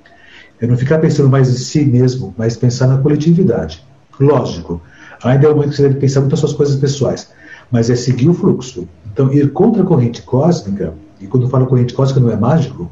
É 0.59 0.67
não 0.67 0.77
ficar 0.77 0.99
pensando 0.99 1.29
mais 1.29 1.49
em 1.49 1.57
si 1.57 1.85
mesmo, 1.85 2.33
mas 2.37 2.57
pensar 2.57 2.87
na 2.87 2.97
coletividade. 2.97 3.83
Lógico, 4.19 4.81
ainda 5.23 5.47
é 5.47 5.49
o 5.49 5.55
momento 5.55 5.69
que 5.69 5.77
você 5.77 5.83
deve 5.83 5.95
pensar 5.95 6.19
muito 6.19 6.31
nas 6.31 6.41
suas 6.41 6.53
coisas 6.53 6.75
pessoais, 6.75 7.29
mas 7.71 7.89
é 7.89 7.95
seguir 7.95 8.29
o 8.29 8.33
fluxo. 8.33 8.87
Então, 9.11 9.31
ir 9.33 9.51
contra 9.51 9.83
a 9.83 9.85
corrente 9.85 10.21
cósmica, 10.21 10.93
e 11.19 11.27
quando 11.27 11.43
eu 11.43 11.49
falo 11.49 11.65
corrente 11.65 11.93
cósmica 11.93 12.19
não 12.19 12.31
é 12.31 12.37
mágico, 12.37 12.89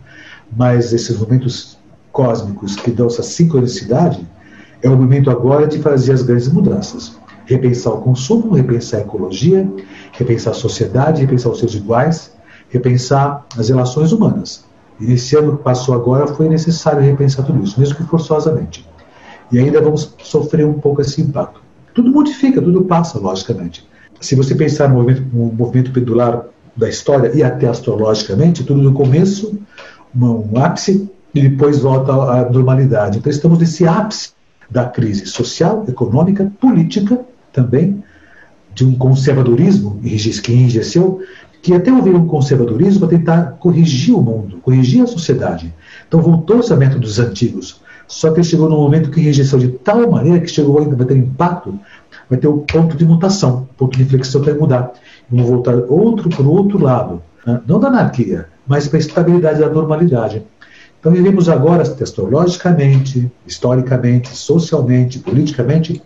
mas 0.55 0.93
esses 0.93 1.17
momentos 1.17 1.77
cósmicos 2.11 2.75
que 2.75 2.91
dão 2.91 3.07
essa 3.07 3.23
sincronicidade, 3.23 4.27
é 4.81 4.89
o 4.89 4.97
momento 4.97 5.29
agora 5.29 5.67
de 5.67 5.79
fazer 5.79 6.13
as 6.13 6.21
grandes 6.21 6.47
mudanças. 6.47 7.17
Repensar 7.45 7.93
o 7.93 8.01
consumo, 8.01 8.53
repensar 8.53 8.97
a 8.97 9.01
ecologia, 9.01 9.69
repensar 10.11 10.51
a 10.51 10.53
sociedade, 10.53 11.21
repensar 11.21 11.51
os 11.51 11.59
seus 11.59 11.73
iguais, 11.75 12.35
repensar 12.69 13.45
as 13.57 13.69
relações 13.69 14.11
humanas. 14.11 14.65
E 14.99 15.05
nesse 15.05 15.35
ano 15.35 15.57
que 15.57 15.63
passou 15.63 15.95
agora 15.95 16.27
foi 16.27 16.49
necessário 16.49 17.01
repensar 17.01 17.45
tudo 17.45 17.63
isso, 17.63 17.79
mesmo 17.79 17.95
que 17.95 18.03
forçosamente. 18.03 18.87
E 19.51 19.59
ainda 19.59 19.81
vamos 19.81 20.13
sofrer 20.23 20.65
um 20.65 20.73
pouco 20.73 21.01
esse 21.01 21.21
impacto. 21.21 21.61
Tudo 21.93 22.11
modifica, 22.11 22.61
tudo 22.61 22.83
passa, 22.83 23.17
logicamente. 23.17 23.87
Se 24.19 24.35
você 24.35 24.55
pensar 24.55 24.89
no 24.89 24.95
movimento, 24.95 25.23
no 25.33 25.45
movimento 25.53 25.91
pendular 25.91 26.43
da 26.75 26.89
história 26.89 27.31
e 27.33 27.43
até 27.43 27.67
astrologicamente, 27.67 28.63
tudo 28.63 28.81
no 28.81 28.93
começo, 28.93 29.57
um 30.15 30.59
ápice, 30.59 31.09
e 31.33 31.49
depois 31.49 31.79
volta 31.79 32.11
à 32.11 32.49
normalidade. 32.49 33.19
Então 33.19 33.31
estamos 33.31 33.59
nesse 33.59 33.87
ápice 33.87 34.31
da 34.69 34.85
crise 34.85 35.25
social, 35.25 35.85
econômica, 35.87 36.51
política 36.59 37.19
também, 37.53 38.03
de 38.73 38.85
um 38.85 38.95
conservadorismo 38.95 39.99
que 40.43 40.51
enrijeceu, 40.51 41.21
que 41.61 41.73
até 41.73 41.91
houve 41.91 42.09
um 42.11 42.27
conservadorismo 42.27 43.01
para 43.07 43.17
tentar 43.17 43.43
corrigir 43.59 44.15
o 44.15 44.21
mundo, 44.21 44.57
corrigir 44.57 45.01
a 45.01 45.07
sociedade. 45.07 45.73
Então 46.07 46.21
voltou-se 46.21 46.71
a 46.71 46.75
métodos 46.75 47.19
antigos. 47.19 47.81
Só 48.07 48.31
que 48.31 48.41
chegou 48.43 48.69
num 48.69 48.77
momento 48.77 49.11
que 49.11 49.19
enrijeceu 49.19 49.59
de 49.59 49.67
tal 49.69 50.09
maneira 50.09 50.39
que 50.39 50.47
chegou 50.47 50.73
vai 50.95 51.05
ter 51.05 51.17
impacto, 51.17 51.77
vai 52.29 52.39
ter 52.39 52.47
o 52.47 52.59
ponto 52.59 52.97
de 52.97 53.05
mutação, 53.05 53.67
ponto 53.77 53.97
de 53.97 54.03
inflexão 54.03 54.41
para 54.41 54.53
mudar. 54.53 54.93
Vamos 55.29 55.47
voltar 55.49 55.75
outro 55.89 56.29
para 56.29 56.43
o 56.43 56.51
outro 56.51 56.81
lado, 56.81 57.21
né? 57.45 57.61
não 57.67 57.79
da 57.79 57.87
anarquia, 57.87 58.47
mas 58.65 58.87
para 58.87 58.97
a 58.97 58.99
estabilidade 58.99 59.59
da 59.59 59.69
normalidade. 59.69 60.45
Então 60.99 61.11
vivemos 61.11 61.47
agora, 61.47 61.83
astrologicamente, 61.83 63.31
historicamente, 63.45 64.35
socialmente, 64.35 65.19
politicamente, 65.19 66.01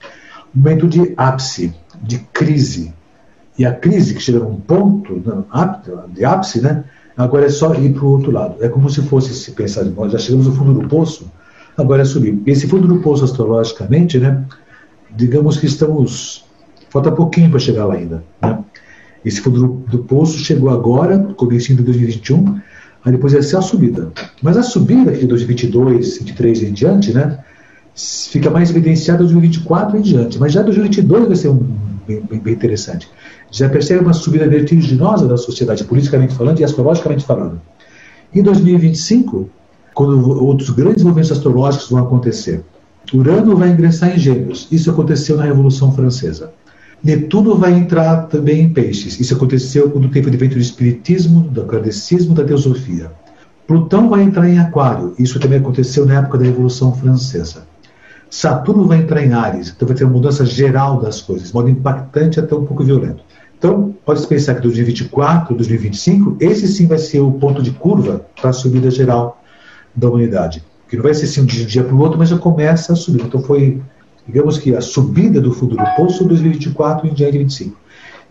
um 0.55 0.59
momento 0.59 0.87
de 0.87 1.13
ápice, 1.15 1.73
de 2.01 2.19
crise, 2.33 2.93
e 3.57 3.65
a 3.65 3.73
crise 3.73 4.13
que 4.13 4.21
chega 4.21 4.39
num 4.39 4.55
ponto 4.55 5.21
né, 5.25 5.43
de 6.09 6.25
ápice, 6.25 6.61
né, 6.61 6.83
agora 7.15 7.45
é 7.45 7.49
só 7.49 7.73
ir 7.75 7.93
para 7.93 8.05
o 8.05 8.09
outro 8.09 8.31
lado. 8.31 8.55
É 8.59 8.67
como 8.67 8.89
se 8.89 9.01
fosse, 9.03 9.33
se 9.33 9.51
pensar, 9.51 9.83
nós 9.85 10.11
já 10.11 10.17
chegamos 10.17 10.47
no 10.47 10.55
fundo 10.55 10.73
do 10.73 10.87
poço, 10.87 11.31
agora 11.77 12.01
é 12.01 12.05
subir. 12.05 12.41
Esse 12.45 12.67
fundo 12.67 12.87
do 12.87 12.99
poço, 12.99 13.23
astrologicamente, 13.23 14.19
né, 14.19 14.43
digamos 15.15 15.57
que 15.57 15.65
estamos. 15.65 16.45
Falta 16.89 17.11
pouquinho 17.11 17.49
para 17.49 17.59
chegar 17.59 17.85
lá 17.85 17.95
ainda. 17.95 18.23
Né? 18.41 18.59
Esse 19.23 19.39
fundo 19.39 19.59
do, 19.59 19.97
do 19.97 19.99
poço 19.99 20.37
chegou 20.39 20.69
agora, 20.69 21.17
começo 21.37 21.73
de 21.73 21.81
2021, 21.83 22.59
aí 23.05 23.11
depois 23.11 23.33
vai 23.33 23.41
ser 23.41 23.57
a 23.57 23.61
subida. 23.61 24.11
Mas 24.41 24.57
a 24.57 24.63
subida 24.63 25.11
de 25.11 25.25
2022, 25.25 26.17
2023 26.17 26.61
e 26.61 26.65
em 26.65 26.73
diante, 26.73 27.13
né, 27.13 27.39
fica 27.95 28.49
mais 28.49 28.71
evidenciada 28.71 29.23
em 29.23 29.27
2024 29.27 29.95
e 29.95 29.99
em 29.99 30.01
diante. 30.01 30.39
Mas 30.39 30.51
já 30.51 30.61
2022 30.61 31.27
vai 31.27 31.35
ser 31.35 31.49
um, 31.49 31.65
bem, 32.05 32.21
bem 32.39 32.53
interessante 32.53 33.07
já 33.51 33.69
percebe 33.69 34.01
uma 34.01 34.13
subida 34.13 34.47
vertiginosa 34.47 35.27
da 35.27 35.35
sociedade, 35.35 35.83
politicamente 35.83 36.33
falando 36.33 36.59
e 36.59 36.63
astrologicamente 36.63 37.25
falando. 37.25 37.61
Em 38.33 38.41
2025, 38.41 39.49
quando 39.93 40.41
outros 40.41 40.69
grandes 40.69 41.03
movimentos 41.03 41.33
astrológicos 41.33 41.89
vão 41.89 42.01
acontecer, 42.01 42.63
Urano 43.13 43.55
vai 43.55 43.69
ingressar 43.69 44.15
em 44.15 44.19
Gêmeos. 44.19 44.67
Isso 44.71 44.89
aconteceu 44.89 45.37
na 45.37 45.43
Revolução 45.43 45.91
Francesa. 45.91 46.53
Netuno 47.03 47.55
vai 47.55 47.73
entrar 47.73 48.27
também 48.27 48.61
em 48.61 48.69
Peixes. 48.69 49.19
Isso 49.19 49.33
aconteceu 49.33 49.89
quando 49.89 50.09
teve 50.09 50.27
o 50.27 50.29
advento 50.29 50.55
do 50.55 50.61
Espiritismo, 50.61 51.41
do 51.41 51.65
Kardecismo, 51.65 52.35
da 52.35 52.43
Teosofia. 52.43 53.11
Plutão 53.65 54.09
vai 54.09 54.21
entrar 54.21 54.47
em 54.47 54.59
Aquário. 54.59 55.15
Isso 55.17 55.39
também 55.39 55.59
aconteceu 55.59 56.05
na 56.05 56.19
época 56.19 56.37
da 56.37 56.45
Revolução 56.45 56.93
Francesa. 56.93 57.65
Saturno 58.29 58.85
vai 58.85 58.99
entrar 58.99 59.23
em 59.23 59.33
Ares. 59.33 59.73
Então 59.75 59.87
vai 59.87 59.97
ter 59.97 60.03
uma 60.03 60.13
mudança 60.13 60.45
geral 60.45 61.01
das 61.01 61.21
coisas, 61.21 61.51
modo 61.51 61.69
impactante 61.69 62.39
até 62.39 62.55
um 62.55 62.65
pouco 62.65 62.83
violento. 62.83 63.23
Então, 63.57 63.93
pode-se 64.05 64.25
pensar 64.25 64.55
que 64.55 64.61
2024, 64.61 65.53
2025, 65.53 66.37
esse 66.39 66.67
sim 66.67 66.87
vai 66.87 66.97
ser 66.97 67.19
o 67.19 67.31
ponto 67.33 67.61
de 67.61 67.71
curva 67.71 68.25
para 68.39 68.49
a 68.49 68.53
subida 68.53 68.89
geral 68.89 69.41
da 69.95 70.09
humanidade. 70.09 70.63
Que 70.91 70.97
não 70.97 71.03
vai 71.03 71.13
ser 71.13 71.23
assim 71.23 71.45
de 71.45 71.63
um 71.63 71.65
dia 71.65 71.85
para 71.85 71.95
o 71.95 71.99
outro, 71.99 72.19
mas 72.19 72.27
já 72.27 72.37
começa 72.37 72.91
a 72.91 72.95
subir. 72.97 73.23
Então, 73.23 73.41
foi, 73.41 73.81
digamos 74.27 74.57
que 74.57 74.75
a 74.75 74.81
subida 74.81 75.39
do 75.39 75.53
fundo 75.53 75.77
do 75.77 75.95
poço 75.95 76.25
2024 76.25 77.07
em 77.07 77.13
diante 77.13 77.31
de 77.31 77.37
25. 77.37 77.77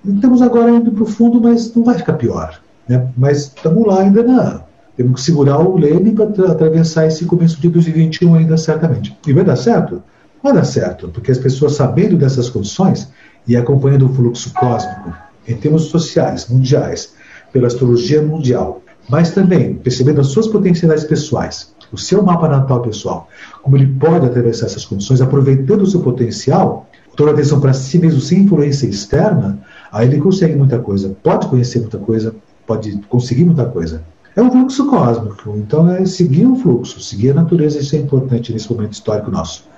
Estamos 0.06 0.42
agora 0.42 0.70
indo 0.70 0.92
para 0.92 1.02
o 1.02 1.06
fundo, 1.06 1.40
mas 1.40 1.74
não 1.74 1.82
vai 1.82 1.96
ficar 1.96 2.12
pior. 2.12 2.60
Né? 2.86 3.08
Mas 3.16 3.44
estamos 3.44 3.86
lá 3.86 4.02
ainda 4.02 4.22
na. 4.22 4.62
Temos 4.94 5.20
que 5.20 5.22
segurar 5.22 5.58
o 5.58 5.78
leme 5.78 6.12
para 6.12 6.52
atravessar 6.52 7.06
esse 7.06 7.24
começo 7.24 7.58
de 7.58 7.70
2021 7.70 8.34
ainda 8.34 8.58
certamente. 8.58 9.16
E 9.26 9.32
vai 9.32 9.42
dar 9.42 9.56
certo? 9.56 10.02
Vai 10.42 10.52
dar 10.52 10.64
certo, 10.64 11.08
porque 11.08 11.30
as 11.30 11.38
pessoas 11.38 11.76
sabendo 11.76 12.14
dessas 12.14 12.50
condições 12.50 13.08
e 13.48 13.56
acompanhando 13.56 14.04
o 14.04 14.14
fluxo 14.14 14.52
cósmico 14.52 15.14
em 15.48 15.56
termos 15.56 15.84
sociais, 15.84 16.46
mundiais, 16.46 17.14
pela 17.50 17.68
astrologia 17.68 18.20
mundial, 18.20 18.82
mas 19.08 19.30
também 19.30 19.76
percebendo 19.76 20.20
as 20.20 20.26
suas 20.26 20.46
potencialidades 20.46 21.04
pessoais, 21.04 21.74
o 21.92 21.98
seu 21.98 22.22
mapa 22.22 22.48
natal 22.48 22.80
pessoal, 22.80 23.28
como 23.62 23.76
ele 23.76 23.86
pode 23.86 24.26
atravessar 24.26 24.66
essas 24.66 24.84
condições, 24.84 25.20
aproveitando 25.20 25.82
o 25.82 25.86
seu 25.86 26.00
potencial, 26.00 26.88
toda 27.16 27.32
atenção 27.32 27.60
para 27.60 27.72
si 27.72 27.98
mesmo 27.98 28.20
sem 28.20 28.40
influência 28.40 28.86
externa, 28.86 29.58
aí 29.92 30.08
ele 30.08 30.20
consegue 30.20 30.56
muita 30.56 30.78
coisa, 30.78 31.16
pode 31.22 31.46
conhecer 31.48 31.80
muita 31.80 31.98
coisa, 31.98 32.34
pode 32.66 32.96
conseguir 33.08 33.44
muita 33.44 33.64
coisa. 33.64 34.02
É 34.36 34.42
um 34.42 34.50
fluxo 34.50 34.88
cósmico, 34.88 35.54
então 35.56 35.90
é 35.90 36.04
seguir 36.06 36.46
o 36.46 36.54
fluxo, 36.54 37.00
seguir 37.00 37.30
a 37.30 37.34
natureza, 37.34 37.78
isso 37.78 37.96
é 37.96 37.98
importante 37.98 38.52
nesse 38.52 38.72
momento 38.72 38.92
histórico 38.92 39.30
nosso. 39.30 39.68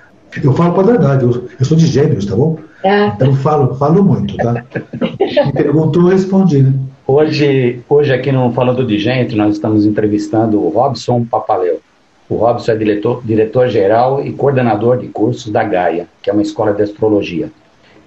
Eu 0.41 0.53
falo 0.53 0.73
para 0.73 0.81
a 0.81 0.85
verdade, 0.85 1.23
eu, 1.25 1.47
eu, 1.59 1.65
sou 1.65 1.77
de 1.77 1.85
gêmeos, 1.85 2.25
tá 2.25 2.35
bom? 2.35 2.57
É. 2.83 3.07
Então 3.07 3.33
falo, 3.35 3.75
falo 3.75 4.03
muito, 4.03 4.35
tá? 4.37 4.63
Me 5.45 5.53
perguntou, 5.53 6.03
eu 6.03 6.09
respondi, 6.09 6.63
né? 6.63 6.73
Hoje, 7.05 7.81
hoje 7.89 8.13
aqui 8.13 8.31
no 8.31 8.51
Falando 8.53 8.85
de 8.85 8.97
Gente, 8.97 9.35
nós 9.35 9.55
estamos 9.55 9.85
entrevistando 9.85 10.59
o 10.59 10.69
Robson 10.69 11.25
Papaleu. 11.25 11.81
O 12.33 12.37
Robson 12.37 12.71
é 12.71 12.75
diretor, 12.75 13.21
diretor-geral 13.23 14.25
e 14.25 14.33
coordenador 14.33 14.97
de 14.97 15.07
cursos 15.07 15.51
da 15.51 15.63
Gaia, 15.63 16.07
que 16.19 16.31
é 16.31 16.33
uma 16.33 16.41
escola 16.41 16.73
de 16.73 16.81
astrologia. 16.81 17.51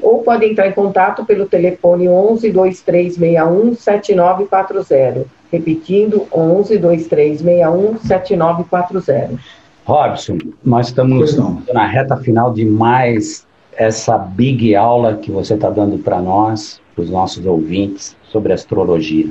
ou 0.03 0.21
pode 0.21 0.45
entrar 0.45 0.67
em 0.67 0.73
contato 0.73 1.25
pelo 1.25 1.47
telefone 1.47 2.07
11 2.07 2.51
2361 2.51 3.73
7940. 3.75 5.25
Repetindo, 5.51 6.27
11 6.31 6.77
2361 6.77 7.97
7940. 7.99 9.39
Robson, 9.85 10.37
nós 10.63 10.85
estamos 10.87 11.35
na 11.73 11.87
reta 11.87 12.15
final 12.17 12.53
de 12.53 12.63
mais 12.63 13.47
essa 13.75 14.15
big 14.17 14.75
aula 14.75 15.15
que 15.15 15.31
você 15.31 15.55
está 15.55 15.71
dando 15.71 15.97
para 15.97 16.21
nós, 16.21 16.79
para 16.93 17.05
os 17.05 17.09
nossos 17.09 17.43
ouvintes, 17.45 18.15
sobre 18.29 18.53
astrologia. 18.53 19.27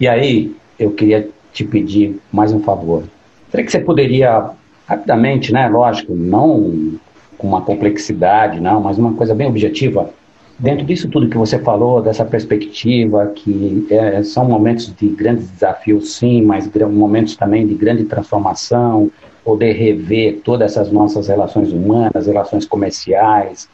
E 0.00 0.06
aí, 0.06 0.54
eu 0.78 0.92
queria 0.92 1.28
te 1.52 1.64
pedir 1.64 2.20
mais 2.32 2.52
um 2.52 2.60
favor. 2.60 3.04
Será 3.50 3.62
que 3.62 3.70
você 3.70 3.80
poderia, 3.80 4.50
rapidamente, 4.86 5.52
né, 5.52 5.68
lógico, 5.68 6.14
não 6.14 6.98
com 7.36 7.48
uma 7.48 7.62
complexidade, 7.62 8.60
não, 8.60 8.80
mas 8.80 8.98
uma 8.98 9.14
coisa 9.14 9.34
bem 9.34 9.46
objetiva, 9.46 10.12
Dentro 10.58 10.84
disso 10.84 11.08
tudo 11.08 11.28
que 11.28 11.38
você 11.38 11.56
falou, 11.60 12.02
dessa 12.02 12.24
perspectiva, 12.24 13.28
que 13.28 13.86
é, 13.90 14.24
são 14.24 14.44
momentos 14.44 14.92
de 14.92 15.06
grandes 15.06 15.48
desafios, 15.48 16.14
sim, 16.14 16.42
mas 16.42 16.68
momentos 16.90 17.36
também 17.36 17.64
de 17.64 17.74
grande 17.74 18.02
transformação, 18.04 19.08
poder 19.44 19.74
rever 19.74 20.40
todas 20.42 20.72
essas 20.72 20.90
nossas 20.90 21.28
relações 21.28 21.72
humanas, 21.72 22.26
relações 22.26 22.66
comerciais, 22.66 23.68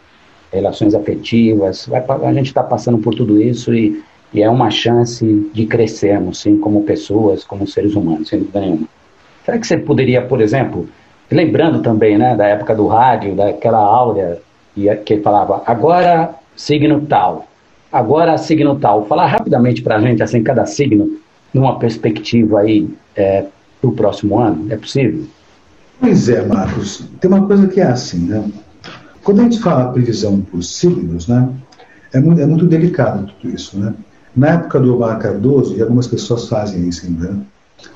relações 0.53 0.95
afetivas. 0.95 1.89
a 1.91 2.33
gente 2.35 2.49
está 2.49 2.62
passando 2.62 2.99
por 2.99 3.14
tudo 3.14 3.41
isso 3.41 3.72
e, 3.72 4.03
e, 4.35 4.43
é 4.43 4.51
uma 4.51 4.70
chance 4.70 5.51
de 5.53 5.66
crescermos, 5.66 6.41
sim, 6.41 6.59
como 6.59 6.82
pessoas, 6.82 7.45
como 7.45 7.66
seres 7.66 7.95
humanos, 7.95 8.28
sem 8.28 8.41
dúvida 8.41 8.61
nenhuma. 8.61 8.89
Será 9.45 9.59
que 9.59 9.66
você 9.66 9.76
poderia, 9.76 10.22
por 10.22 10.41
exemplo, 10.41 10.89
lembrando 11.30 11.80
também 11.82 12.18
né, 12.18 12.35
da 12.35 12.47
época 12.47 12.74
do 12.74 12.87
rádio, 12.87 13.35
daquela 13.35 13.78
áurea 13.78 14.41
que 15.05 15.18
falava, 15.18 15.62
agora 15.66 16.35
signo 16.57 17.01
tal. 17.03 17.47
Agora, 17.93 18.37
signo 18.39 18.76
tal. 18.76 19.07
Falar 19.07 19.26
rapidamente 19.26 19.80
para 19.82 19.97
a 19.97 20.01
gente, 20.01 20.22
assim, 20.22 20.43
cada 20.43 20.66
signo, 20.66 21.18
numa 21.53 21.78
perspectiva 21.78 22.61
aí 22.61 22.89
é, 23.14 23.45
próximo 23.93 24.39
ano, 24.39 24.72
é 24.72 24.76
possível? 24.76 25.24
Pois 26.01 26.28
é, 26.28 26.45
Marcos. 26.45 27.07
Tem 27.20 27.30
uma 27.30 27.47
coisa 27.47 27.68
que 27.68 27.80
é 27.80 27.87
assim, 27.87 28.26
né? 28.26 28.45
Quando 29.22 29.41
a 29.41 29.45
gente 29.45 29.61
fala 29.61 29.93
previsão 29.93 30.41
por 30.41 30.62
signos, 30.62 31.28
né? 31.28 31.49
É 32.12 32.20
muito, 32.20 32.41
é 32.41 32.47
muito 32.47 32.66
delicado 32.66 33.32
tudo 33.41 33.55
isso, 33.55 33.78
né? 33.78 33.95
Na 34.37 34.49
época 34.49 34.80
do 34.80 34.97
Omar 34.97 35.18
Cardoso, 35.18 35.76
e 35.76 35.82
algumas 35.82 36.07
pessoas 36.07 36.49
fazem 36.49 36.89
isso 36.89 37.07
ainda, 37.07 37.39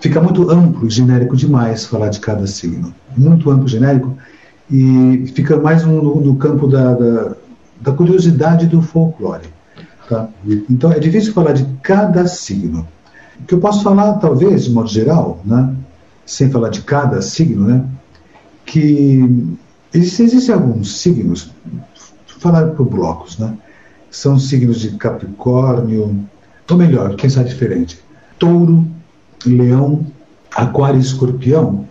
fica 0.01 0.21
muito 0.21 0.51
amplo 0.51 0.89
genérico 0.89 1.37
demais 1.37 1.87
falar 1.87 2.09
de 2.09 2.21
cada 2.21 2.47
signo. 2.47 2.95
Muito 3.17 3.51
amplo 3.51 3.67
genérico, 3.67 4.17
e 4.71 5.31
fica 5.35 5.57
mais 5.57 5.85
no, 5.85 6.21
no 6.21 6.37
campo 6.37 6.69
da, 6.69 6.95
da 6.95 7.37
da 7.81 7.93
curiosidade 7.93 8.67
do 8.67 8.83
folclore. 8.83 9.49
Tá? 10.09 10.29
Então 10.69 10.93
é 10.93 10.99
difícil 10.99 11.33
falar 11.33 11.53
de 11.53 11.65
cada 11.83 12.27
signo. 12.27 12.87
O 13.41 13.45
que 13.45 13.55
eu 13.55 13.61
posso 13.61 13.83
falar, 13.83 14.15
talvez, 14.15 14.65
de 14.65 14.73
modo 14.73 14.89
geral, 14.89 15.41
né, 15.45 15.75
sem 16.27 16.51
falar 16.51 16.71
de 16.71 16.83
cada 16.83 17.23
signo, 17.23 17.67
né, 17.67 17.85
que 18.65 19.57
existem, 19.95 20.27
existem 20.27 20.55
alguns 20.55 20.99
signos, 20.99 21.53
falar 22.27 22.69
por 22.69 22.87
blocos, 22.87 23.39
né, 23.39 23.57
são 24.11 24.39
signos 24.39 24.81
de 24.81 24.91
Capricórnio, 24.93 26.25
ou 26.71 26.77
melhor, 26.77 27.15
pensar 27.17 27.45
diferente, 27.45 27.99
Touro, 28.39 28.87
Leão, 29.47 30.07
Aquário 30.55 30.99
e 30.99 31.03
Escorpião. 31.03 31.87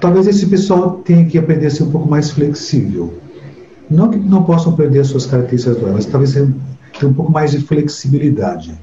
Talvez 0.00 0.26
esse 0.26 0.46
pessoal 0.46 1.02
tenha 1.04 1.24
que 1.26 1.38
aprender 1.38 1.66
a 1.66 1.70
ser 1.70 1.82
um 1.84 1.90
pouco 1.90 2.08
mais 2.08 2.30
flexível 2.30 3.18
não 3.90 4.10
que 4.10 4.18
não 4.18 4.42
possam 4.42 4.74
perder 4.74 5.04
suas 5.04 5.26
características 5.26 5.80
mas 5.92 6.06
talvez 6.06 6.32
tenham 6.32 6.54
um 7.04 7.14
pouco 7.14 7.32
mais 7.32 7.52
de 7.52 7.60
flexibilidade. 7.60 8.74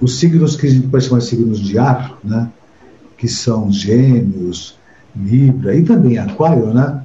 Os 0.00 0.18
signos 0.18 0.56
que 0.56 0.66
a 0.66 0.70
gente 0.70 0.86
pode 0.86 1.04
chamar 1.04 1.18
de 1.18 1.26
signos 1.26 1.60
de 1.60 1.78
ar, 1.78 2.18
né, 2.22 2.48
que 3.16 3.28
são 3.28 3.70
gêmeos, 3.72 4.78
Libra 5.14 5.74
e 5.74 5.82
também 5.82 6.18
Aquário, 6.18 6.72
né, 6.72 7.02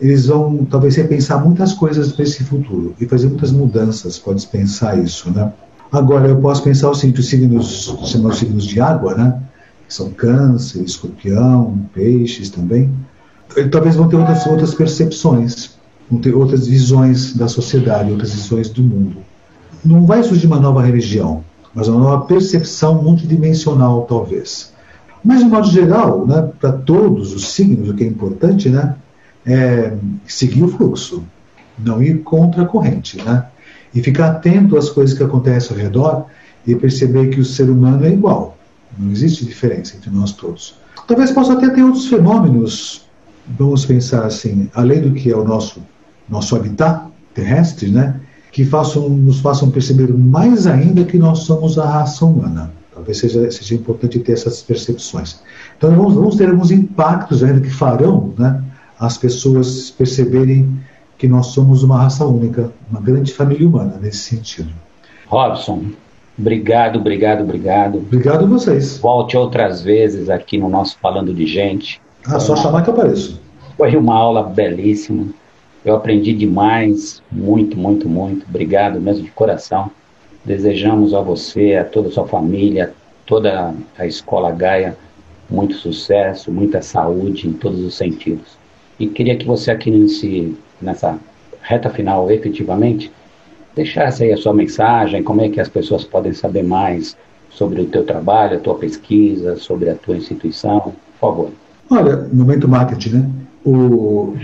eles 0.00 0.26
vão 0.26 0.64
talvez 0.64 0.96
repensar 0.96 1.44
muitas 1.44 1.72
coisas 1.72 2.12
para 2.12 2.22
esse 2.24 2.42
futuro 2.44 2.94
e 3.00 3.06
fazer 3.06 3.28
muitas 3.28 3.52
mudanças, 3.52 4.18
pode 4.18 4.46
pensar 4.46 4.98
isso, 4.98 5.30
né? 5.30 5.52
Agora, 5.92 6.28
eu 6.28 6.36
posso 6.36 6.62
pensar 6.62 6.88
o 6.88 6.94
seguinte, 6.94 7.20
os 7.20 7.28
signos, 7.28 7.94
chamados 8.04 8.38
signos 8.38 8.64
de 8.64 8.80
água, 8.80 9.14
né, 9.14 9.42
são 9.88 10.10
câncer, 10.10 10.82
escorpião, 10.82 11.78
peixes 11.92 12.48
também, 12.48 12.94
talvez 13.72 13.96
vão 13.96 14.08
ter 14.08 14.16
outras, 14.16 14.46
outras 14.46 14.72
percepções 14.72 15.70
vão 16.08 16.20
ter 16.20 16.34
outras 16.34 16.66
visões 16.66 17.34
da 17.34 17.48
sociedade, 17.48 18.10
outras 18.10 18.32
visões 18.32 18.68
do 18.68 18.82
mundo. 18.82 19.18
Não 19.84 20.06
vai 20.06 20.22
surgir 20.22 20.46
uma 20.46 20.60
nova 20.60 20.82
religião, 20.82 21.44
mas 21.74 21.88
uma 21.88 22.00
nova 22.00 22.24
percepção 22.24 23.02
multidimensional, 23.02 24.02
talvez. 24.02 24.72
Mas, 25.24 25.40
de 25.40 25.46
modo 25.46 25.68
geral, 25.68 26.26
né, 26.26 26.50
para 26.60 26.72
todos 26.72 27.34
os 27.34 27.48
signos, 27.48 27.88
o 27.88 27.94
que 27.94 28.04
é 28.04 28.06
importante 28.06 28.68
né, 28.68 28.96
é 29.46 29.92
seguir 30.26 30.62
o 30.62 30.68
fluxo, 30.68 31.24
não 31.78 32.02
ir 32.02 32.22
contra 32.22 32.62
a 32.62 32.66
corrente. 32.66 33.22
Né, 33.22 33.44
e 33.94 34.02
ficar 34.02 34.30
atento 34.30 34.76
às 34.76 34.88
coisas 34.88 35.16
que 35.16 35.22
acontecem 35.22 35.76
ao 35.76 35.82
redor 35.82 36.26
e 36.66 36.74
perceber 36.74 37.28
que 37.28 37.40
o 37.40 37.44
ser 37.44 37.68
humano 37.68 38.04
é 38.04 38.10
igual. 38.10 38.56
Não 38.98 39.10
existe 39.10 39.44
diferença 39.44 39.96
entre 39.96 40.10
nós 40.10 40.32
todos. 40.32 40.76
Talvez 41.06 41.30
possa 41.32 41.54
até 41.54 41.68
ter 41.70 41.82
outros 41.82 42.06
fenômenos, 42.06 43.06
vamos 43.58 43.84
pensar 43.84 44.24
assim, 44.24 44.70
além 44.74 45.00
do 45.00 45.12
que 45.12 45.30
é 45.30 45.36
o 45.36 45.44
nosso 45.44 45.82
nosso 46.28 46.54
habitat 46.54 47.06
terrestre, 47.34 47.90
né, 47.90 48.20
que 48.52 48.64
façam, 48.64 49.08
nos 49.08 49.40
façam 49.40 49.68
perceber 49.70 50.12
mais 50.14 50.66
ainda 50.66 51.04
que 51.04 51.18
nós 51.18 51.40
somos 51.40 51.76
a 51.76 51.84
raça 51.84 52.24
humana. 52.24 52.70
Talvez 52.94 53.18
seja, 53.18 53.50
seja 53.50 53.74
importante 53.74 54.18
ter 54.20 54.32
essas 54.32 54.62
percepções. 54.62 55.40
Então, 55.76 55.90
vamos, 55.92 56.14
vamos 56.14 56.36
ter 56.36 56.48
alguns 56.48 56.70
impactos 56.70 57.42
ainda 57.42 57.60
que 57.60 57.70
farão 57.70 58.32
né, 58.38 58.62
as 59.00 59.16
pessoas 59.16 59.90
perceberem 59.90 60.78
que 61.16 61.26
nós 61.26 61.46
somos 61.48 61.82
uma 61.82 62.02
raça 62.02 62.26
única, 62.26 62.70
uma 62.90 63.00
grande 63.00 63.32
família 63.32 63.66
humana 63.66 63.98
nesse 64.00 64.18
sentido. 64.18 64.70
Robson, 65.26 65.86
obrigado, 66.38 66.98
obrigado, 66.98 67.42
obrigado. 67.42 67.96
Obrigado 67.96 68.44
a 68.44 68.48
vocês. 68.48 68.98
Volte 68.98 69.38
outras 69.38 69.82
vezes 69.82 70.28
aqui 70.28 70.58
no 70.58 70.68
nosso 70.68 70.98
Falando 70.98 71.32
de 71.32 71.46
Gente. 71.46 72.00
Ah, 72.26 72.38
só 72.38 72.54
chamar 72.54 72.82
que 72.82 72.90
eu 72.90 72.94
apareço. 72.94 73.40
Foi 73.76 73.96
uma 73.96 74.14
aula 74.14 74.42
belíssima. 74.42 75.28
Eu 75.82 75.96
aprendi 75.96 76.34
demais, 76.34 77.22
muito, 77.32 77.78
muito, 77.78 78.06
muito. 78.06 78.44
Obrigado 78.46 79.00
mesmo 79.00 79.24
de 79.24 79.30
coração. 79.30 79.90
Desejamos 80.44 81.14
a 81.14 81.22
você, 81.22 81.74
a 81.76 81.84
toda 81.84 82.08
a 82.08 82.12
sua 82.12 82.26
família, 82.26 82.92
toda 83.24 83.74
a 83.98 84.06
Escola 84.06 84.50
Gaia, 84.50 84.96
muito 85.48 85.74
sucesso, 85.74 86.52
muita 86.52 86.82
saúde 86.82 87.48
em 87.48 87.52
todos 87.52 87.80
os 87.80 87.94
sentidos. 87.94 88.59
E 89.00 89.06
queria 89.06 89.34
que 89.34 89.46
você 89.46 89.70
aqui 89.70 89.90
nesse, 89.90 90.54
nessa 90.80 91.18
reta 91.62 91.88
final, 91.88 92.30
efetivamente, 92.30 93.10
deixasse 93.74 94.24
aí 94.24 94.32
a 94.32 94.36
sua 94.36 94.52
mensagem, 94.52 95.22
como 95.22 95.40
é 95.40 95.48
que 95.48 95.58
as 95.58 95.68
pessoas 95.68 96.04
podem 96.04 96.34
saber 96.34 96.62
mais 96.62 97.16
sobre 97.48 97.80
o 97.80 97.86
teu 97.86 98.04
trabalho, 98.04 98.58
a 98.58 98.60
tua 98.60 98.74
pesquisa, 98.74 99.56
sobre 99.56 99.88
a 99.88 99.94
tua 99.94 100.18
instituição, 100.18 100.80
por 100.80 100.94
favor. 101.18 101.50
Olha, 101.88 102.28
momento 102.30 102.68
marketing, 102.68 103.10
né? 103.10 103.30
O... 103.64 104.34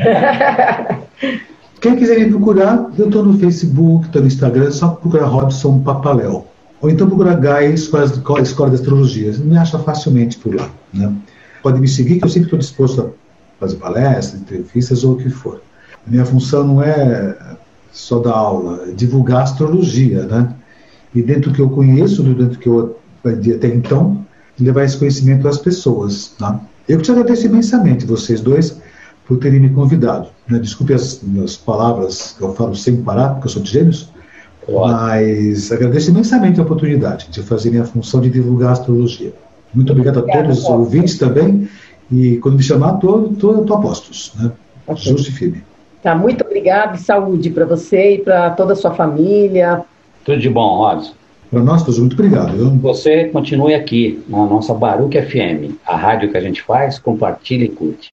Quem 1.79 1.95
quiser 1.95 2.19
me 2.19 2.31
procurar, 2.31 2.91
eu 2.99 3.07
estou 3.07 3.23
no 3.23 3.39
Facebook, 3.39 4.07
estou 4.07 4.23
no 4.23 4.27
Instagram, 4.27 4.71
só 4.71 4.89
procurar 4.89 5.27
Robson 5.27 5.81
Papaléu. 5.81 6.47
Ou 6.81 6.89
então 6.89 7.07
procurar 7.07 7.35
Gaia 7.35 7.69
Escola, 7.69 8.07
Escola 8.43 8.71
de 8.71 8.77
Astrologia. 8.77 9.33
Me 9.39 9.59
acha 9.59 9.79
facilmente 9.79 10.39
por 10.39 10.55
lá. 10.55 10.71
Né? 10.93 11.13
Pode 11.63 11.79
me 11.79 11.87
seguir, 11.87 12.19
que 12.19 12.25
eu 12.25 12.29
sempre 12.29 12.47
estou 12.47 12.59
disposto 12.59 13.03
a 13.03 13.26
fazer 13.59 13.77
palestras, 13.77 14.41
entrevistas 14.41 15.05
ou 15.05 15.15
o 15.15 15.17
que 15.17 15.31
for. 15.31 15.61
Minha 16.07 16.25
função 16.25 16.67
não 16.67 16.83
é 16.83 17.37
só 17.93 18.19
dar 18.19 18.33
aula, 18.33 18.85
é 18.89 18.93
divulgar 18.93 19.43
astrologia, 19.43 20.25
né? 20.27 20.55
E 21.15 21.23
dentro 21.23 21.51
do 21.51 21.57
que 21.57 21.63
eu 21.63 21.71
conheço, 21.71 22.23
dentro 22.23 22.49
do 22.49 22.59
que 22.59 22.69
eu 22.69 22.99
aprendi 23.21 23.55
até 23.55 23.69
então, 23.69 24.25
levar 24.61 24.85
esse 24.85 24.99
conhecimento 24.99 25.49
às 25.49 25.59
pessoas. 25.59 26.35
Né? 26.41 26.61
Eu 26.89 27.01
te 27.01 27.11
agradeço 27.11 27.47
imensamente, 27.47 28.07
vocês 28.07 28.41
dois, 28.41 28.79
por 29.27 29.39
terem 29.39 29.61
me 29.61 29.71
convidado. 29.71 30.29
Né? 30.49 30.59
Desculpe 30.59 30.95
as 30.95 31.21
minhas 31.23 31.57
palavras 31.57 32.35
que 32.37 32.45
eu 32.45 32.55
falo 32.55 32.75
sem 32.77 33.03
parar, 33.03 33.31
porque 33.31 33.47
eu 33.47 33.51
sou 33.51 33.63
de 33.63 33.71
gêmeos, 33.71 34.11
mas 34.69 35.71
agradeço 35.73 36.11
imensamente 36.11 36.61
a 36.61 36.63
oportunidade 36.63 37.29
de 37.31 37.43
fazer 37.43 37.71
minha 37.71 37.85
função 37.85 38.21
de 38.21 38.31
divulgar 38.31 38.71
a 38.71 38.73
astrologia. 38.73 39.33
Muito 39.75 39.93
obrigado 39.93 40.21
a 40.21 40.23
todos 40.23 40.59
os 40.59 40.65
ouvintes 40.65 41.19
também, 41.19 41.69
e 42.11 42.37
quando 42.39 42.57
me 42.57 42.63
chamar, 42.63 42.97
estou 42.97 43.67
a 43.69 43.81
postos, 43.81 44.33
né? 44.39 44.53
Okay. 44.87 45.13
Justo 45.13 45.31
e 45.31 45.33
firme. 45.33 45.63
Tá, 46.03 46.15
muito 46.15 46.45
obrigado 46.45 46.97
e 46.97 47.01
saúde 47.01 47.51
para 47.51 47.65
você 47.65 48.15
e 48.15 48.19
para 48.19 48.51
toda 48.51 48.75
a 48.75 48.77
sua 48.77 48.93
família. 48.93 49.83
Tudo 50.25 50.39
de 50.39 50.49
bom, 50.49 50.79
Robson. 50.79 51.13
Para 51.51 51.61
nós, 51.63 51.83
todos, 51.83 51.99
muito 51.99 52.15
obrigado. 52.15 52.57
Viu? 52.57 52.71
Você 52.77 53.25
continue 53.27 53.75
aqui 53.75 54.23
na 54.29 54.47
nossa 54.47 54.75
Baruque 54.75 55.21
FM, 55.21 55.75
a 55.87 55.97
rádio 55.97 56.31
que 56.31 56.37
a 56.37 56.41
gente 56.41 56.63
faz, 56.63 56.99
compartilha 56.99 57.65
e 57.65 57.69
curte. 57.69 58.09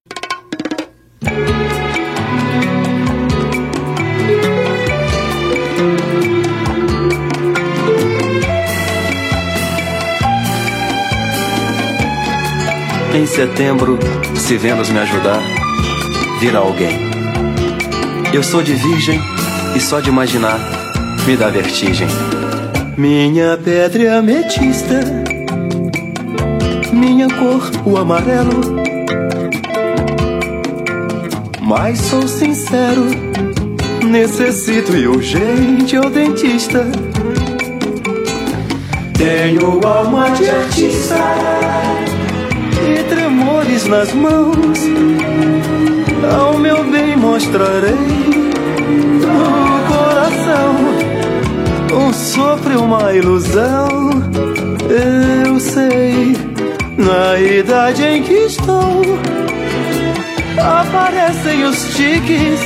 Em 13.14 13.28
setembro, 13.28 14.00
se 14.36 14.58
Vênus 14.58 14.90
me 14.90 14.98
ajudar, 14.98 15.40
virá 16.40 16.58
alguém. 16.58 16.98
Eu 18.34 18.42
sou 18.42 18.64
de 18.64 18.74
virgem 18.74 19.22
e 19.76 19.80
só 19.80 20.00
de 20.00 20.10
imaginar 20.10 20.60
me 21.28 21.38
dá 21.38 21.50
vertigem. 21.50 22.08
Minha 22.98 23.56
pedra 23.64 24.04
é 24.04 24.18
ametista, 24.18 25.00
minha 26.92 27.28
cor 27.28 27.70
o 27.86 27.98
amarelo. 27.98 28.82
Mas 31.62 32.00
sou 32.00 32.28
sincero, 32.28 33.06
necessito 34.04 34.98
e 34.98 35.08
urgente 35.08 35.96
ao 35.96 36.10
dentista. 36.10 36.88
Tenho 39.16 39.86
alma 39.86 40.32
de 40.32 40.50
artista 40.50 41.83
e 42.84 43.04
tremores 43.04 43.86
nas 43.86 44.14
mãos. 44.14 44.80
Ao 46.36 46.58
meu 46.58 46.84
bem 46.84 47.16
mostrarei 47.16 47.94
o 49.24 49.80
coração. 49.92 50.76
Um 51.94 52.14
sopro 52.14 52.74
e 52.74 52.76
uma 52.76 53.14
ilusão. 53.14 53.88
Eu 54.90 55.60
sei, 55.60 56.36
na 56.98 57.40
idade 57.40 58.04
em 58.04 58.22
que 58.24 58.34
estou, 58.34 59.02
aparecem 60.60 61.64
os 61.64 61.96
tiques. 61.96 62.60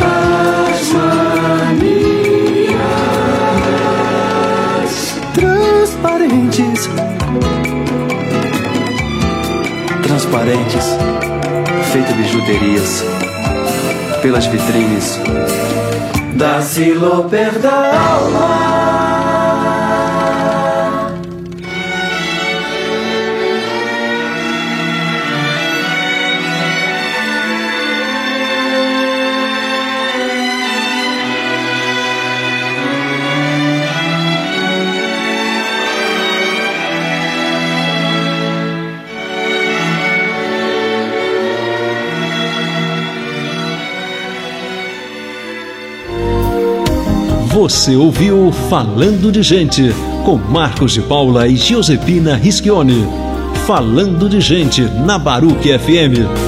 As 0.00 0.92
manias 0.92 1.98
transparentes 5.34 6.88
transparentes, 10.28 10.84
feito 11.90 12.12
bijuterias, 12.14 13.02
pelas 14.20 14.46
vitrines 14.46 15.18
da 16.34 16.60
Siloper 16.60 17.58
da 17.58 17.92
alma. 18.12 18.97
Você 47.58 47.96
ouviu 47.96 48.52
Falando 48.70 49.32
de 49.32 49.42
Gente, 49.42 49.92
com 50.24 50.36
Marcos 50.36 50.92
de 50.92 51.02
Paula 51.02 51.48
e 51.48 51.56
Giusepina 51.56 52.36
Rischione. 52.36 53.04
Falando 53.66 54.28
de 54.28 54.40
Gente, 54.40 54.82
na 54.82 55.18
Baruque 55.18 55.76
FM 55.76 56.47